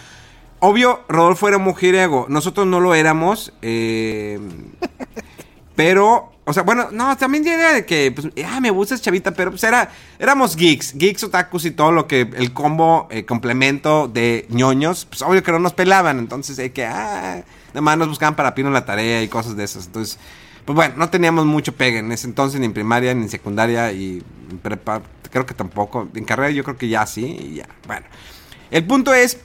Obvio, 0.59 1.01
Rodolfo 1.09 1.49
era 1.49 1.57
mujeriego, 1.57 2.25
nosotros 2.29 2.65
no 2.65 2.79
lo 2.79 2.95
éramos, 2.95 3.51
eh, 3.61 4.39
pero 5.75 6.31
O 6.45 6.53
sea, 6.53 6.63
bueno, 6.63 6.87
no, 6.93 7.17
también 7.17 7.45
era 7.45 7.73
de 7.73 7.85
que, 7.85 8.13
pues, 8.15 8.29
ah, 8.45 8.61
me 8.61 8.69
gusta 8.71 8.95
esa 8.95 9.03
chavita, 9.03 9.31
pero 9.31 9.51
pues 9.51 9.63
era, 9.65 9.91
éramos 10.19 10.55
geeks, 10.55 10.93
geeks, 10.95 11.25
otakus 11.25 11.65
y 11.65 11.71
todo 11.71 11.91
lo 11.91 12.07
que, 12.07 12.21
el 12.21 12.53
combo, 12.53 13.09
eh, 13.11 13.25
complemento 13.25 14.07
de 14.07 14.47
ñoños, 14.47 15.03
pues 15.03 15.21
obvio 15.21 15.43
que 15.43 15.51
no 15.51 15.59
nos 15.59 15.73
pelaban, 15.73 16.17
entonces 16.17 16.57
hay 16.59 16.69
que, 16.69 16.85
ah, 16.85 17.43
nada 17.73 17.81
más 17.81 17.97
nos 17.97 18.07
buscaban 18.07 18.37
para 18.37 18.55
pino 18.55 18.69
la 18.69 18.85
tarea 18.85 19.21
y 19.21 19.27
cosas 19.27 19.57
de 19.57 19.65
esas, 19.65 19.87
entonces, 19.87 20.17
pues 20.65 20.75
bueno, 20.75 20.95
no 20.97 21.09
teníamos 21.09 21.45
mucho 21.45 21.73
pegue 21.73 21.99
en 21.99 22.11
ese 22.11 22.27
entonces, 22.27 22.59
ni 22.59 22.65
en 22.65 22.73
primaria, 22.73 23.13
ni 23.13 23.23
en 23.23 23.29
secundaria, 23.29 23.91
y 23.91 24.23
en 24.49 24.57
prepa, 24.59 25.01
creo 25.31 25.45
que 25.45 25.53
tampoco, 25.53 26.07
en 26.13 26.25
carrera 26.25 26.51
yo 26.51 26.63
creo 26.63 26.77
que 26.77 26.87
ya 26.87 27.05
sí, 27.05 27.25
y 27.25 27.55
ya, 27.55 27.67
bueno. 27.87 28.05
El 28.69 28.85
punto 28.85 29.13
es 29.13 29.37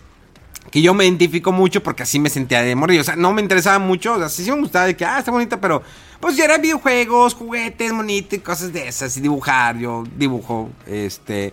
que 0.71 0.83
yo 0.83 0.95
me 0.95 1.05
identifico 1.05 1.53
mucho 1.53 1.83
porque 1.83 2.03
así 2.03 2.19
me 2.19 2.29
sentía 2.29 2.63
de 2.63 2.75
morir. 2.75 3.01
O 3.01 3.05
sea, 3.05 3.17
no 3.17 3.33
me 3.33 3.43
interesaba 3.43 3.79
mucho. 3.79 4.15
O 4.15 4.19
sea, 4.19 4.29
sí, 4.29 4.51
me 4.51 4.61
gustaba 4.61 4.87
de 4.87 4.97
que, 4.97 5.05
ah, 5.05 5.19
está 5.19 5.31
bonita, 5.31 5.61
pero 5.61 5.83
pues 6.21 6.37
ya 6.37 6.45
eran 6.45 6.63
videojuegos, 6.63 7.35
juguetes, 7.35 7.93
monitos 7.93 8.35
y 8.35 8.41
cosas 8.41 8.73
de 8.73 8.89
esas. 8.89 9.17
Y 9.17 9.21
dibujar, 9.21 9.79
yo 9.79 10.05
dibujo, 10.17 10.71
este. 10.87 11.53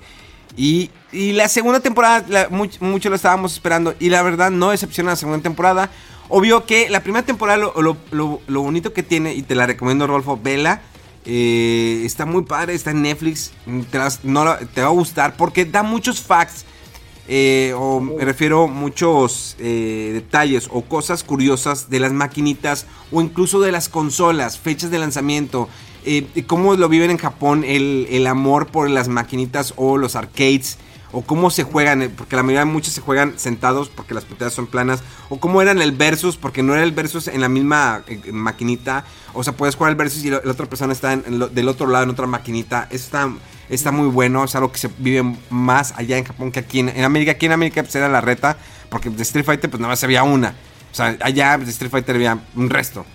Y, 0.55 0.91
y 1.11 1.31
la 1.31 1.49
segunda 1.49 1.79
temporada, 1.79 2.47
mucho, 2.49 3.09
lo 3.09 3.15
estábamos 3.15 3.53
esperando. 3.53 3.95
Y 3.99 4.09
la 4.09 4.21
verdad, 4.21 4.51
no 4.51 4.69
decepciona 4.69 5.11
la 5.11 5.15
segunda 5.15 5.41
temporada. 5.41 5.89
Obvio 6.29 6.65
que 6.65 6.89
la 6.89 7.03
primera 7.03 7.25
temporada, 7.25 7.57
lo, 7.57 7.97
lo, 8.11 8.61
bonito 8.61 8.93
que 8.93 9.03
tiene, 9.03 9.33
y 9.33 9.43
te 9.43 9.55
la 9.55 9.65
recomiendo, 9.65 10.07
Rolfo, 10.07 10.39
vela. 10.41 10.81
Eh, 11.25 12.01
está 12.05 12.25
muy 12.25 12.43
padre, 12.43 12.73
está 12.73 12.91
en 12.91 13.01
Netflix. 13.01 13.51
Te, 13.91 13.99
no, 14.23 14.55
te 14.73 14.81
va 14.81 14.87
a 14.87 14.91
gustar 14.91 15.37
porque 15.37 15.65
da 15.65 15.83
muchos 15.83 16.21
facts 16.21 16.65
eh, 17.27 17.73
o 17.77 18.01
me 18.01 18.25
refiero 18.25 18.67
muchos 18.67 19.55
eh, 19.57 20.11
detalles 20.13 20.67
o 20.69 20.81
cosas 20.81 21.23
curiosas 21.23 21.89
de 21.89 22.01
las 22.01 22.11
maquinitas 22.11 22.85
o 23.11 23.21
incluso 23.21 23.61
de 23.61 23.71
las 23.71 23.87
consolas, 23.87 24.59
fechas 24.59 24.91
de 24.91 24.99
lanzamiento, 24.99 25.69
eh, 26.03 26.27
cómo 26.47 26.75
lo 26.75 26.89
viven 26.89 27.11
en 27.11 27.17
Japón 27.17 27.63
el, 27.65 28.07
el, 28.09 28.27
amor 28.27 28.67
por 28.67 28.89
las 28.89 29.07
maquinitas 29.07 29.73
o 29.77 29.97
los 29.97 30.17
arcades. 30.17 30.77
O 31.13 31.21
cómo 31.21 31.49
se 31.49 31.63
juegan, 31.63 32.11
porque 32.17 32.35
la 32.35 32.43
mayoría 32.43 32.65
de 32.65 32.71
muchos 32.71 32.93
se 32.93 32.99
juegan 32.99 33.39
sentados 33.39 33.87
porque 33.89 34.13
las 34.13 34.25
pantallas 34.25 34.53
son 34.53 34.67
planas. 34.67 35.01
O 35.29 35.39
cómo 35.39 35.61
eran 35.61 35.81
el 35.81 35.93
versus, 35.93 36.35
porque 36.35 36.63
no 36.63 36.73
era 36.73 36.83
el 36.83 36.91
versus 36.91 37.29
en 37.29 37.39
la 37.39 37.47
misma 37.47 38.03
maquinita. 38.31 39.05
O 39.33 39.43
sea, 39.43 39.53
puedes 39.53 39.75
jugar 39.75 39.91
el 39.91 39.95
versus 39.95 40.25
y 40.25 40.31
la, 40.31 40.37
otra 40.37 40.65
persona 40.65 40.91
está 40.91 41.15
del 41.15 41.67
otro 41.69 41.87
lado 41.87 42.03
en 42.03 42.09
otra 42.09 42.27
maquinita. 42.27 42.87
Eso 42.89 43.05
está 43.05 43.31
está 43.69 43.91
muy 43.91 44.07
bueno, 44.07 44.43
es 44.43 44.55
algo 44.55 44.71
que 44.71 44.77
se 44.77 44.89
vive 44.97 45.37
más 45.49 45.93
allá 45.97 46.17
en 46.17 46.25
Japón 46.25 46.51
que 46.51 46.59
aquí 46.59 46.79
en, 46.79 47.03
América. 47.03 47.31
Aquí 47.31 47.45
en 47.45 47.53
América 47.53 47.83
pues 47.83 47.95
era 47.95 48.09
la 48.09 48.21
reta, 48.21 48.57
porque 48.89 49.09
de 49.09 49.23
Street 49.23 49.45
Fighter 49.45 49.69
pues 49.69 49.79
nada 49.79 49.91
más 49.91 50.03
había 50.03 50.23
una. 50.23 50.55
O 50.91 50.95
sea, 50.95 51.17
allá 51.21 51.57
de 51.57 51.69
Street 51.71 51.91
Fighter 51.91 52.15
había 52.15 52.39
un 52.55 52.69
resto. 52.69 53.05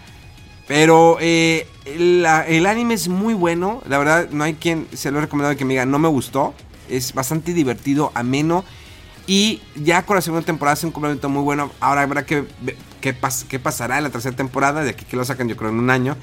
Pero 0.66 1.16
eh, 1.20 1.66
el, 1.86 2.26
anime 2.66 2.94
es 2.94 3.08
muy 3.08 3.34
bueno. 3.34 3.82
La 3.88 3.98
verdad, 3.98 4.28
no 4.30 4.44
hay 4.44 4.54
quien 4.54 4.86
se 4.92 5.10
lo 5.10 5.18
he 5.18 5.22
recomendado 5.22 5.56
que 5.56 5.64
me 5.64 5.74
diga, 5.74 5.86
no 5.86 5.98
me 5.98 6.08
gustó. 6.08 6.54
Es 6.88 7.14
bastante 7.14 7.52
divertido, 7.54 8.12
ameno. 8.14 8.64
Y 9.26 9.60
ya 9.76 10.06
con 10.06 10.16
la 10.16 10.22
segunda 10.22 10.44
temporada 10.44 10.72
hace 10.72 10.86
un 10.86 10.92
complemento 10.92 11.28
muy 11.28 11.42
bueno. 11.42 11.70
Ahora 11.80 12.02
habrá 12.02 12.24
que 12.24 12.46
ver 12.62 12.76
qué, 13.00 13.14
qué 13.48 13.58
pasará 13.58 13.98
en 13.98 14.04
la 14.04 14.10
tercera 14.10 14.34
temporada. 14.34 14.82
De 14.82 14.90
aquí 14.90 15.04
que 15.04 15.16
lo 15.16 15.24
sacan, 15.24 15.48
yo 15.48 15.56
creo, 15.56 15.70
en 15.70 15.78
un 15.78 15.90
año. 15.90 16.16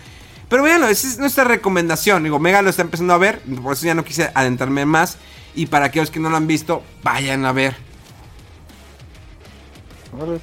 Pero 0.50 0.62
bueno, 0.62 0.88
esa 0.88 1.08
es 1.08 1.18
nuestra 1.18 1.44
recomendación. 1.44 2.24
Digo, 2.24 2.40
Mega 2.40 2.62
lo 2.62 2.70
está 2.70 2.84
empezando 2.84 3.14
a 3.14 3.18
ver, 3.18 3.42
por 3.62 3.74
eso 3.74 3.86
ya 3.86 3.96
no 3.96 4.04
quise 4.04 4.32
adentrarme 4.34 4.86
más. 4.86 5.18
Y 5.56 5.68
para 5.68 5.86
aquellos 5.86 6.12
que 6.12 6.20
no 6.20 6.30
lo 6.30 6.38
han 6.38 6.48
visto, 6.48 6.84
vayan 7.04 7.46
a 7.46 7.52
ver. 7.52 7.76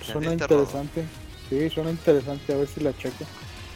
suena 0.03 0.33
interesante. 0.33 1.05
Sí, 1.49 1.69
suena 1.71 1.91
interesante, 1.91 2.53
a 2.53 2.57
ver 2.57 2.69
si 2.69 2.81
la 2.81 2.97
checo. 2.97 3.25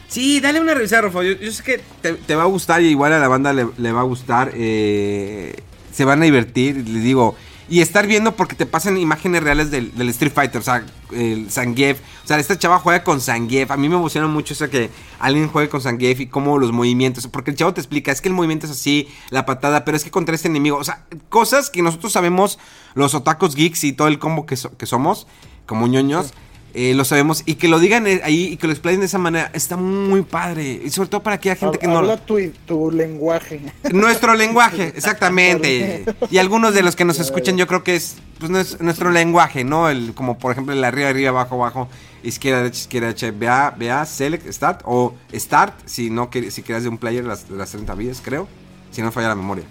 Sí, 0.07 0.39
dale 0.39 0.59
una 0.59 0.73
revisada, 0.73 1.03
Rofo. 1.03 1.21
Yo, 1.21 1.51
sé 1.51 1.63
que 1.63 1.81
te, 2.01 2.35
va 2.35 2.43
a 2.43 2.47
gustar 2.47 2.81
y 2.81 2.87
igual 2.87 3.13
a 3.13 3.19
la 3.19 3.27
banda 3.27 3.53
le, 3.53 3.91
va 3.91 3.99
a 3.99 4.03
gustar. 4.03 4.51
Eh, 4.55 5.55
se 5.97 6.05
van 6.05 6.21
a 6.21 6.25
divertir. 6.25 6.87
Les 6.87 7.01
digo, 7.01 7.35
y 7.69 7.81
estar 7.81 8.05
viendo 8.05 8.35
porque 8.35 8.55
te 8.55 8.67
pasan 8.67 8.97
imágenes 8.97 9.41
reales 9.41 9.71
del, 9.71 9.91
Street 10.09 10.31
Fighter, 10.31 10.61
o 10.61 10.63
sea, 10.63 10.85
el 11.11 11.49
Zangief. 11.49 11.99
O 12.23 12.27
sea, 12.27 12.37
esta 12.37 12.57
chava 12.59 12.77
juega 12.77 13.03
con 13.03 13.19
Zangief. 13.19 13.71
A 13.71 13.77
mí 13.77 13.89
me 13.89 13.95
emociona 13.95 14.27
mucho 14.27 14.53
eso 14.53 14.69
que 14.69 14.91
alguien 15.17 15.47
juegue 15.47 15.69
con 15.69 15.81
Zangief 15.81 16.19
y 16.19 16.27
cómo 16.27 16.59
los 16.59 16.71
movimientos. 16.71 17.25
Porque 17.25 17.49
el 17.49 17.57
chavo 17.57 17.73
te 17.73 17.81
explica, 17.81 18.11
es 18.11 18.21
que 18.21 18.29
el 18.29 18.35
movimiento 18.35 18.67
es 18.67 18.73
así, 18.73 19.07
la 19.31 19.47
patada, 19.47 19.85
pero 19.85 19.97
es 19.97 20.03
que 20.03 20.11
contra 20.11 20.35
este 20.35 20.49
enemigo. 20.49 20.77
O 20.77 20.83
sea, 20.83 21.03
cosas 21.29 21.71
que 21.71 21.81
nosotros 21.81 22.13
sabemos, 22.13 22.59
los 22.93 23.15
otakus 23.15 23.55
geeks 23.55 23.83
y 23.85 23.93
todo 23.93 24.07
el 24.07 24.19
combo 24.19 24.45
que, 24.45 24.55
que 24.77 24.85
somos, 24.85 25.25
como 25.65 25.87
ñoños. 25.87 26.33
Eh, 26.73 26.93
lo 26.93 27.05
sabemos 27.05 27.43
y 27.45 27.55
que 27.55 27.67
lo 27.67 27.79
digan 27.79 28.05
eh, 28.05 28.21
ahí 28.23 28.49
y 28.49 28.57
que 28.57 28.67
lo 28.67 28.73
explayen 28.73 28.99
de 28.99 29.07
esa 29.07 29.17
manera 29.17 29.49
está 29.53 29.77
muy 29.77 30.21
padre. 30.21 30.81
Y 30.83 30.89
sobre 30.89 31.09
todo 31.09 31.23
para 31.23 31.37
aquella 31.37 31.55
gente 31.55 31.79
que 31.79 31.87
no 31.87 31.97
habla 31.97 32.17
tu, 32.17 32.37
tu 32.65 32.91
lenguaje. 32.91 33.61
Nuestro 33.91 34.35
lenguaje 34.35 34.93
exactamente. 34.95 36.05
Y 36.29 36.37
algunos 36.37 36.73
de 36.73 36.83
los 36.83 36.95
que 36.95 37.05
nos 37.05 37.19
escuchan 37.19 37.57
yo 37.57 37.67
creo 37.67 37.83
que 37.83 37.95
es 37.95 38.17
pues 38.39 38.79
nuestro 38.81 39.11
lenguaje 39.11 39.63
no 39.63 39.89
el 39.89 40.13
como 40.13 40.37
por 40.37 40.51
ejemplo 40.51 40.73
el 40.73 40.83
arriba 40.83 41.09
arriba 41.09 41.29
abajo 41.29 41.55
abajo 41.55 41.89
izquierda 42.23 42.59
derecha 42.59 42.81
izquierda 42.81 43.07
derecha 43.07 43.31
vea 43.31 43.75
vea 43.75 44.05
select 44.05 44.47
start 44.51 44.81
o 44.85 45.15
start 45.33 45.73
si 45.85 46.09
no 46.09 46.29
si 46.31 46.61
quieres 46.61 46.83
de 46.83 46.89
un 46.89 46.97
player 46.97 47.23
las, 47.23 47.49
las 47.49 47.71
30 47.71 47.95
vías 47.95 48.21
creo 48.23 48.47
si 48.91 49.01
no 49.01 49.11
falla 49.11 49.29
la 49.29 49.35
memoria. 49.35 49.65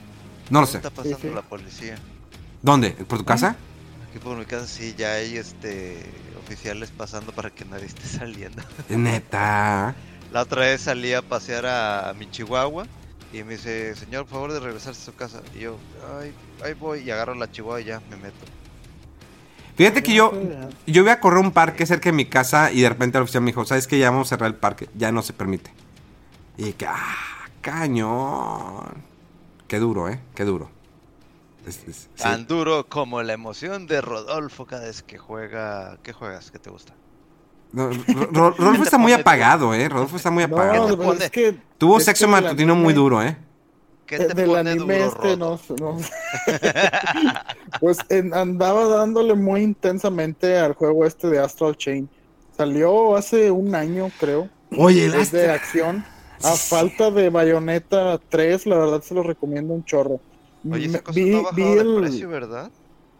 No 0.51 0.61
lo 0.61 0.66
sé. 0.66 0.78
Está 0.78 0.90
pasando 0.90 1.34
la 1.34 1.42
policía 1.42 1.97
dónde 2.62 2.90
por 2.90 3.18
tu 3.18 3.24
casa 3.24 3.57
aquí 4.09 4.18
por 4.18 4.36
mi 4.36 4.44
casa 4.44 4.66
sí 4.66 4.94
ya 4.97 5.12
hay 5.12 5.36
este 5.36 5.99
oficiales 6.47 6.90
pasando 6.90 7.32
para 7.32 7.51
que 7.51 7.64
nadie 7.64 7.86
esté 7.86 8.07
saliendo. 8.18 8.62
Neta. 8.88 9.94
La 10.32 10.42
otra 10.42 10.62
vez 10.62 10.82
salí 10.82 11.12
a 11.12 11.22
pasear 11.22 11.66
a 11.66 12.14
mi 12.18 12.30
chihuahua 12.30 12.86
y 13.32 13.42
me 13.42 13.53
dice, 13.53 13.94
señor, 13.94 14.24
por 14.24 14.34
favor 14.34 14.53
de 14.53 14.61
regresarse 14.61 15.03
a 15.03 15.05
su 15.05 15.14
casa. 15.14 15.42
Y 15.55 15.61
yo, 15.61 15.78
ay, 16.20 16.32
ahí 16.64 16.74
voy 16.74 17.01
y 17.01 17.11
agarro 17.11 17.34
la 17.34 17.51
chihuahua 17.51 17.80
y 17.80 17.84
ya 17.84 18.01
me 18.11 18.16
meto. 18.16 18.36
Fíjate 19.76 20.03
que 20.03 20.14
yo, 20.14 20.32
yo 20.86 21.03
voy 21.03 21.12
a 21.12 21.20
correr 21.20 21.38
un 21.40 21.53
parque 21.53 21.84
cerca 21.84 22.09
de 22.09 22.16
mi 22.16 22.24
casa 22.24 22.72
y 22.72 22.80
de 22.80 22.88
repente 22.88 23.18
el 23.18 23.24
oficial 23.24 23.42
me 23.42 23.51
dijo, 23.51 23.64
¿sabes 23.66 23.86
que 23.86 23.99
Ya 23.99 24.11
vamos 24.11 24.28
a 24.28 24.30
cerrar 24.30 24.49
el 24.49 24.57
parque, 24.57 24.88
ya 24.94 25.12
no 25.12 25.22
se 25.22 25.32
permite. 25.32 25.70
Y 26.57 26.72
que, 26.72 26.86
ah, 26.86 27.49
cañón. 27.61 29.05
Qué 29.68 29.78
duro, 29.78 30.09
¿eh? 30.09 30.20
Qué 30.34 30.44
duro. 30.44 30.70
Tan 32.16 32.46
duro 32.46 32.86
como 32.88 33.22
la 33.22 33.32
emoción 33.32 33.86
de 33.86 34.00
Rodolfo 34.00 34.66
cada 34.66 34.84
vez 34.84 35.02
que 35.02 35.18
juega. 35.18 35.98
¿Qué 36.02 36.12
juegas? 36.12 36.50
¿Qué 36.50 36.58
te 36.58 36.70
gusta? 36.70 36.94
Rodolfo 37.72 38.82
está 38.82 38.98
muy 38.98 39.12
apagado, 39.12 39.74
¿eh? 39.74 39.88
Rodolfo 39.88 40.16
está 40.16 40.30
muy 40.30 40.44
apagado. 40.44 40.96
Tuvo 41.78 42.00
sexo 42.00 42.28
matutino 42.28 42.74
muy 42.74 42.94
duro, 42.94 43.22
¿eh? 43.22 43.36
¿Qué 44.06 44.18
te 44.18 44.34
del 44.34 44.50
pone 44.50 44.70
anime 44.70 45.04
este 45.04 45.36
no, 45.36 45.58
pues 47.80 47.98
andaba 48.32 48.86
dándole 48.86 49.34
muy 49.34 49.62
intensamente 49.62 50.56
al 50.56 50.74
juego 50.74 51.04
este 51.04 51.26
de 51.28 51.40
Astral 51.40 51.76
Chain. 51.76 52.08
Salió 52.56 53.16
hace 53.16 53.50
un 53.50 53.74
año, 53.74 54.12
creo. 54.20 54.48
Oye, 54.78 55.06
es 55.06 55.32
de 55.32 55.50
acción. 55.50 56.04
A 56.44 56.52
falta 56.52 57.10
de 57.10 57.30
Bayonetta 57.30 58.20
3, 58.28 58.66
la 58.66 58.78
verdad 58.78 59.02
se 59.02 59.14
lo 59.14 59.24
recomiendo 59.24 59.74
un 59.74 59.84
chorro. 59.84 60.20
Oye, 60.72 60.86
esa 60.86 61.02
cosa 61.02 61.20
no 61.20 61.38
ha 61.38 61.42
bajado 61.42 61.94
de 61.94 62.00
precio, 62.00 62.28
¿verdad? 62.28 62.70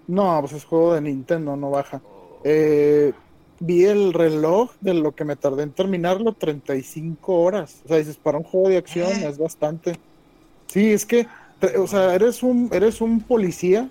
No, 0.07 0.39
pues 0.41 0.53
es 0.53 0.65
juego 0.65 0.95
de 0.95 1.01
Nintendo, 1.01 1.57
no 1.57 1.71
baja. 1.71 2.01
Eh, 2.45 3.13
vi 3.61 3.85
el 3.85 4.13
reloj 4.13 4.71
de 4.81 4.95
lo 4.95 5.15
que 5.15 5.25
me 5.25 5.37
tardé 5.37 5.65
en 5.65 5.73
terminarlo, 5.73 6.33
35 6.33 7.35
horas. 7.35 7.81
O 7.85 7.89
sea, 7.89 7.99
dices, 7.99 8.17
para 8.17 8.39
un 8.39 8.45
juego 8.45 8.69
de 8.69 8.77
acción 8.77 9.09
¿Eh? 9.09 9.27
es 9.29 9.39
bastante. 9.39 9.99
Sí, 10.69 10.93
es 10.93 11.07
que, 11.07 11.27
o 11.79 11.87
sea, 11.87 12.15
eres 12.15 12.43
un, 12.43 12.69
eres 12.73 13.01
un 13.01 13.21
policía, 13.21 13.89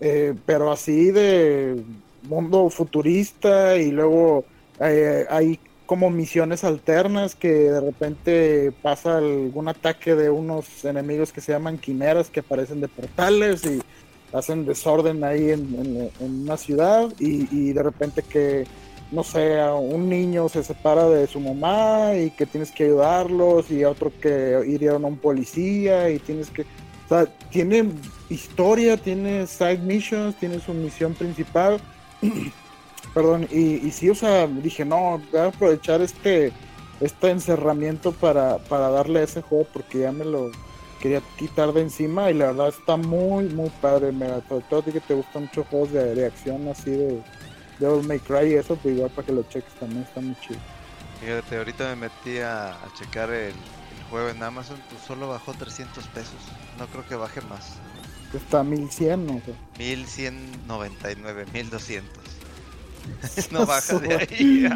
eh, 0.00 0.34
pero 0.46 0.72
así 0.72 1.10
de 1.10 1.82
mundo 2.22 2.70
futurista 2.70 3.76
y 3.76 3.90
luego 3.90 4.44
hay 4.78 5.58
como 5.86 6.10
misiones 6.10 6.64
alternas 6.64 7.34
que 7.34 7.48
de 7.48 7.80
repente 7.80 8.72
pasa 8.82 9.18
algún 9.18 9.68
ataque 9.68 10.14
de 10.14 10.28
unos 10.28 10.84
enemigos 10.84 11.32
que 11.32 11.40
se 11.40 11.52
llaman 11.52 11.78
quimeras 11.78 12.28
que 12.28 12.40
aparecen 12.40 12.80
de 12.80 12.88
portales 12.88 13.64
y 13.64 13.80
hacen 14.32 14.66
desorden 14.66 15.22
ahí 15.24 15.50
en, 15.50 16.10
una 16.20 16.56
ciudad 16.56 17.12
y, 17.18 17.72
de 17.72 17.82
repente 17.82 18.22
que 18.22 18.66
no 19.12 19.22
sé, 19.22 19.62
un 19.62 20.08
niño 20.08 20.48
se 20.48 20.64
separa 20.64 21.08
de 21.08 21.28
su 21.28 21.38
mamá 21.38 22.14
y 22.16 22.30
que 22.30 22.44
tienes 22.44 22.72
que 22.72 22.84
ayudarlos 22.84 23.70
y 23.70 23.84
otro 23.84 24.12
que 24.20 24.60
hirieron 24.66 25.04
a 25.04 25.08
un 25.08 25.16
policía 25.16 26.10
y 26.10 26.18
tienes 26.18 26.50
que, 26.50 26.62
o 26.62 27.08
sea, 27.08 27.26
tiene 27.50 27.88
historia, 28.28 28.96
tiene 28.96 29.46
side 29.46 29.78
missions, 29.78 30.34
tiene 30.36 30.58
su 30.58 30.74
misión 30.74 31.14
principal 31.14 31.80
perdón, 33.14 33.48
y, 33.50 33.86
y 33.86 33.90
sí, 33.90 34.10
o 34.10 34.14
sea, 34.14 34.46
dije, 34.46 34.84
no, 34.84 35.20
voy 35.32 35.40
a 35.40 35.46
aprovechar 35.46 36.00
este, 36.00 36.52
este 37.00 37.30
encerramiento 37.30 38.12
para, 38.12 38.58
para 38.58 38.90
darle 38.90 39.20
a 39.20 39.24
ese 39.24 39.42
juego 39.42 39.66
porque 39.72 40.00
ya 40.00 40.12
me 40.12 40.24
lo 40.24 40.50
quería 41.00 41.22
quitar 41.38 41.72
de 41.72 41.82
encima 41.82 42.30
y 42.30 42.34
la 42.34 42.46
verdad 42.46 42.68
está 42.68 42.96
muy, 42.96 43.44
muy 43.44 43.70
padre, 43.80 44.12
mira, 44.12 44.42
sobre 44.48 44.64
todo 44.68 44.84
que 44.84 45.00
te 45.00 45.14
gustan 45.14 45.42
mucho 45.42 45.64
juegos 45.64 45.92
de, 45.92 46.14
de 46.14 46.26
acción 46.26 46.66
así 46.68 46.90
de 46.90 47.22
Devil 47.78 48.06
May 48.06 48.18
Cry 48.20 48.52
y 48.52 48.54
eso, 48.54 48.76
pues 48.76 48.94
igual 48.94 49.10
para 49.10 49.26
que 49.26 49.32
lo 49.32 49.42
cheques 49.44 49.72
también 49.74 50.02
está 50.02 50.20
muy 50.20 50.34
chido. 50.40 50.60
Fíjate, 51.20 51.56
ahorita 51.56 51.94
me 51.94 51.96
metí 51.96 52.38
a, 52.38 52.76
checar 52.98 53.30
el, 53.30 53.54
juego 54.10 54.28
en 54.28 54.42
Amazon, 54.42 54.80
pues 54.88 55.02
solo 55.02 55.28
bajó 55.28 55.52
300 55.54 56.06
pesos. 56.08 56.36
No 56.78 56.86
creo 56.86 57.06
que 57.08 57.16
baje 57.16 57.40
más. 57.42 57.74
Está 58.32 58.62
1100, 58.62 59.26
¿no? 59.26 59.40
1199, 59.78 61.46
1200. 61.52 62.35
no 63.50 63.66
baja 63.66 63.98
de 63.98 64.14
ahí. 64.14 64.68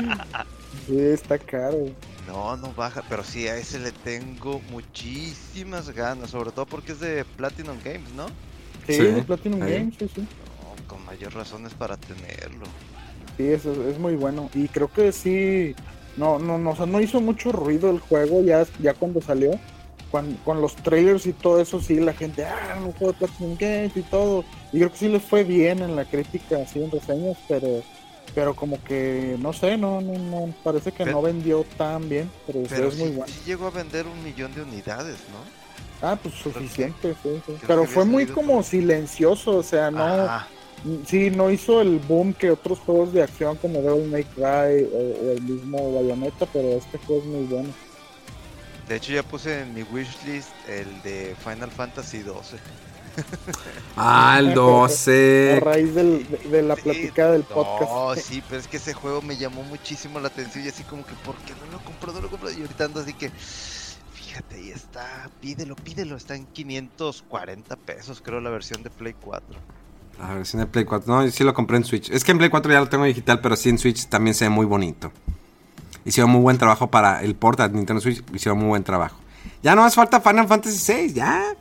sí, 0.87 0.99
está 0.99 1.39
caro. 1.39 1.87
No, 2.27 2.57
no 2.57 2.73
baja, 2.75 3.03
pero 3.09 3.25
sí, 3.25 3.49
a 3.49 3.57
ese 3.57 3.79
le 3.79 3.91
tengo 3.93 4.61
muchísimas 4.71 5.91
ganas, 5.91 6.31
sobre 6.31 6.53
todo 6.53 6.66
porque 6.66 6.93
es 6.93 7.01
de 7.01 7.25
Platinum 7.25 7.77
Games, 7.85 8.12
¿no? 8.14 8.27
Sí, 8.87 8.99
de 8.99 9.23
Platinum 9.23 9.61
Games, 9.61 9.95
sí, 9.99 10.09
sí. 10.14 10.27
con 10.87 11.05
mayor 11.05 11.35
razón 11.35 11.66
es 11.66 11.75
para 11.75 11.97
tenerlo. 11.97 12.66
Sí, 13.37 13.49
eso 13.49 13.73
es 13.89 13.99
muy 13.99 14.14
bueno. 14.14 14.49
Y 14.55 14.68
creo 14.68 14.89
que 14.93 15.12
sí, 15.12 15.75
no, 16.16 16.39
no, 16.39 16.59
no, 16.59 16.71
o 16.71 16.77
sea, 16.77 16.87
no 16.87 17.01
hizo 17.01 17.21
mucho 17.21 17.53
ruido 17.53 17.91
el 17.91 17.99
juego 17.99 18.43
ya, 18.43 18.66
ya 18.81 18.95
cuando 18.95 19.21
salió. 19.21 19.59
con 20.11 20.61
los 20.61 20.77
trailers 20.77 21.27
y 21.27 21.33
todo 21.33 21.61
eso, 21.61 21.81
sí, 21.81 22.01
la 22.01 22.12
gente, 22.12 22.45
ah, 22.45 22.79
un 22.85 22.93
juego 22.93 23.12
de 23.12 23.18
Platinum 23.18 23.57
Games 23.59 23.97
y 23.97 24.03
todo. 24.03 24.45
Y 24.73 24.79
creo 24.79 24.93
que 24.93 24.99
sí 24.99 25.09
les 25.09 25.23
fue 25.23 25.45
bien 25.45 25.81
en 25.81 25.97
la 25.97 26.05
crítica, 26.05 26.59
así 26.62 26.83
en 26.83 26.91
reseñas, 26.91 27.39
pero 27.49 27.83
pero 28.35 28.55
como 28.55 28.83
que 28.85 29.37
no 29.39 29.53
sé, 29.53 29.76
no, 29.76 30.01
no, 30.01 30.12
no 30.18 30.55
parece 30.62 30.93
que 30.93 31.05
no 31.05 31.22
vendió 31.22 31.64
tan 31.76 32.09
bien, 32.09 32.31
pero, 32.47 32.61
es 32.61 32.97
muy 32.97 33.11
bueno. 33.11 33.26
Sí 33.33 33.41
llegó 33.47 33.66
a 33.66 33.70
vender 33.70 34.07
un 34.07 34.22
millón 34.22 34.55
de 34.55 34.62
unidades, 34.62 35.18
¿no? 35.33 35.61
Ah, 36.03 36.16
pues 36.20 36.35
suficiente, 36.35 37.14
sí, 37.22 37.43
sí. 37.47 37.53
Pero 37.66 37.85
fue 37.85 38.05
muy 38.05 38.26
como 38.26 38.62
silencioso, 38.62 39.59
o 39.59 39.62
sea, 39.62 39.91
no, 39.91 40.45
sí, 41.07 41.31
no 41.31 41.51
hizo 41.51 41.81
el 41.81 41.99
boom 41.99 42.33
que 42.33 42.51
otros 42.51 42.78
juegos 42.78 43.12
de 43.12 43.22
acción 43.22 43.57
como 43.57 43.83
Devil 43.83 44.11
May 44.11 44.24
Cry 44.24 44.89
o, 44.93 45.33
el 45.33 45.43
mismo 45.43 45.95
Bayonetta, 45.95 46.47
pero 46.47 46.68
este 46.68 46.99
juego 46.99 47.22
es 47.22 47.28
muy 47.28 47.45
bueno. 47.45 47.68
De 48.89 48.97
hecho 48.97 49.12
ya 49.12 49.22
puse 49.22 49.61
en 49.61 49.74
mi 49.74 49.83
wishlist 49.83 50.51
el 50.68 51.03
de 51.03 51.37
Final 51.45 51.70
Fantasy 51.70 52.20
12. 52.20 52.57
Ah, 53.97 54.37
el 54.39 54.55
12. 54.55 55.59
A 55.59 55.61
raíz 55.61 55.95
de, 55.95 56.63
la 56.63 56.77
plática 56.77 57.31
del 57.31 57.43
podcast. 57.43 57.91
No, 57.91 58.15
sí, 58.17 58.43
pero 58.49 58.61
es 58.61 58.69
que 58.69 58.79
ese 58.79 58.95
juego 58.95 59.21
me 59.23 59.37
llamó 59.37 59.63
muchísimo 59.63 60.21
la 60.21 60.29
atención 60.29 60.65
y 60.65 60.69
así 60.69 60.85
como 60.85 61.05
que, 61.05 61.15
¿por 61.25 61.35
qué 61.37 61.53
no 61.55 61.71
lo 61.73 61.85
compro? 61.85 62.13
No 62.13 62.21
lo 62.21 62.31
compro. 62.31 62.51
Y 62.51 62.63
ahorita 62.63 62.85
ando 62.85 63.01
así 63.01 63.13
que, 63.13 63.31
fíjate, 63.31 64.57
ahí 64.57 64.71
está, 64.71 65.29
pídelo, 65.41 65.77
pídelo. 65.77 66.17
Está 66.17 66.35
en 66.35 66.47
540 66.47 67.77
pesos, 67.77 68.23
creo, 68.23 68.41
la 68.41 68.51
versión 68.51 68.83
de 68.83 68.91
Play 68.91 69.15
4. 69.21 69.59
La 70.19 70.35
versión 70.35 70.61
de 70.61 70.67
Play 70.67 70.85
4, 70.85 71.15
no, 71.15 71.31
sí 71.31 71.45
lo 71.45 71.55
compré 71.55 71.77
en 71.77 71.85
Switch. 71.85 72.11
Es 72.11 72.25
que 72.25 72.33
en 72.33 72.39
Play 72.39 72.51
4 72.51 72.73
ya 72.73 72.81
lo 72.81 72.89
tengo 72.89 73.05
digital, 73.05 73.41
pero 73.41 73.57
sí 73.57 73.69
en 73.69 73.79
Switch 73.79 74.07
también 74.07 74.35
se 74.35 74.45
ve 74.47 74.51
muy 74.51 74.67
bonito. 74.67 75.13
Hicieron 76.05 76.31
muy 76.31 76.41
buen 76.41 76.59
trabajo 76.59 76.91
para 76.91 77.23
el 77.23 77.35
port 77.35 77.61
de 77.61 77.69
Nintendo 77.71 78.01
Switch, 78.01 78.23
hicieron 78.33 78.59
muy 78.59 78.69
buen 78.69 78.85
trabajo. 78.85 79.19
Ya 79.63 79.75
no 79.75 79.83
más 79.83 79.95
falta 79.95 80.21
Final 80.21 80.49
Fantasy 80.49 80.93
VI, 80.93 81.13
ya. 81.13 81.57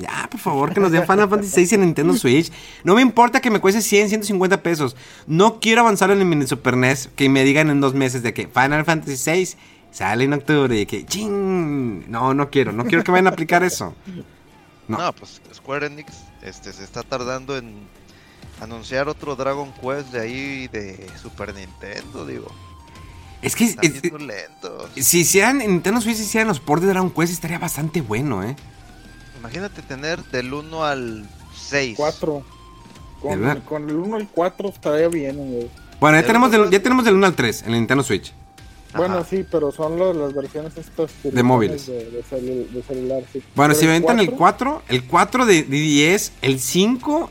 Ya, 0.00 0.28
por 0.30 0.40
favor, 0.40 0.72
que 0.72 0.80
nos 0.80 0.90
den 0.90 1.06
Final 1.06 1.28
Fantasy 1.28 1.66
VI 1.66 1.74
en 1.74 1.80
Nintendo 1.82 2.14
Switch. 2.14 2.50
No 2.84 2.94
me 2.94 3.02
importa 3.02 3.40
que 3.40 3.50
me 3.50 3.60
cueste 3.60 3.82
100, 3.82 4.08
150 4.08 4.62
pesos. 4.62 4.96
No 5.26 5.60
quiero 5.60 5.82
avanzar 5.82 6.10
en 6.10 6.20
el 6.20 6.24
mini 6.24 6.46
Super 6.46 6.76
NES 6.76 7.10
que 7.14 7.28
me 7.28 7.44
digan 7.44 7.68
en 7.68 7.82
dos 7.82 7.92
meses 7.92 8.22
de 8.22 8.32
que 8.32 8.48
Final 8.48 8.86
Fantasy 8.86 9.30
VI 9.30 9.48
sale 9.90 10.24
en 10.24 10.32
octubre 10.32 10.80
y 10.80 10.86
que 10.86 11.04
ching. 11.04 12.10
No, 12.10 12.32
no 12.32 12.48
quiero, 12.48 12.72
no 12.72 12.86
quiero 12.86 13.04
que 13.04 13.10
vayan 13.10 13.26
a 13.26 13.30
aplicar 13.30 13.62
eso. 13.62 13.94
No, 14.88 15.12
pues 15.12 15.42
Square 15.54 15.86
Enix 15.86 16.14
este, 16.42 16.72
se 16.72 16.82
está 16.82 17.02
tardando 17.02 17.58
en 17.58 17.74
anunciar 18.62 19.06
otro 19.08 19.36
Dragon 19.36 19.70
Quest 19.72 20.12
de 20.12 20.20
ahí 20.20 20.68
de 20.68 21.06
Super 21.20 21.54
Nintendo, 21.54 22.24
digo. 22.24 22.50
Es 23.42 23.54
que 23.54 23.74
si 24.96 25.20
hicieran 25.20 25.60
en 25.60 25.72
Nintendo 25.72 26.00
Switch 26.00 26.18
hicieran 26.18 26.48
los 26.48 26.60
ports 26.60 26.82
de 26.82 26.88
Dragon 26.88 27.10
Quest 27.10 27.32
estaría 27.32 27.58
bastante 27.58 28.00
bueno, 28.00 28.42
eh. 28.42 28.56
Imagínate 29.40 29.80
tener 29.82 30.22
del 30.26 30.52
1 30.52 30.84
al 30.84 31.26
6. 31.56 31.96
4. 31.96 32.42
Con, 33.20 33.60
con 33.60 33.88
el 33.88 33.96
1 33.96 34.16
al 34.16 34.28
4 34.28 34.68
estaría 34.68 35.08
bien, 35.08 35.36
güey. 35.36 35.70
Bueno, 35.98 36.20
ya 36.20 36.26
tenemos, 36.26 36.50
del, 36.50 36.70
ya 36.70 36.82
tenemos 36.82 37.04
del 37.04 37.14
1 37.14 37.26
al 37.26 37.34
3 37.34 37.62
en 37.62 37.68
el 37.68 37.74
Nintendo 37.80 38.04
Switch. 38.04 38.32
Bueno, 38.94 39.24
sí, 39.28 39.46
pero 39.50 39.70
son 39.72 39.98
las 39.98 40.34
versiones 40.34 40.76
estas 40.76 41.10
de 41.22 41.42
móviles. 41.42 41.86
De, 41.86 42.22
celular, 42.86 43.22
sí. 43.32 43.42
Bueno, 43.54 43.74
si 43.74 43.86
me 43.86 43.96
el 43.96 44.30
4, 44.30 44.82
el 44.88 45.04
4 45.04 45.46
de, 45.46 45.62
10, 45.62 46.32
el 46.42 46.60
5. 46.60 47.30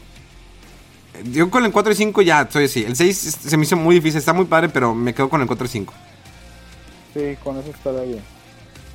Yo 1.31 1.51
con 1.51 1.65
el 1.65 1.71
4 1.71 1.91
y 1.91 1.95
5 1.95 2.21
ya 2.21 2.41
estoy 2.41 2.65
así. 2.65 2.83
El 2.83 2.95
6 2.95 3.17
se 3.17 3.57
me 3.57 3.63
hizo 3.63 3.75
muy 3.75 3.95
difícil, 3.95 4.19
está 4.19 4.33
muy 4.33 4.45
padre, 4.45 4.69
pero 4.69 4.95
me 4.95 5.13
quedo 5.13 5.29
con 5.29 5.41
el 5.41 5.47
4 5.47 5.65
y 5.65 5.69
5. 5.69 5.93
Sí, 7.13 7.37
con 7.43 7.57
eso 7.57 7.69
estaría 7.69 8.01
bien. 8.01 8.38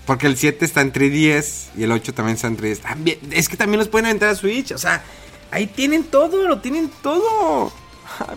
Porque 0.07 0.26
el 0.26 0.36
7 0.36 0.64
está 0.64 0.80
en 0.82 0.92
3DS 0.92 1.68
y 1.76 1.84
el 1.84 1.92
8 1.92 2.12
también 2.12 2.36
está 2.36 2.48
en 2.48 2.59
3DS. 2.59 3.18
es 3.30 3.48
que 3.48 3.57
también 3.57 3.78
los 3.78 3.88
pueden 3.88 4.07
aventar 4.07 4.28
a 4.28 4.34
Switch. 4.34 4.72
O 4.72 4.78
sea, 4.78 5.02
ahí 5.50 5.66
tienen 5.66 6.05
todo, 6.05 6.46
lo 6.46 6.61
tienen 6.61 6.90
todo. 7.02 7.72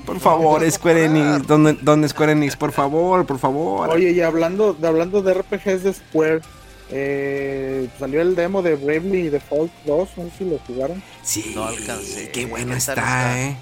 por 0.06 0.20
favor, 0.20 0.70
Square 0.72 1.06
Enix. 1.06 1.48
¿Dónde, 1.48 2.10
Square 2.10 2.32
Enix? 2.34 2.56
Por 2.56 2.72
favor, 2.72 3.26
por 3.26 3.40
favor. 3.40 3.90
Oye, 3.90 4.12
y 4.12 4.22
hablando 4.22 4.74
de, 4.74 4.88
hablando 4.88 5.22
de 5.22 5.34
RPGs 5.34 5.84
de 5.84 5.94
Square, 5.94 6.42
eh, 6.90 7.90
salió 8.00 8.22
el 8.22 8.36
demo 8.36 8.62
de 8.62 8.76
Bravely 8.76 9.30
Default 9.30 9.72
2. 9.86 10.10
No 10.18 10.24
sé 10.26 10.32
si 10.38 10.46
lo 10.46 10.60
jugaron. 10.60 11.04
Sí, 11.22 11.52
no 11.54 11.66
alcancé. 11.66 12.30
Qué 12.30 12.46
bueno 12.46 12.76
está, 12.76 13.42
eh. 13.42 13.58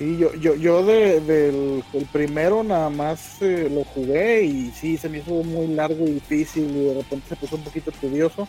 Sí, 0.00 0.16
yo, 0.16 0.32
yo, 0.32 0.54
yo 0.54 0.82
de, 0.82 1.20
del 1.20 1.84
el 1.92 2.06
primero 2.06 2.62
nada 2.62 2.88
más 2.88 3.42
eh, 3.42 3.68
lo 3.70 3.84
jugué 3.84 4.44
y 4.44 4.70
sí, 4.70 4.96
se 4.96 5.10
me 5.10 5.18
hizo 5.18 5.30
muy 5.42 5.66
largo 5.66 6.06
y 6.06 6.12
difícil 6.12 6.74
y 6.74 6.84
de 6.86 6.94
repente 6.94 7.28
se 7.28 7.36
puso 7.36 7.56
un 7.56 7.64
poquito 7.64 7.92
tedioso, 7.92 8.48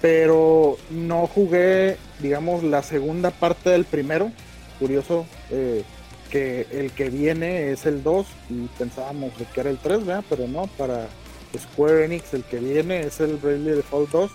pero 0.00 0.76
no 0.90 1.28
jugué, 1.28 1.98
digamos, 2.18 2.64
la 2.64 2.82
segunda 2.82 3.30
parte 3.30 3.70
del 3.70 3.84
primero. 3.84 4.32
Curioso 4.80 5.24
eh, 5.50 5.84
que 6.30 6.66
el 6.72 6.90
que 6.90 7.10
viene 7.10 7.70
es 7.70 7.86
el 7.86 8.02
2 8.02 8.26
y 8.50 8.66
pensábamos 8.76 9.30
que 9.54 9.60
era 9.60 9.70
el 9.70 9.78
3, 9.78 10.04
¿verdad? 10.04 10.24
Pero 10.28 10.48
no, 10.48 10.66
para 10.66 11.06
Square 11.56 12.06
Enix 12.06 12.34
el 12.34 12.42
que 12.42 12.58
viene 12.58 13.02
es 13.02 13.20
el 13.20 13.36
Bravely 13.36 13.70
Default 13.70 14.10
2 14.10 14.32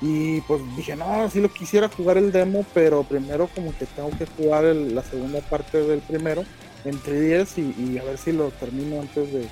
y 0.00 0.40
pues 0.42 0.60
dije, 0.76 0.94
no, 0.94 1.28
si 1.30 1.40
lo 1.40 1.52
quisiera 1.52 1.88
jugar 1.88 2.18
el 2.18 2.30
demo, 2.32 2.64
pero 2.74 3.02
primero 3.02 3.48
como 3.54 3.76
que 3.76 3.86
tengo 3.86 4.10
que 4.10 4.26
jugar 4.26 4.64
la 4.64 5.02
segunda 5.02 5.40
parte 5.40 5.82
del 5.82 6.00
primero 6.00 6.44
en 6.84 7.00
3DS 7.00 7.58
y, 7.58 7.98
a 7.98 8.04
ver 8.04 8.18
si 8.18 8.32
lo 8.32 8.50
termino 8.50 9.00
antes 9.00 9.32
de, 9.32 9.48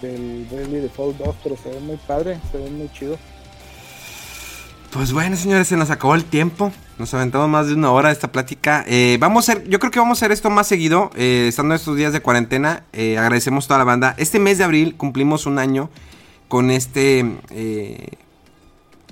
del 0.00 0.46
Bravely 0.50 0.80
Default 0.80 1.18
2, 1.18 1.36
pero 1.42 1.56
se 1.56 1.68
ve 1.70 1.80
muy 1.80 1.96
padre, 1.96 2.38
se 2.50 2.58
ve 2.58 2.70
muy 2.70 2.90
chido. 2.92 3.18
Pues 4.90 5.12
bueno, 5.12 5.36
señores, 5.36 5.68
se 5.68 5.76
nos 5.76 5.90
acabó 5.90 6.14
el 6.14 6.24
tiempo. 6.24 6.72
Nos 6.98 7.12
aventamos 7.12 7.50
más 7.50 7.66
de 7.66 7.74
una 7.74 7.90
hora 7.90 8.08
de 8.08 8.14
esta 8.14 8.32
plática. 8.32 8.82
Eh, 8.88 9.18
vamos 9.20 9.46
a 9.46 9.52
hacer, 9.52 9.68
yo 9.68 9.78
creo 9.78 9.90
que 9.90 9.98
vamos 9.98 10.16
a 10.16 10.20
hacer 10.20 10.32
esto 10.32 10.48
más 10.48 10.66
seguido, 10.66 11.10
eh, 11.16 11.46
estando 11.48 11.74
estos 11.74 11.96
días 11.96 12.14
de 12.14 12.20
cuarentena. 12.20 12.84
Eh, 12.94 13.18
agradecemos 13.18 13.66
toda 13.66 13.78
la 13.78 13.84
banda. 13.84 14.14
Este 14.16 14.38
mes 14.38 14.56
de 14.56 14.64
abril 14.64 14.96
cumplimos 14.96 15.44
un 15.44 15.58
año 15.58 15.90
con 16.48 16.70
este 16.70 17.26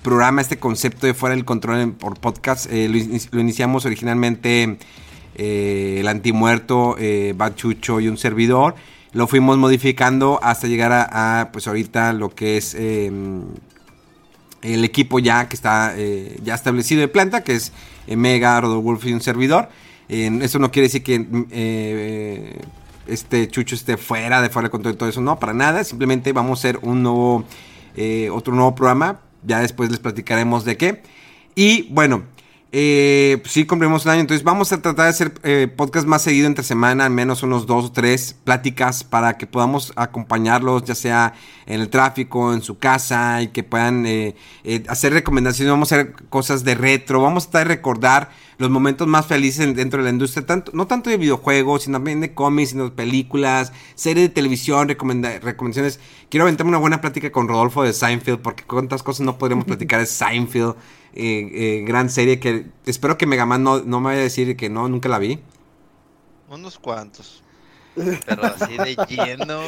programa, 0.05 0.43
este 0.43 0.59
concepto 0.59 1.09
de 1.09 1.15
fuera 1.15 1.35
del 1.35 1.45
control 1.45 1.95
por 1.95 2.21
podcast. 2.21 2.67
Eh, 2.71 2.89
lo, 3.33 3.41
iniciamos 3.41 3.87
originalmente 3.87 4.79
eh, 5.35 5.97
el 5.99 6.07
antimuerto, 6.07 6.95
eh, 7.01 7.35
Bachucho 7.37 7.99
y 7.99 8.07
un 8.07 8.17
servidor. 8.17 8.77
Lo 9.13 9.27
fuimos 9.27 9.59
modificando 9.59 10.39
hasta 10.43 10.69
llegar 10.69 10.93
a, 10.93 11.49
pues 11.53 11.67
ahorita 11.67 12.13
lo 12.13 12.35
que 12.35 12.59
es 12.59 12.75
em, 12.75 13.45
el 14.63 14.85
equipo 14.85 15.19
ya 15.19 15.49
que 15.49 15.57
está 15.57 15.95
ya 16.43 16.55
establecido 16.55 17.01
de 17.01 17.09
planta, 17.09 17.43
que 17.45 17.55
es 17.55 17.73
Mega, 18.09 18.61
Rodolfo 18.61 19.09
y 19.09 19.13
un 19.13 19.21
servidor. 19.21 19.69
eso 20.09 20.59
no 20.59 20.71
quiere 20.71 20.89
decir 20.89 21.03
que 21.05 22.59
este 23.07 23.49
Chucho 23.49 23.77
esté 23.77 23.97
fuera 23.97 24.43
de 24.43 24.49
fuera 24.51 24.65
del 24.67 24.73
control 24.73 24.95
y 24.95 24.97
todo 24.99 25.09
eso, 25.09 25.21
no, 25.21 25.39
para 25.39 25.55
nada. 25.55 25.85
Simplemente 25.85 26.33
vamos 26.33 26.59
a 26.59 26.61
hacer 26.61 26.81
un 26.83 27.05
nuevo, 27.05 27.45
otro 28.33 28.53
nuevo 28.53 28.75
programa 28.75 29.21
ya 29.45 29.61
después 29.61 29.91
les 29.91 30.01
platicaremos 30.01 30.65
de 30.65 30.77
qué. 30.77 31.03
Y 31.55 31.89
bueno, 31.91 32.25
eh, 32.77 33.41
sí 33.45 33.67
cumplimos 33.67 34.05
un 34.05 34.11
año, 34.11 34.23
entonces 34.23 34.43
vamos 34.43 34.73
a 34.73 34.83
tratar 34.83 35.05
de 35.05 35.11
hacer 35.11 35.33
eh, 35.45 35.69
podcast 35.69 36.09
más 36.09 36.23
seguido 36.23 36.49
entre 36.49 36.65
semana, 36.65 37.05
al 37.05 37.13
menos 37.13 37.45
unos 37.45 37.67
dos 37.67 37.85
o 37.85 37.93
tres 37.93 38.35
pláticas 38.43 39.05
para 39.05 39.39
que 39.39 39.47
podamos 39.47 39.93
acompañarlos, 39.95 40.83
ya 40.83 40.97
sea 40.97 41.35
en 41.67 41.81
el 41.81 41.89
tráfico, 41.89 42.53
en 42.53 42.63
su 42.63 42.77
casa, 42.77 43.43
y 43.43 43.49
que 43.49 43.63
puedan 43.63 44.07
eh, 44.07 44.35
eh, 44.65 44.83
hacer 44.89 45.13
recomendaciones, 45.13 45.71
vamos 45.71 45.93
a 45.93 45.95
hacer 45.95 46.15
cosas 46.31 46.65
de 46.65 46.75
retro, 46.75 47.23
vamos 47.23 47.47
a 47.47 47.51
tratar 47.51 47.69
de 47.69 47.75
recordar 47.77 48.31
los 48.59 48.71
momentos 48.71 49.07
más 49.07 49.27
felices 49.27 49.77
dentro 49.77 50.01
de 50.01 50.07
la 50.07 50.11
industria, 50.11 50.45
tanto, 50.45 50.73
no 50.75 50.89
tanto 50.89 51.11
de 51.11 51.17
videojuegos, 51.17 51.85
sino 51.85 51.99
también 51.99 52.21
de 52.21 52.35
cómics, 52.35 52.71
sino 52.71 52.85
de 52.87 52.91
películas, 52.91 53.73
series 53.95 54.29
de 54.29 54.35
televisión, 54.35 54.89
recomendaciones. 54.89 56.01
Quiero 56.29 56.43
aventarme 56.43 56.71
una 56.71 56.79
buena 56.79 57.01
plática 57.01 57.31
con 57.31 57.47
Rodolfo 57.47 57.85
de 57.85 57.93
Seinfeld, 57.93 58.41
porque 58.41 58.65
cuántas 58.65 59.05
cosas 59.05 59.25
no 59.25 59.39
podríamos 59.39 59.65
platicar 59.65 60.01
de 60.01 60.07
Seinfeld, 60.07 60.75
eh, 61.15 61.51
eh, 61.53 61.85
gran 61.87 62.11
serie 62.11 62.41
que 62.41 62.67
espero 62.87 63.17
que 63.17 63.27
Megaman 63.27 63.63
no, 63.63 63.81
no 63.81 64.01
me 64.01 64.07
vaya 64.07 64.21
a 64.21 64.25
decir 64.25 64.57
que 64.57 64.69
no, 64.69 64.89
nunca 64.89 65.09
la 65.09 65.19
vi. 65.19 65.41
Unos 66.49 66.79
cuantos. 66.79 67.45
Pero 67.95 68.45
así 68.45 68.77
de 68.77 68.97
lleno. 69.09 69.61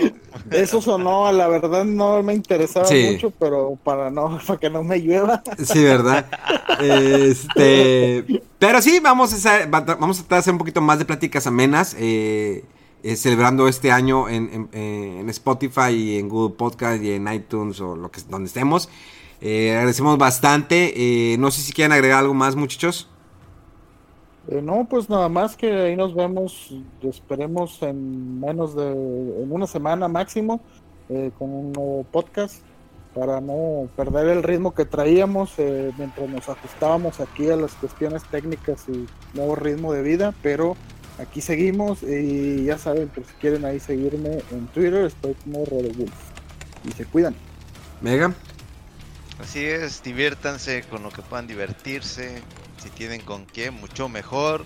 Eso 0.51 0.83
sonó, 0.83 1.31
la 1.31 1.47
verdad 1.47 1.85
no 1.85 2.23
me 2.23 2.35
interesaba 2.35 2.89
mucho, 2.91 3.31
pero 3.31 3.79
para 3.85 4.11
no, 4.11 4.41
para 4.47 4.59
que 4.59 4.69
no 4.69 4.83
me 4.83 4.99
llueva. 4.99 5.43
Sí, 5.65 5.83
¿verdad? 5.85 6.27
Este, 6.81 8.43
pero 8.59 8.83
sí, 8.83 8.99
vamos 9.01 9.33
a 9.33 9.37
hacer, 9.37 9.69
vamos 9.69 10.19
a 10.19 10.23
tratar 10.23 10.37
de 10.37 10.41
hacer 10.41 10.53
un 10.53 10.59
poquito 10.59 10.81
más 10.81 10.99
de 10.99 11.05
pláticas 11.05 11.47
amenas. 11.47 11.97
Eh, 11.99 12.65
eh, 13.03 13.15
celebrando 13.15 13.69
este 13.69 13.93
año 13.93 14.29
en, 14.29 14.69
en, 14.73 15.29
Spotify 15.29 15.91
y 15.91 16.19
en 16.19 16.29
Google 16.29 16.57
Podcast 16.57 17.01
y 17.03 17.13
en 17.13 17.33
iTunes 17.33 17.81
o 17.81 17.95
lo 17.95 18.11
que 18.11 18.21
donde 18.29 18.49
estemos. 18.49 18.89
Eh, 19.41 19.73
agradecemos 19.77 20.19
bastante. 20.19 21.37
no 21.39 21.51
sé 21.51 21.63
si 21.63 21.73
quieren 21.73 21.93
agregar 21.93 22.21
algo 22.21 22.35
más, 22.35 22.57
muchachos. 22.57 23.09
Eh, 24.49 24.63
no, 24.63 24.87
pues 24.89 25.11
nada 25.11 25.29
más 25.29 25.57
que 25.57 25.73
ahí 25.73 25.97
nos 25.97 26.15
vemos, 26.15 26.73
esperemos 27.03 27.83
en 27.83 28.39
menos 28.39 28.77
de, 28.77 28.91
en 28.91 29.51
una 29.51 29.67
semana 29.67 30.07
máximo, 30.07 30.61
eh, 31.09 31.33
con 31.37 31.53
un 31.53 31.73
nuevo 31.73 32.07
podcast, 32.13 32.63
para 33.13 33.41
no 33.41 33.89
perder 33.97 34.29
el 34.29 34.43
ritmo 34.43 34.73
que 34.73 34.85
traíamos 34.85 35.55
eh, 35.59 35.91
mientras 35.99 36.29
nos 36.29 36.49
ajustábamos 36.49 37.19
aquí 37.19 37.49
a 37.49 37.57
las 37.57 37.73
cuestiones 37.73 38.23
técnicas 38.25 38.85
y 38.89 39.07
nuevo 39.35 39.57
ritmo 39.57 39.93
de 39.93 40.03
vida, 40.03 40.33
pero 40.43 40.77
aquí 41.19 41.41
seguimos 41.41 42.03
y 42.05 42.67
ya 42.67 42.79
saben, 42.79 43.11
pues 43.13 43.27
si 43.27 43.33
quieren 43.35 43.65
ahí 43.65 43.81
seguirme 43.81 44.43
en 44.53 44.67
Twitter, 44.69 45.07
estoy 45.07 45.35
como 45.43 45.65
Rodewolf. 45.65 46.13
Y 46.85 46.93
se 46.93 47.05
cuidan. 47.05 47.35
Mega. 48.01 48.33
Así 49.41 49.65
es, 49.65 50.03
diviértanse 50.03 50.83
con 50.85 51.03
lo 51.03 51.11
que 51.11 51.23
puedan 51.23 51.47
divertirse, 51.47 52.43
si 52.83 52.89
tienen 52.91 53.21
con 53.21 53.47
qué, 53.47 53.71
mucho 53.71 54.09
mejor. 54.09 54.65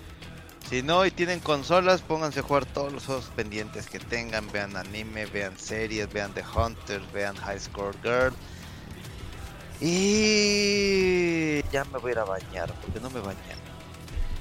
Si 0.69 0.81
no 0.81 1.05
y 1.05 1.11
tienen 1.11 1.39
consolas, 1.39 2.01
pónganse 2.01 2.39
a 2.39 2.43
jugar 2.43 2.65
todos 2.65 2.93
los 2.93 3.05
juegos 3.05 3.31
pendientes 3.35 3.87
que 3.87 3.99
tengan. 3.99 4.49
Vean 4.51 4.77
anime, 4.77 5.25
vean 5.25 5.57
series, 5.57 6.11
vean 6.13 6.33
The 6.33 6.43
Hunters, 6.55 7.11
vean 7.11 7.35
High 7.35 7.59
Score 7.59 7.95
Girl. 8.01 8.33
Y 9.81 11.61
ya 11.71 11.83
me 11.85 11.97
voy 11.97 12.11
a 12.11 12.13
ir 12.13 12.19
a 12.19 12.23
bañar, 12.23 12.73
porque 12.81 12.99
no 13.01 13.09
me 13.09 13.19
bañé. 13.19 13.39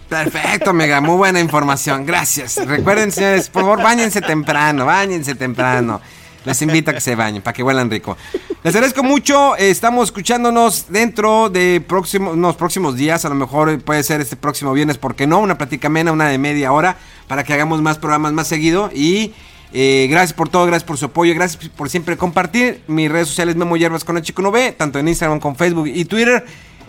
Perfecto, 0.08 0.72
Mega, 0.72 1.00
muy 1.00 1.16
buena 1.16 1.40
información, 1.40 2.04
gracias. 2.04 2.56
Recuerden, 2.66 3.10
señores, 3.10 3.48
por 3.48 3.62
favor, 3.62 3.82
bañense 3.82 4.20
temprano, 4.20 4.84
bañense 4.84 5.34
temprano. 5.34 6.00
Les 6.44 6.62
invito 6.62 6.90
a 6.90 6.94
que 6.94 7.00
se 7.00 7.14
bañen, 7.14 7.42
para 7.42 7.52
que 7.54 7.62
huelan 7.62 7.90
rico. 7.90 8.16
Les 8.62 8.74
agradezco 8.74 9.02
mucho. 9.02 9.56
Estamos 9.56 10.08
escuchándonos 10.08 10.86
dentro 10.88 11.50
de 11.50 11.82
próximos, 11.86 12.34
unos 12.34 12.56
próximos 12.56 12.96
días. 12.96 13.24
A 13.24 13.28
lo 13.28 13.34
mejor 13.34 13.78
puede 13.82 14.02
ser 14.02 14.20
este 14.20 14.36
próximo 14.36 14.72
viernes, 14.72 14.96
¿por 14.96 15.14
qué 15.14 15.26
no? 15.26 15.40
Una 15.40 15.58
plática 15.58 15.88
mena, 15.88 16.12
una 16.12 16.28
de 16.28 16.38
media 16.38 16.72
hora, 16.72 16.96
para 17.28 17.44
que 17.44 17.52
hagamos 17.52 17.82
más 17.82 17.98
programas 17.98 18.32
más 18.32 18.48
seguido. 18.48 18.90
Y 18.94 19.34
eh, 19.72 20.08
gracias 20.10 20.32
por 20.32 20.48
todo, 20.48 20.66
gracias 20.66 20.84
por 20.84 20.96
su 20.96 21.06
apoyo, 21.06 21.34
gracias 21.34 21.68
por 21.70 21.90
siempre 21.90 22.16
compartir. 22.16 22.82
Mis 22.86 23.10
redes 23.10 23.28
sociales 23.28 23.56
Memo 23.56 23.76
Hierbas 23.76 24.04
con 24.04 24.16
el 24.16 24.22
Chico 24.22 24.40
No 24.42 24.50
ve, 24.50 24.72
tanto 24.72 24.98
en 24.98 25.08
Instagram 25.08 25.40
como 25.40 25.54
Facebook 25.56 25.88
y 25.88 26.04
Twitter. 26.06 26.44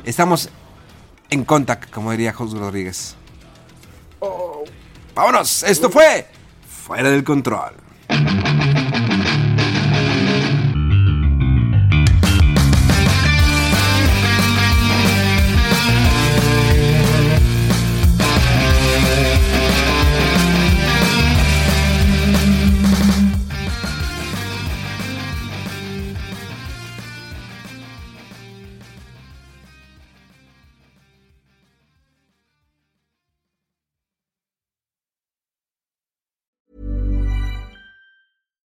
Estamos 0.06 0.50
en 1.30 1.44
contacto, 1.44 1.88
como 1.92 2.12
diría 2.12 2.34
José 2.34 2.58
Rodríguez. 2.58 3.16
Oh. 4.20 4.64
Vámonos, 5.14 5.64
esto 5.64 5.90
fue 5.90 6.26
Fuera 6.86 7.10
del 7.10 7.24
Control. 7.24 7.74